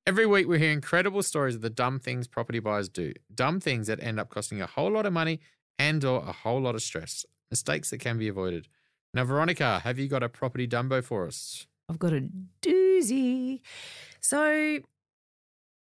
Every 0.06 0.26
week, 0.26 0.48
we 0.48 0.60
hear 0.60 0.72
incredible 0.72 1.24
stories 1.24 1.56
of 1.56 1.62
the 1.62 1.70
dumb 1.70 2.00
things 2.00 2.28
property 2.28 2.60
buyers 2.60 2.90
do. 2.90 3.14
Dumb 3.34 3.60
things 3.60 3.88
that 3.88 4.02
end 4.04 4.20
up 4.20 4.30
costing 4.30 4.62
a 4.62 4.68
whole 4.68 4.92
lot 4.92 5.06
of 5.06 5.14
money 5.14 5.40
and 5.80 6.04
or 6.04 6.20
a 6.28 6.32
whole 6.32 6.62
lot 6.62 6.76
of 6.76 6.82
stress. 6.82 7.26
Mistakes 7.52 7.92
that 7.92 8.00
can 8.00 8.18
be 8.18 8.28
avoided. 8.28 8.68
Now, 9.14 9.26
Veronica, 9.26 9.80
have 9.80 10.00
you 10.00 10.08
got 10.08 10.24
a 10.24 10.30
property 10.30 10.68
dumbo 10.68 11.04
for 11.04 11.28
us? 11.28 11.68
I've 11.90 12.00
got 12.00 12.14
a 12.14 12.28
doozy. 12.62 13.60
So 14.22 14.80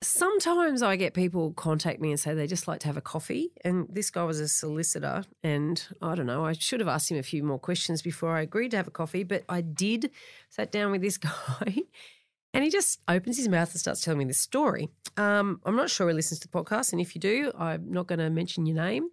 sometimes 0.01 0.81
I 0.81 0.95
get 0.95 1.13
people 1.13 1.51
contact 1.51 1.99
me 1.99 2.11
and 2.11 2.19
say 2.19 2.33
they 2.33 2.47
just 2.47 2.67
like 2.67 2.79
to 2.81 2.87
have 2.87 2.97
a 2.97 3.01
coffee. 3.01 3.51
And 3.65 3.87
this 3.89 4.09
guy 4.09 4.23
was 4.23 4.39
a 4.39 4.47
solicitor. 4.47 5.25
And 5.43 5.85
I 6.01 6.15
don't 6.15 6.25
know, 6.25 6.45
I 6.45 6.53
should 6.53 6.79
have 6.79 6.87
asked 6.87 7.11
him 7.11 7.17
a 7.17 7.23
few 7.23 7.43
more 7.43 7.59
questions 7.59 8.01
before 8.01 8.35
I 8.35 8.41
agreed 8.41 8.71
to 8.71 8.77
have 8.77 8.87
a 8.87 8.91
coffee. 8.91 9.23
But 9.23 9.43
I 9.49 9.61
did, 9.61 10.11
sat 10.49 10.71
down 10.71 10.91
with 10.91 11.01
this 11.01 11.17
guy. 11.17 11.75
And 12.53 12.63
he 12.63 12.69
just 12.71 12.99
opens 13.07 13.37
his 13.37 13.47
mouth 13.47 13.71
and 13.71 13.79
starts 13.79 14.01
telling 14.01 14.19
me 14.19 14.25
this 14.25 14.39
story. 14.39 14.89
Um, 15.17 15.61
I'm 15.65 15.75
not 15.75 15.89
sure 15.89 16.07
he 16.07 16.15
listens 16.15 16.39
to 16.39 16.47
the 16.47 16.57
podcast. 16.57 16.93
And 16.93 17.01
if 17.01 17.13
you 17.13 17.21
do, 17.21 17.51
I'm 17.57 17.91
not 17.91 18.07
going 18.07 18.19
to 18.19 18.29
mention 18.29 18.65
your 18.65 18.77
name. 18.77 19.09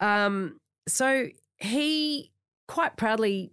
Um, 0.00 0.58
so 0.86 1.28
he 1.58 2.30
quite 2.66 2.96
proudly 2.96 3.52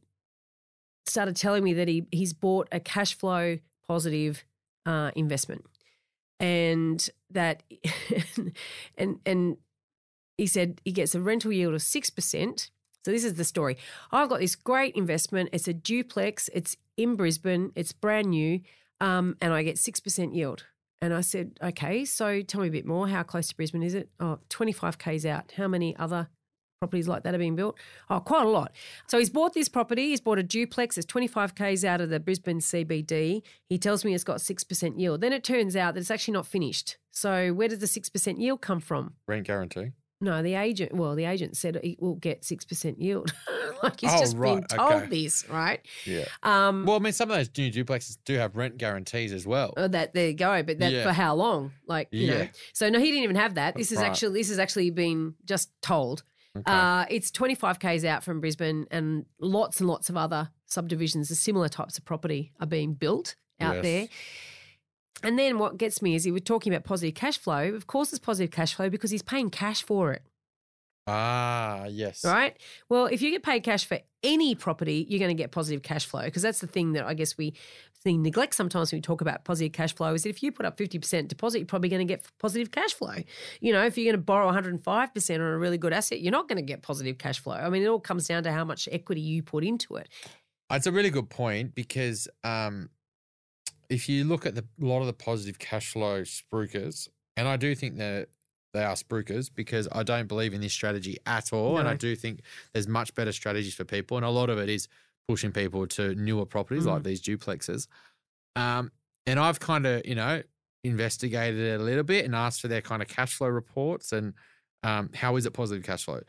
started 1.05 1.35
telling 1.35 1.63
me 1.63 1.73
that 1.73 1.87
he 1.87 2.07
he's 2.11 2.33
bought 2.33 2.67
a 2.71 2.79
cash 2.79 3.15
flow 3.15 3.57
positive 3.87 4.43
uh, 4.85 5.11
investment, 5.15 5.65
and 6.39 7.09
that 7.31 7.63
and 8.97 9.19
and 9.25 9.57
he 10.37 10.47
said 10.47 10.81
he 10.83 10.91
gets 10.91 11.15
a 11.15 11.21
rental 11.21 11.51
yield 11.51 11.73
of 11.73 11.81
six 11.81 12.09
percent. 12.09 12.71
So 13.03 13.11
this 13.11 13.23
is 13.23 13.35
the 13.35 13.43
story. 13.43 13.77
I've 14.11 14.29
got 14.29 14.39
this 14.39 14.55
great 14.55 14.95
investment. 14.95 15.49
It's 15.53 15.67
a 15.67 15.73
duplex. 15.73 16.49
It's 16.53 16.75
in 16.97 17.15
Brisbane. 17.15 17.71
It's 17.75 17.91
brand 17.91 18.29
new, 18.29 18.61
um, 18.99 19.37
and 19.41 19.53
I 19.53 19.63
get 19.63 19.77
six 19.77 19.99
percent 19.99 20.33
yield. 20.33 20.65
And 21.01 21.13
I 21.13 21.21
said, 21.21 21.59
okay, 21.61 22.05
so 22.05 22.41
tell 22.41 22.61
me 22.61 22.69
a 22.69 22.71
bit 22.71 22.85
more. 22.85 23.07
How 23.07 23.21
close 23.21 23.49
to 23.49 23.55
Brisbane 23.55 23.83
is 23.83 23.93
it? 23.93 24.09
Oh, 24.19 24.39
25 24.49 24.97
k's 24.97 25.25
out. 25.25 25.53
How 25.55 25.67
many 25.67 25.95
other 25.97 26.29
properties 26.85 27.07
like 27.07 27.23
that 27.23 27.33
are 27.33 27.39
being 27.39 27.55
built? 27.55 27.77
Oh, 28.11 28.19
quite 28.19 28.45
a 28.45 28.49
lot. 28.49 28.71
So 29.07 29.17
he's 29.17 29.29
bought 29.31 29.53
this 29.53 29.67
property. 29.67 30.09
He's 30.09 30.21
bought 30.21 30.37
a 30.37 30.43
duplex. 30.43 30.97
It's 30.97 31.05
25 31.07 31.55
k's 31.55 31.83
out 31.83 31.99
of 31.99 32.09
the 32.09 32.19
Brisbane 32.19 32.59
CBD. 32.59 33.41
He 33.67 33.77
tells 33.79 34.05
me 34.05 34.13
it's 34.13 34.23
got 34.23 34.37
6% 34.37 34.99
yield. 34.99 35.21
Then 35.21 35.33
it 35.33 35.43
turns 35.43 35.75
out 35.75 35.95
that 35.95 36.01
it's 36.01 36.11
actually 36.11 36.33
not 36.33 36.45
finished. 36.45 36.97
So 37.11 37.53
where 37.53 37.67
does 37.67 37.79
the 37.79 37.87
6% 37.87 38.39
yield 38.39 38.61
come 38.61 38.79
from? 38.79 39.13
Rent 39.27 39.47
guarantee. 39.47 39.93
No, 40.21 40.41
the 40.41 40.53
agent, 40.55 40.93
well, 40.93 41.13
the 41.15 41.25
agent 41.25 41.57
said 41.57 41.75
it 41.83 42.01
will 42.01 42.15
get 42.15 42.43
6% 42.43 42.95
yield. 42.99 43.33
like 43.83 43.99
he's 43.99 44.11
Oh, 44.13 44.19
just 44.19 44.39
been 44.39 44.63
told 44.63 45.03
okay. 45.03 45.07
this, 45.07 45.47
right? 45.49 45.81
Yeah. 46.05 46.25
Um, 46.41 46.85
Well, 46.85 46.95
I 46.95 46.99
mean, 46.99 47.11
some 47.13 47.29
of 47.31 47.37
those 47.37 47.49
new 47.57 47.69
duplexes 47.71 48.17
do 48.25 48.35
have 48.37 48.55
rent 48.55 48.77
guarantees 48.77 49.33
as 49.33 49.45
well. 49.45 49.73
Oh, 49.75 49.87
that 49.89 50.13
there 50.13 50.27
you 50.29 50.33
go, 50.33 50.63
but 50.63 50.79
that 50.79 50.91
Yeah. 50.91 51.03
for 51.03 51.11
how 51.11 51.35
long? 51.35 51.73
Like 51.87 52.07
you 52.11 52.27
know, 52.27 52.47
so 52.73 52.89
no, 52.89 52.99
he 52.99 53.07
didn't 53.07 53.23
even 53.23 53.35
have 53.35 53.55
that. 53.55 53.75
This 53.75 53.91
is 53.91 53.97
Right. 53.97 54.07
actually 54.09 54.39
this 54.39 54.49
has 54.49 54.57
actually 54.59 54.89
been 54.91 55.35
just 55.43 55.69
told. 55.81 56.23
Okay. 56.57 56.71
Uh, 56.71 57.05
it's 57.09 57.31
25 57.31 57.79
k's 57.79 58.05
out 58.05 58.23
from 58.23 58.39
Brisbane, 58.39 58.87
and 58.91 59.25
lots 59.39 59.79
and 59.79 59.89
lots 59.89 60.09
of 60.09 60.15
other 60.17 60.49
subdivisions 60.65 61.29
of 61.31 61.37
similar 61.37 61.67
types 61.69 61.97
of 61.97 62.05
property 62.05 62.53
are 62.59 62.67
being 62.67 62.93
built 62.93 63.35
out 63.59 63.75
Yes. 63.75 63.83
there. 63.83 64.07
And 65.23 65.39
then 65.39 65.57
what 65.59 65.77
gets 65.77 66.01
me 66.01 66.15
is 66.15 66.23
he 66.23 66.31
was 66.31 66.41
talking 66.43 66.73
about 66.73 66.83
positive 66.83 67.15
cash 67.15 67.37
flow. 67.37 67.73
Of 67.73 67.87
course, 67.87 68.11
it's 68.11 68.19
positive 68.19 68.51
cash 68.51 68.73
flow 68.75 68.89
because 68.89 69.11
he's 69.11 69.21
paying 69.23 69.49
cash 69.49 69.81
for 69.83 70.11
it, 70.13 70.21
ah, 71.07 71.85
yes. 71.85 72.23
right? 72.25 72.57
Well, 72.89 73.05
if 73.05 73.21
you 73.21 73.31
get 73.31 73.43
paid 73.43 73.63
cash 73.63 73.85
for 73.85 73.99
any 74.23 74.55
property, 74.55 75.05
you're 75.09 75.19
going 75.19 75.35
to 75.35 75.41
get 75.41 75.51
positive 75.51 75.83
cash 75.83 76.05
flow 76.05 76.23
because 76.23 76.41
that's 76.41 76.59
the 76.59 76.67
thing 76.67 76.93
that 76.93 77.05
I 77.05 77.13
guess 77.13 77.37
we 77.37 77.53
neglect 78.05 78.53
sometimes 78.53 78.91
when 78.91 78.97
we 78.97 79.01
talk 79.01 79.21
about 79.21 79.43
positive 79.45 79.73
cash 79.73 79.95
flow 79.95 80.13
is 80.13 80.23
that 80.23 80.29
if 80.29 80.43
you 80.43 80.51
put 80.51 80.65
up 80.65 80.77
50% 80.77 81.27
deposit, 81.27 81.59
you're 81.59 81.65
probably 81.65 81.89
going 81.89 82.07
to 82.07 82.13
get 82.13 82.25
positive 82.39 82.71
cash 82.71 82.93
flow. 82.93 83.15
You 83.61 83.73
know, 83.73 83.83
if 83.83 83.97
you're 83.97 84.05
going 84.05 84.19
to 84.19 84.23
borrow 84.23 84.51
105% 84.51 85.35
on 85.35 85.41
a 85.41 85.57
really 85.57 85.77
good 85.77 85.93
asset, 85.93 86.21
you're 86.21 86.31
not 86.31 86.47
going 86.47 86.57
to 86.57 86.61
get 86.61 86.83
positive 86.83 87.17
cash 87.17 87.39
flow. 87.39 87.55
I 87.55 87.69
mean, 87.69 87.81
it 87.81 87.87
all 87.87 87.99
comes 87.99 88.27
down 88.27 88.43
to 88.43 88.51
how 88.51 88.63
much 88.63 88.87
equity 88.91 89.21
you 89.21 89.41
put 89.41 89.63
into 89.63 89.95
it. 89.95 90.07
It's 90.71 90.85
a 90.85 90.91
really 90.91 91.09
good 91.09 91.29
point 91.29 91.73
because 91.73 92.27
um, 92.43 92.89
if 93.89 94.09
you 94.09 94.23
look 94.23 94.45
at 94.45 94.55
the 94.55 94.65
a 94.81 94.85
lot 94.85 95.01
of 95.01 95.07
the 95.07 95.13
positive 95.13 95.59
cash 95.59 95.91
flow 95.91 96.21
spruikers, 96.21 97.07
and 97.37 97.47
I 97.47 97.57
do 97.57 97.75
think 97.75 97.97
that 97.97 98.29
they 98.75 98.83
are 98.83 98.95
spruikers 98.95 99.49
because 99.53 99.87
I 99.91 100.03
don't 100.03 100.27
believe 100.27 100.53
in 100.53 100.61
this 100.61 100.73
strategy 100.73 101.17
at 101.25 101.51
all, 101.51 101.77
and 101.79 101.87
I 101.87 101.95
do 101.95 102.15
think 102.15 102.41
there's 102.73 102.87
much 102.87 103.15
better 103.15 103.31
strategies 103.31 103.73
for 103.73 103.83
people, 103.85 104.17
and 104.17 104.25
a 104.25 104.29
lot 104.29 104.49
of 104.49 104.57
it 104.59 104.69
is 104.69 104.87
pushing 105.27 105.51
people 105.51 105.87
to 105.87 106.13
newer 106.15 106.45
properties 106.45 106.85
like 106.85 107.01
Mm. 107.01 107.05
these 107.05 107.21
duplexes. 107.21 107.87
Um, 108.55 108.91
and 109.25 109.39
I've 109.39 109.59
kind 109.59 109.85
of 109.87 110.05
you 110.05 110.15
know 110.15 110.43
investigated 110.83 111.59
it 111.59 111.79
a 111.79 111.83
little 111.83 112.03
bit 112.03 112.25
and 112.25 112.35
asked 112.35 112.61
for 112.61 112.67
their 112.67 112.81
kind 112.81 113.01
of 113.01 113.07
cash 113.07 113.33
flow 113.35 113.47
reports 113.47 114.11
and 114.11 114.33
um, 114.83 115.09
how 115.15 115.35
is 115.35 115.45
it 115.47 115.51
positive 115.51 115.83
cash 115.83 116.05
flow, 116.05 116.21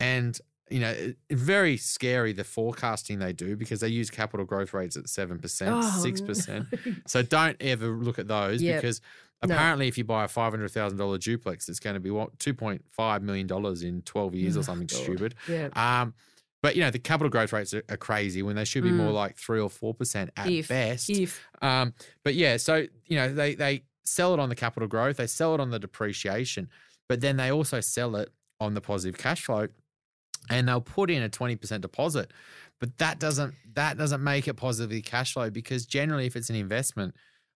and 0.00 0.38
you 0.68 0.78
know, 0.80 0.90
it- 0.90 1.16
very 1.32 1.76
scary 1.76 2.32
the 2.32 2.44
forecasting 2.44 3.18
they 3.18 3.32
do 3.32 3.56
because 3.56 3.80
they 3.80 3.88
use 3.88 4.08
capital 4.08 4.46
growth 4.46 4.72
rates 4.72 4.96
at 4.96 5.04
7%, 5.08 5.40
Oh, 5.68 6.02
6%. 6.04 6.66
no. 6.86 6.92
So 7.08 7.22
don't 7.22 7.56
ever 7.60 7.88
look 7.88 8.20
at 8.20 8.28
those 8.28 8.62
Yep. 8.62 8.80
because 8.80 9.00
No. 9.46 9.54
apparently 9.54 9.88
if 9.88 9.96
you 9.96 10.04
buy 10.04 10.24
a 10.24 10.28
$500,000 10.28 11.18
duplex, 11.20 11.68
it's 11.68 11.80
going 11.80 11.94
to 11.94 12.00
be 12.00 12.10
what, 12.10 12.36
$2.5 12.38 13.22
million 13.22 13.48
in 13.84 14.02
12 14.02 14.34
years 14.34 14.56
or 14.56 14.60
Oh, 14.60 14.62
something 14.62 14.86
God. 14.86 15.02
stupid. 15.02 15.34
Yeah. 15.48 15.68
Um, 15.74 16.14
but, 16.62 16.76
you 16.76 16.82
know, 16.82 16.90
the 16.90 16.98
capital 16.98 17.30
growth 17.30 17.52
rates 17.54 17.72
are, 17.72 17.82
are 17.88 17.96
crazy 17.96 18.42
when 18.42 18.54
they 18.56 18.66
should 18.66 18.82
be 18.82 18.90
more 18.90 19.10
Mm. 19.12 19.14
like 19.14 19.36
3 19.38 19.58
or 19.60 19.70
4% 19.70 20.28
at 20.36 20.50
If- 20.50 20.68
best. 20.68 21.08
If 21.08 21.40
Um, 21.62 21.94
but 22.22 22.34
yeah, 22.34 22.58
so 22.58 22.86
you 23.06 23.16
know 23.16 23.32
they 23.32 23.54
they 23.54 23.82
sell 24.04 24.34
it 24.34 24.40
on 24.40 24.48
the 24.50 24.54
capital 24.54 24.86
growth, 24.88 25.16
they 25.16 25.26
sell 25.26 25.54
it 25.54 25.60
on 25.60 25.70
the 25.70 25.78
depreciation, 25.78 26.68
but 27.08 27.20
then 27.22 27.36
they 27.38 27.50
also 27.50 27.80
sell 27.80 28.16
it 28.16 28.30
on 28.60 28.74
the 28.74 28.80
positive 28.82 29.16
cash 29.18 29.42
flow, 29.44 29.68
and 30.50 30.68
they'll 30.68 30.80
put 30.82 31.10
in 31.10 31.22
a 31.22 31.28
twenty 31.30 31.56
percent 31.56 31.80
deposit. 31.80 32.30
but 32.78 32.96
that 32.98 33.18
doesn't 33.18 33.54
that 33.74 33.96
doesn't 33.96 34.22
make 34.22 34.46
it 34.48 34.54
positively 34.54 35.00
cash 35.02 35.32
flow 35.32 35.48
because 35.50 35.86
generally, 35.86 36.26
if 36.26 36.36
it's 36.36 36.50
an 36.50 36.56
investment, 36.56 37.14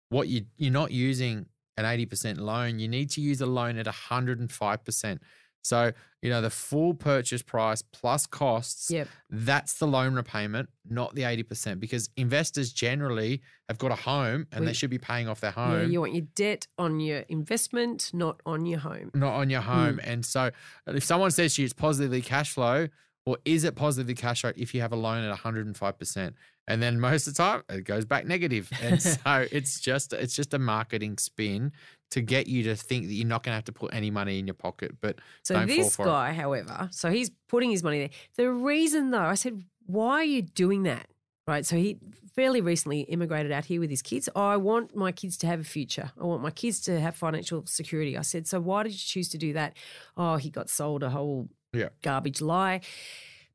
what 0.09 0.29
you 0.29 0.47
you're 0.57 0.73
not 0.73 0.91
using 0.93 1.45
an 1.77 1.85
eighty 1.85 2.07
percent 2.07 2.39
loan, 2.39 2.79
you 2.79 2.89
need 2.89 3.11
to 3.11 3.21
use 3.21 3.41
a 3.41 3.47
loan 3.47 3.77
at 3.79 3.87
hundred 3.87 4.41
and 4.41 4.51
five 4.51 4.85
percent. 4.85 5.23
So, 5.63 5.93
you 6.21 6.29
know, 6.29 6.43
the 6.43 6.51
full 6.51 6.93
purchase 6.93 7.41
price 7.41 7.81
plus 7.81 8.27
costs, 8.27 8.91
Yep. 8.91 9.09
that's 9.31 9.73
the 9.79 9.87
loan 9.87 10.15
repayment, 10.15 10.69
not 10.87 11.15
the 11.15 11.23
80%, 11.23 11.81
because 11.81 12.11
investors 12.19 12.71
generally 12.71 13.41
have 13.71 13.79
got 13.79 13.91
a 13.91 13.95
home 13.95 14.47
and 14.53 14.61
We- 14.61 14.67
they 14.67 14.73
should 14.75 14.91
be 14.91 14.99
paying 14.99 15.27
off 15.27 15.41
their 15.41 15.53
home. 15.53 15.81
Yeah, 15.81 15.87
you 15.87 16.01
want 16.01 16.13
your 16.13 16.27
debt 16.35 16.67
on 16.77 17.01
your 17.01 17.21
investment, 17.31 18.11
not 18.13 18.43
on 18.45 18.67
your 18.67 18.81
home. 18.81 19.11
not 19.15 19.33
on 19.33 19.49
your 19.49 19.63
home. 19.63 19.97
Mm. 19.97 20.01
And 20.13 20.27
so 20.27 20.51
if 20.87 21.03
someone 21.03 21.31
says 21.31 21.55
to 21.55 21.63
you 21.63 21.65
it's 21.65 21.73
positively 21.73 22.21
cash 22.21 22.53
flow, 22.53 22.89
well, 23.27 23.37
is 23.45 23.65
it 23.65 23.75
positively 23.75 24.15
cash 24.15 24.43
flow 24.43 24.53
if 24.57 24.75
you 24.75 24.81
have 24.83 24.93
a 24.93 24.97
loan 24.97 25.25
at 25.25 25.37
105%? 25.37 26.35
And 26.67 26.83
then 26.83 26.99
most 27.01 27.27
of 27.27 27.35
the 27.35 27.43
time 27.43 27.63
it 27.69 27.85
goes 27.85 28.05
back 28.05 28.27
negative. 28.27 28.71
And 28.83 29.01
so 29.03 29.47
it's 29.51 29.81
just 29.81 30.13
it's 30.13 30.35
just 30.35 30.55
a 30.55 30.59
marketing 30.59 31.19
spin 31.19 31.73
to 32.11 32.21
get 32.21 32.47
you 32.47 32.63
to 32.65 32.77
think 32.77 33.07
that 33.07 33.13
you're 33.15 33.27
not 33.27 33.43
going 33.43 33.53
to 33.53 33.57
have 33.57 33.65
to 33.65 33.73
put 33.73 33.95
any 33.95 34.11
money 34.11 34.39
in 34.39 34.47
your 34.47 34.55
pocket. 34.55 34.93
But 35.01 35.19
So 35.43 35.65
this 35.67 35.97
for 35.97 36.03
it. 36.03 36.07
guy, 36.07 36.33
however, 36.33 36.89
so 36.93 37.11
he's 37.11 37.31
putting 37.49 37.71
his 37.71 37.83
money 37.83 37.99
there. 37.99 38.11
The 38.37 38.53
reason, 38.53 39.11
though, 39.11 39.19
I 39.21 39.35
said, 39.35 39.65
why 39.87 40.21
are 40.21 40.25
you 40.25 40.43
doing 40.43 40.85
that? 40.85 41.07
Right. 41.47 41.67
So 41.67 41.77
he 41.77 41.99
fairly 42.35 42.63
recently 42.63 43.01
immigrated 43.01 43.53
out 43.53 43.67
here 43.67 43.79
with 43.79 43.91
his 43.91 44.01
kids. 44.01 44.31
I 44.35 44.57
want 44.57 44.97
my 44.97 45.13
kids 45.13 45.37
to 45.39 45.47
have 45.47 45.61
a 45.61 45.65
future. 45.65 46.11
I 46.19 46.25
want 46.25 46.43
my 46.43 46.51
kids 46.51 46.81
to 46.83 46.99
have 46.99 47.17
financial 47.17 47.67
security. 47.67 48.17
I 48.17 48.23
said, 48.23 48.47
so 48.47 48.61
why 48.61 48.83
did 48.83 48.93
you 48.93 48.99
choose 48.99 49.29
to 49.31 49.39
do 49.39 49.53
that? 49.53 49.77
Oh, 50.17 50.37
he 50.37 50.49
got 50.49 50.71
sold 50.71 51.03
a 51.03 51.11
whole 51.11 51.49
Yeah. 51.75 51.89
garbage 52.03 52.41
lie. 52.41 52.81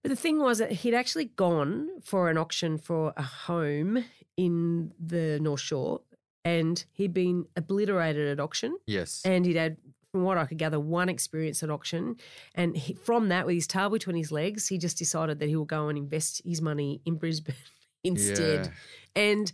But 0.01 0.09
the 0.09 0.15
thing 0.15 0.39
was 0.39 0.59
that 0.59 0.71
he'd 0.71 0.93
actually 0.93 1.25
gone 1.25 1.89
for 2.03 2.29
an 2.29 2.37
auction 2.37 2.77
for 2.77 3.13
a 3.17 3.23
home 3.23 4.05
in 4.37 4.93
the 4.99 5.39
North 5.41 5.59
Shore 5.59 6.01
and 6.45 6.83
he'd 6.93 7.13
been 7.13 7.45
obliterated 7.55 8.27
at 8.27 8.39
auction 8.39 8.77
yes. 8.87 9.21
and 9.25 9.45
he'd 9.45 9.57
had, 9.57 9.77
from 10.11 10.23
what 10.23 10.37
I 10.37 10.45
could 10.45 10.57
gather, 10.57 10.79
one 10.79 11.09
experience 11.09 11.61
at 11.63 11.69
auction. 11.69 12.15
And 12.55 12.77
he, 12.77 12.93
from 12.93 13.27
that, 13.29 13.45
with 13.45 13.55
his 13.55 13.67
tail 13.67 13.89
between 13.89 14.15
his 14.15 14.31
legs, 14.31 14.67
he 14.67 14.77
just 14.77 14.97
decided 14.97 15.39
that 15.39 15.49
he 15.49 15.55
will 15.55 15.65
go 15.65 15.89
and 15.89 15.97
invest 15.97 16.41
his 16.45 16.61
money 16.61 17.01
in 17.05 17.15
Brisbane 17.15 17.55
instead. 18.03 18.67
Yeah. 19.15 19.21
And 19.21 19.51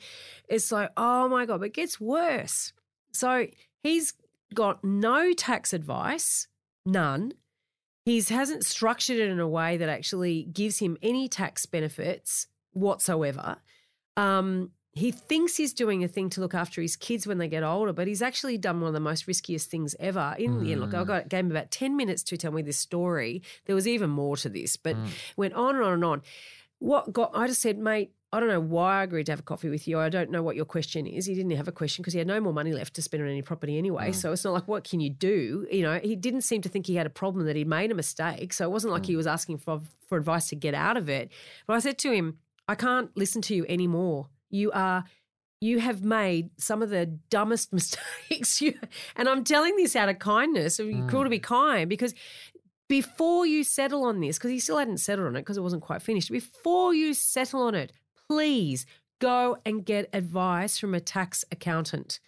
it's 0.48 0.72
like, 0.72 0.92
oh 0.96 1.28
my 1.28 1.46
God, 1.46 1.60
but 1.60 1.68
it 1.68 1.74
gets 1.74 2.00
worse. 2.00 2.72
So 3.12 3.48
he's 3.82 4.14
got 4.54 4.84
no 4.84 5.34
tax 5.34 5.74
advice, 5.74 6.48
none. 6.86 7.34
He 8.06 8.22
hasn't 8.22 8.64
structured 8.64 9.18
it 9.18 9.30
in 9.30 9.40
a 9.40 9.48
way 9.48 9.78
that 9.78 9.90
actually 9.90 10.44
gives 10.44 10.78
him 10.78 10.96
any 11.02 11.28
tax 11.28 11.66
benefits 11.66 12.48
whatsoever. 12.72 13.58
Um, 14.16 14.72
he 14.94 15.12
thinks 15.12 15.58
he's 15.58 15.74
doing 15.74 16.04
a 16.04 16.08
thing 16.08 16.30
to 16.30 16.40
look 16.40 16.54
after 16.54 16.82
his 16.82 16.96
kids 16.96 17.26
when 17.28 17.40
they 17.40 17.48
get 17.48 17.64
older, 17.64 17.92
but 17.92 18.08
he's 18.08 18.22
actually 18.22 18.58
done 18.58 18.80
one 18.80 18.88
of 18.90 18.94
the 18.94 19.00
most 19.00 19.28
riskiest 19.28 19.70
things 19.70 19.96
ever. 20.00 20.36
In 20.38 20.60
the 20.60 20.72
end, 20.72 20.82
look, 20.82 20.94
I 20.94 21.04
Mm. 21.04 21.08
got 21.08 21.30
gave 21.30 21.46
him 21.46 21.52
about 21.52 21.72
ten 21.72 21.98
minutes 21.98 22.24
to 22.24 22.38
tell 22.38 22.52
me 22.52 22.62
this 22.62 22.78
story. 22.78 23.42
There 23.66 23.76
was 23.76 23.88
even 23.88 24.10
more 24.12 24.38
to 24.38 24.50
this, 24.50 24.78
but 24.78 24.96
Mm. 24.96 25.10
went 25.36 25.54
on 25.56 25.76
and 25.76 25.84
on 25.84 25.94
and 25.94 26.06
on. 26.06 26.22
What 26.80 27.12
got? 27.12 27.32
I 27.34 27.48
just 27.48 27.62
said, 27.62 27.78
mate. 27.80 28.12
I 28.36 28.40
don't 28.40 28.50
know 28.50 28.60
why 28.60 29.00
I 29.00 29.04
agreed 29.04 29.26
to 29.28 29.32
have 29.32 29.40
a 29.40 29.44
coffee 29.44 29.70
with 29.70 29.88
you. 29.88 30.00
I 30.00 30.10
don't 30.10 30.30
know 30.30 30.44
what 30.44 30.56
your 30.56 30.66
question 30.66 31.08
is. 31.08 31.26
He 31.26 31.34
didn't 31.34 31.52
have 31.52 31.68
a 31.68 31.72
question 31.72 32.02
because 32.02 32.14
he 32.14 32.20
had 32.20 32.28
no 32.28 32.40
more 32.40 32.54
money 32.54 32.74
left 32.74 32.94
to 32.96 33.02
spend 33.02 33.24
on 33.24 33.30
any 33.30 33.42
property 33.42 33.78
anyway. 33.78 34.10
Mm. 34.10 34.16
So 34.16 34.32
it's 34.32 34.44
not 34.44 34.54
like, 34.54 34.68
what 34.68 34.84
can 34.84 35.00
you 35.00 35.10
do? 35.10 35.66
You 35.72 35.84
know, 35.84 36.00
he 36.04 36.16
didn't 36.16 36.42
seem 36.42 36.62
to 36.64 36.70
think 36.70 36.86
he 36.86 36.96
had 36.96 37.06
a 37.06 37.10
problem 37.12 37.46
that 37.46 37.56
he'd 37.56 37.68
made 37.68 37.92
a 37.92 37.96
mistake. 37.96 38.54
So 38.54 38.66
it 38.66 38.72
wasn't 38.72 38.94
like 38.94 39.06
he 39.06 39.16
was 39.16 39.28
asking 39.28 39.60
for, 39.60 39.82
for 40.08 40.18
advice 40.18 40.50
to 40.50 40.56
get 40.56 40.74
out 40.74 40.98
of 40.98 41.10
it. 41.10 41.32
But 41.66 41.76
I 41.76 41.80
said 41.80 41.98
to 42.00 42.12
him, 42.12 42.40
I 42.68 42.76
can't 42.76 43.16
listen 43.16 43.42
to 43.44 43.56
you 43.56 43.66
anymore. 43.70 44.28
You 44.50 44.72
are 44.72 45.06
you 45.62 45.80
have 45.80 46.04
made 46.04 46.50
some 46.58 46.82
of 46.82 46.90
the 46.90 47.06
dumbest 47.06 47.74
mistakes. 48.30 48.62
You, 48.62 48.74
and 49.16 49.28
I'm 49.28 49.44
telling 49.44 49.76
this 49.78 49.96
out 49.96 50.10
of 50.10 50.20
kindness. 50.20 50.80
You're 50.80 51.08
cool 51.08 51.24
to 51.24 51.30
be 51.30 51.40
kind 51.40 51.90
because 51.90 52.14
before 52.88 53.46
you 53.46 53.64
settle 53.64 54.04
on 54.04 54.20
this, 54.20 54.38
because 54.38 54.52
he 54.52 54.60
still 54.60 54.78
hadn't 54.78 55.00
settled 55.00 55.28
on 55.28 55.36
it 55.36 55.42
because 55.42 55.58
it 55.58 55.62
wasn't 55.62 55.82
quite 55.82 56.02
finished, 56.02 56.32
before 56.32 56.94
you 56.94 57.14
settle 57.14 57.64
on 57.64 57.76
it, 57.76 57.92
please 58.30 58.86
go 59.20 59.58
and 59.66 59.86
get 59.86 60.10
advice 60.14 60.78
from 60.78 60.94
a 60.94 61.00
tax 61.00 61.46
accountant. 61.52 62.20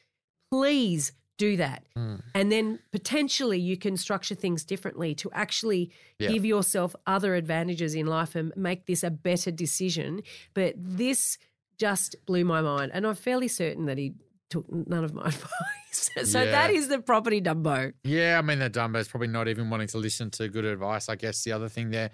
Please 0.52 1.12
do 1.38 1.56
that. 1.58 1.84
Mm. 1.96 2.22
And 2.34 2.52
then 2.52 2.80
potentially 2.92 3.60
you 3.60 3.78
can 3.78 3.96
structure 3.98 4.34
things 4.36 4.64
differently 4.64 5.14
to 5.16 5.30
actually 5.34 5.92
Yeah. 6.20 6.30
give 6.32 6.46
yourself 6.46 6.96
other 7.06 7.36
advantages 7.36 7.94
in 7.94 8.08
life 8.08 8.36
and 8.36 8.52
make 8.56 8.88
this 8.88 9.04
a 9.04 9.12
better 9.12 9.52
decision. 9.52 10.24
But 10.56 10.74
this 10.78 11.38
just 11.78 12.16
blew 12.26 12.44
my 12.44 12.62
mind. 12.62 12.92
And 12.94 13.06
I'm 13.06 13.14
fairly 13.16 13.48
certain 13.48 13.86
that 13.86 14.00
he 14.00 14.14
took 14.50 14.66
none 14.72 15.04
of 15.04 15.14
my 15.14 15.26
advice. 15.28 16.10
so 16.32 16.42
Yeah. 16.42 16.52
that 16.52 16.72
is 16.72 16.88
the 16.88 17.00
property 17.00 17.40
dumbo. 17.42 17.94
Yeah, 18.04 18.40
I 18.40 18.42
mean 18.42 18.58
they're 18.60 18.96
is 18.96 19.08
probably 19.08 19.28
not 19.28 19.48
even 19.48 19.70
wanting 19.70 19.90
to 19.90 19.98
listen 20.00 20.32
to 20.32 20.48
good 20.48 20.66
advice. 20.66 21.08
I 21.08 21.16
guess 21.18 21.44
the 21.44 21.52
other 21.52 21.70
thing 21.70 21.92
there, 21.92 22.10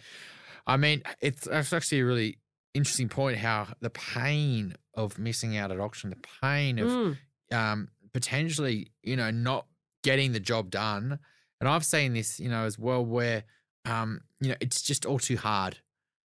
I 0.68 0.76
mean, 0.76 1.02
it's, 1.22 1.48
it's 1.48 1.72
actually 1.72 2.04
really 2.04 2.40
interesting 2.74 3.10
point 3.10 3.38
how 3.38 3.68
the 3.82 3.90
pain 3.90 4.76
of 4.96 5.18
missing 5.20 5.58
out 5.58 5.72
at 5.72 5.80
auction, 5.80 6.10
the 6.10 6.18
pain 6.42 6.80
of 6.80 6.90
Mm. 6.90 7.18
um, 7.52 7.88
potentially, 8.14 8.92
you 9.04 9.16
know, 9.16 9.30
not 9.32 9.68
getting 10.04 10.32
the 10.32 10.40
job 10.40 10.70
done. 10.72 11.20
And 11.60 11.70
I've 11.70 11.86
seen 11.86 12.14
this, 12.14 12.40
you 12.40 12.50
know, 12.50 12.66
as 12.66 12.78
well, 12.80 13.06
where, 13.06 13.44
um, 13.86 14.22
you 14.40 14.50
know, 14.50 14.56
it's 14.60 14.82
just 14.82 15.06
all 15.06 15.20
too 15.20 15.38
hard. 15.38 15.78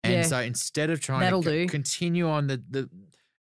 And 0.02 0.12
Yeah. 0.12 0.22
so 0.22 0.40
instead 0.40 0.90
of 0.90 1.00
trying 1.00 1.20
That'll 1.20 1.42
to 1.42 1.66
do. 1.66 1.68
continue 1.68 2.28
on 2.28 2.46
the, 2.48 2.62
the, 2.68 2.90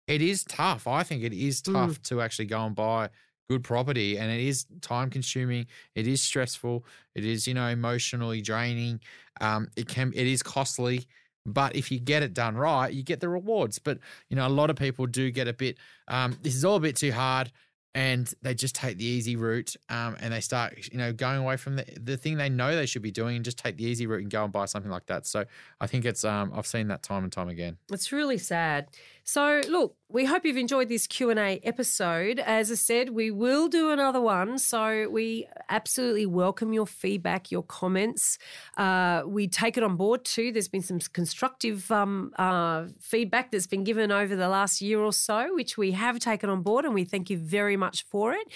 it 0.07 0.21
is 0.21 0.43
tough. 0.43 0.85
I 0.87 1.03
think 1.03 1.23
it 1.23 1.33
is 1.33 1.61
Mm. 1.61 1.73
tough 1.73 2.01
to 2.03 2.21
actually 2.21 2.45
go 2.45 2.65
and 2.65 2.75
buy 2.75 3.09
good 3.49 3.63
property 3.63 4.17
and 4.17 4.31
it 4.31 4.39
is 4.41 4.65
time 4.81 5.09
consuming. 5.09 5.65
It 5.95 6.07
is 6.07 6.21
stressful. 6.23 6.85
It 7.15 7.25
is, 7.25 7.47
you 7.47 7.53
know, 7.53 7.67
emotionally 7.67 8.41
draining. 8.41 9.01
Um, 9.41 9.69
it 9.75 9.87
can, 9.87 10.13
it 10.13 10.27
is 10.27 10.43
costly. 10.43 11.07
But 11.45 11.75
if 11.75 11.91
you 11.91 11.99
get 11.99 12.23
it 12.23 12.33
done 12.33 12.55
right, 12.55 12.93
you 12.93 13.03
get 13.03 13.19
the 13.19 13.29
rewards. 13.29 13.79
But 13.79 13.99
you 14.29 14.35
know, 14.35 14.47
a 14.47 14.49
lot 14.49 14.69
of 14.69 14.75
people 14.75 15.07
do 15.07 15.31
get 15.31 15.47
a 15.47 15.53
bit. 15.53 15.77
Um, 16.07 16.37
this 16.41 16.55
is 16.55 16.63
all 16.63 16.75
a 16.75 16.79
bit 16.79 16.95
too 16.95 17.11
hard, 17.11 17.51
and 17.93 18.31
they 18.41 18.53
just 18.53 18.75
take 18.75 18.97
the 18.97 19.05
easy 19.05 19.35
route, 19.35 19.75
um, 19.89 20.15
and 20.21 20.33
they 20.33 20.39
start, 20.39 20.87
you 20.91 20.97
know, 20.97 21.11
going 21.11 21.37
away 21.37 21.57
from 21.57 21.75
the 21.75 21.85
the 21.99 22.15
thing 22.15 22.37
they 22.37 22.49
know 22.49 22.75
they 22.75 22.85
should 22.85 23.01
be 23.01 23.11
doing, 23.11 23.35
and 23.35 23.45
just 23.45 23.57
take 23.57 23.77
the 23.77 23.83
easy 23.83 24.07
route 24.07 24.21
and 24.21 24.31
go 24.31 24.43
and 24.43 24.53
buy 24.53 24.65
something 24.65 24.91
like 24.91 25.07
that. 25.07 25.25
So 25.25 25.45
I 25.79 25.87
think 25.87 26.05
it's, 26.05 26.23
um, 26.23 26.51
I've 26.55 26.67
seen 26.67 26.87
that 26.87 27.03
time 27.03 27.23
and 27.23 27.33
time 27.33 27.49
again. 27.49 27.77
It's 27.91 28.11
really 28.11 28.37
sad. 28.37 28.87
So, 29.23 29.61
look, 29.69 29.95
we 30.09 30.25
hope 30.25 30.45
you've 30.45 30.57
enjoyed 30.57 30.89
this 30.89 31.07
Q&A 31.07 31.61
episode. 31.63 32.39
As 32.39 32.69
I 32.69 32.75
said, 32.75 33.11
we 33.11 33.31
will 33.31 33.69
do 33.69 33.91
another 33.91 34.19
one, 34.19 34.57
so 34.57 35.07
we 35.09 35.47
absolutely 35.69 36.25
welcome 36.25 36.73
your 36.73 36.85
feedback, 36.85 37.49
your 37.49 37.63
comments. 37.63 38.37
Uh, 38.75 39.21
we 39.25 39.47
take 39.47 39.77
it 39.77 39.83
on 39.83 39.95
board 39.95 40.25
too. 40.25 40.51
There's 40.51 40.67
been 40.67 40.81
some 40.81 40.99
constructive 40.99 41.89
um, 41.91 42.33
uh, 42.37 42.87
feedback 42.99 43.51
that's 43.51 43.67
been 43.67 43.85
given 43.85 44.11
over 44.11 44.35
the 44.35 44.49
last 44.49 44.81
year 44.81 44.99
or 44.99 45.13
so, 45.13 45.53
which 45.55 45.77
we 45.77 45.91
have 45.91 46.19
taken 46.19 46.49
on 46.49 46.61
board, 46.61 46.83
and 46.83 46.93
we 46.93 47.05
thank 47.05 47.29
you 47.29 47.37
very 47.37 47.77
much 47.77 48.03
for 48.03 48.33
it. 48.33 48.47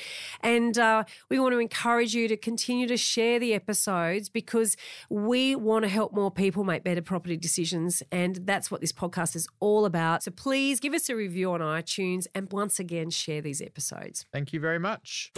And 0.41 0.77
uh, 0.77 1.05
we 1.29 1.39
want 1.39 1.53
to 1.53 1.59
encourage 1.59 2.13
you 2.13 2.27
to 2.27 2.35
continue 2.35 2.87
to 2.87 2.97
share 2.97 3.39
the 3.39 3.53
episodes 3.53 4.27
because 4.27 4.75
we 5.09 5.55
want 5.55 5.83
to 5.83 5.89
help 5.89 6.13
more 6.13 6.31
people 6.31 6.65
make 6.65 6.83
better 6.83 7.01
property 7.01 7.37
decisions. 7.37 8.03
And 8.11 8.41
that's 8.43 8.69
what 8.69 8.81
this 8.81 8.91
podcast 8.91 9.37
is 9.37 9.47
all 9.61 9.85
about. 9.85 10.23
So 10.23 10.31
please 10.31 10.54
give 10.81 10.93
us 10.93 11.09
a 11.09 11.15
review 11.15 11.51
on 11.51 11.59
iTunes 11.59 12.27
and 12.33 12.51
once 12.51 12.79
again 12.79 13.09
share 13.09 13.41
these 13.41 13.61
episodes. 13.61 14.25
Thank 14.31 14.53
you 14.53 14.59
very 14.59 14.79
much. 14.79 15.31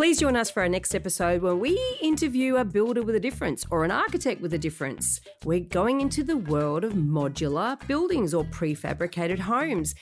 Please 0.00 0.18
join 0.18 0.34
us 0.34 0.50
for 0.50 0.62
our 0.62 0.68
next 0.68 0.94
episode 0.94 1.42
where 1.42 1.54
we 1.54 1.78
interview 2.00 2.56
a 2.56 2.64
builder 2.64 3.02
with 3.02 3.14
a 3.14 3.20
difference 3.20 3.66
or 3.70 3.84
an 3.84 3.90
architect 3.90 4.40
with 4.40 4.54
a 4.54 4.58
difference. 4.58 5.20
We're 5.44 5.60
going 5.60 6.00
into 6.00 6.24
the 6.24 6.38
world 6.38 6.84
of 6.84 6.94
modular 6.94 7.78
buildings 7.86 8.32
or 8.32 8.44
prefabricated 8.44 9.38
homes. 9.38 9.94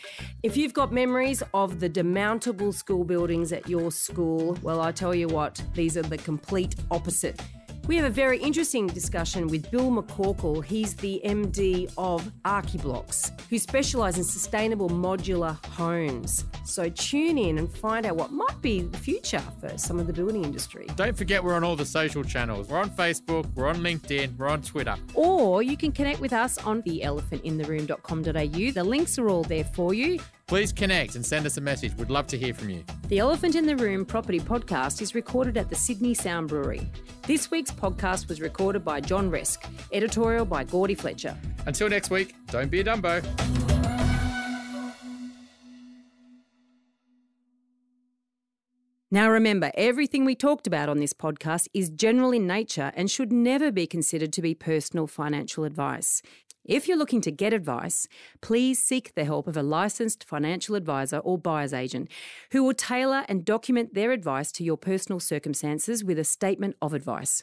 If 0.44 0.56
you've 0.56 0.72
got 0.72 0.92
memories 0.92 1.42
of 1.52 1.80
the 1.80 1.90
demountable 1.90 2.72
school 2.72 3.02
buildings 3.02 3.52
at 3.52 3.68
your 3.68 3.90
school, 3.90 4.56
well, 4.62 4.80
I 4.80 4.92
tell 4.92 5.16
you 5.16 5.26
what, 5.26 5.60
these 5.74 5.96
are 5.96 6.02
the 6.02 6.18
complete 6.18 6.76
opposite. 6.92 7.40
We 7.88 7.96
have 7.96 8.04
a 8.04 8.10
very 8.10 8.38
interesting 8.38 8.86
discussion 8.86 9.46
with 9.46 9.70
Bill 9.70 9.90
McCorkell. 9.90 10.62
He's 10.62 10.94
the 10.94 11.22
MD 11.24 11.90
of 11.96 12.30
ArchiBlox, 12.44 13.40
who 13.48 13.58
specialise 13.58 14.18
in 14.18 14.24
sustainable 14.24 14.90
modular 14.90 15.56
homes. 15.68 16.44
So 16.66 16.90
tune 16.90 17.38
in 17.38 17.56
and 17.56 17.72
find 17.72 18.04
out 18.04 18.16
what 18.16 18.30
might 18.30 18.60
be 18.60 18.82
the 18.82 18.98
future 18.98 19.42
for 19.58 19.78
some 19.78 19.98
of 19.98 20.06
the 20.06 20.12
building 20.12 20.44
industry. 20.44 20.86
Don't 20.96 21.16
forget, 21.16 21.42
we're 21.42 21.54
on 21.54 21.64
all 21.64 21.76
the 21.76 21.86
social 21.86 22.22
channels. 22.22 22.68
We're 22.68 22.76
on 22.76 22.90
Facebook, 22.90 23.50
we're 23.54 23.68
on 23.68 23.76
LinkedIn, 23.76 24.36
we're 24.36 24.48
on 24.48 24.60
Twitter. 24.60 24.96
Or 25.14 25.62
you 25.62 25.78
can 25.78 25.90
connect 25.90 26.20
with 26.20 26.34
us 26.34 26.58
on 26.58 26.82
theelephantintheroom.com.au. 26.82 28.70
The 28.72 28.84
links 28.84 29.18
are 29.18 29.30
all 29.30 29.44
there 29.44 29.64
for 29.64 29.94
you. 29.94 30.20
Please 30.48 30.72
connect 30.72 31.14
and 31.14 31.24
send 31.24 31.44
us 31.44 31.58
a 31.58 31.60
message. 31.60 31.94
We'd 31.98 32.08
love 32.08 32.26
to 32.28 32.38
hear 32.38 32.54
from 32.54 32.70
you. 32.70 32.82
The 33.08 33.18
Elephant 33.18 33.54
in 33.54 33.66
the 33.66 33.76
Room 33.76 34.06
Property 34.06 34.40
Podcast 34.40 35.02
is 35.02 35.14
recorded 35.14 35.58
at 35.58 35.68
the 35.68 35.76
Sydney 35.76 36.14
Sound 36.14 36.48
Brewery. 36.48 36.90
This 37.26 37.50
week's 37.50 37.70
podcast 37.70 38.28
was 38.28 38.40
recorded 38.40 38.82
by 38.82 39.02
John 39.02 39.30
Resk, 39.30 39.58
editorial 39.92 40.46
by 40.46 40.64
Gordy 40.64 40.94
Fletcher. 40.94 41.36
Until 41.66 41.90
next 41.90 42.08
week, 42.08 42.34
don't 42.46 42.70
be 42.70 42.80
a 42.80 42.84
Dumbo. 42.84 43.22
Now, 49.10 49.30
remember, 49.30 49.70
everything 49.74 50.26
we 50.26 50.34
talked 50.34 50.66
about 50.66 50.90
on 50.90 50.98
this 50.98 51.14
podcast 51.14 51.66
is 51.72 51.88
general 51.88 52.30
in 52.30 52.46
nature 52.46 52.92
and 52.94 53.10
should 53.10 53.32
never 53.32 53.72
be 53.72 53.86
considered 53.86 54.34
to 54.34 54.42
be 54.42 54.54
personal 54.54 55.06
financial 55.06 55.64
advice. 55.64 56.20
If 56.68 56.86
you're 56.86 56.98
looking 56.98 57.22
to 57.22 57.30
get 57.30 57.54
advice, 57.54 58.06
please 58.42 58.78
seek 58.78 59.14
the 59.14 59.24
help 59.24 59.48
of 59.48 59.56
a 59.56 59.62
licensed 59.62 60.22
financial 60.22 60.74
advisor 60.74 61.16
or 61.16 61.38
buyer's 61.38 61.72
agent 61.72 62.10
who 62.52 62.62
will 62.62 62.74
tailor 62.74 63.24
and 63.26 63.42
document 63.42 63.94
their 63.94 64.12
advice 64.12 64.52
to 64.52 64.62
your 64.62 64.76
personal 64.76 65.18
circumstances 65.18 66.04
with 66.04 66.18
a 66.18 66.24
statement 66.24 66.76
of 66.82 66.92
advice. 66.92 67.42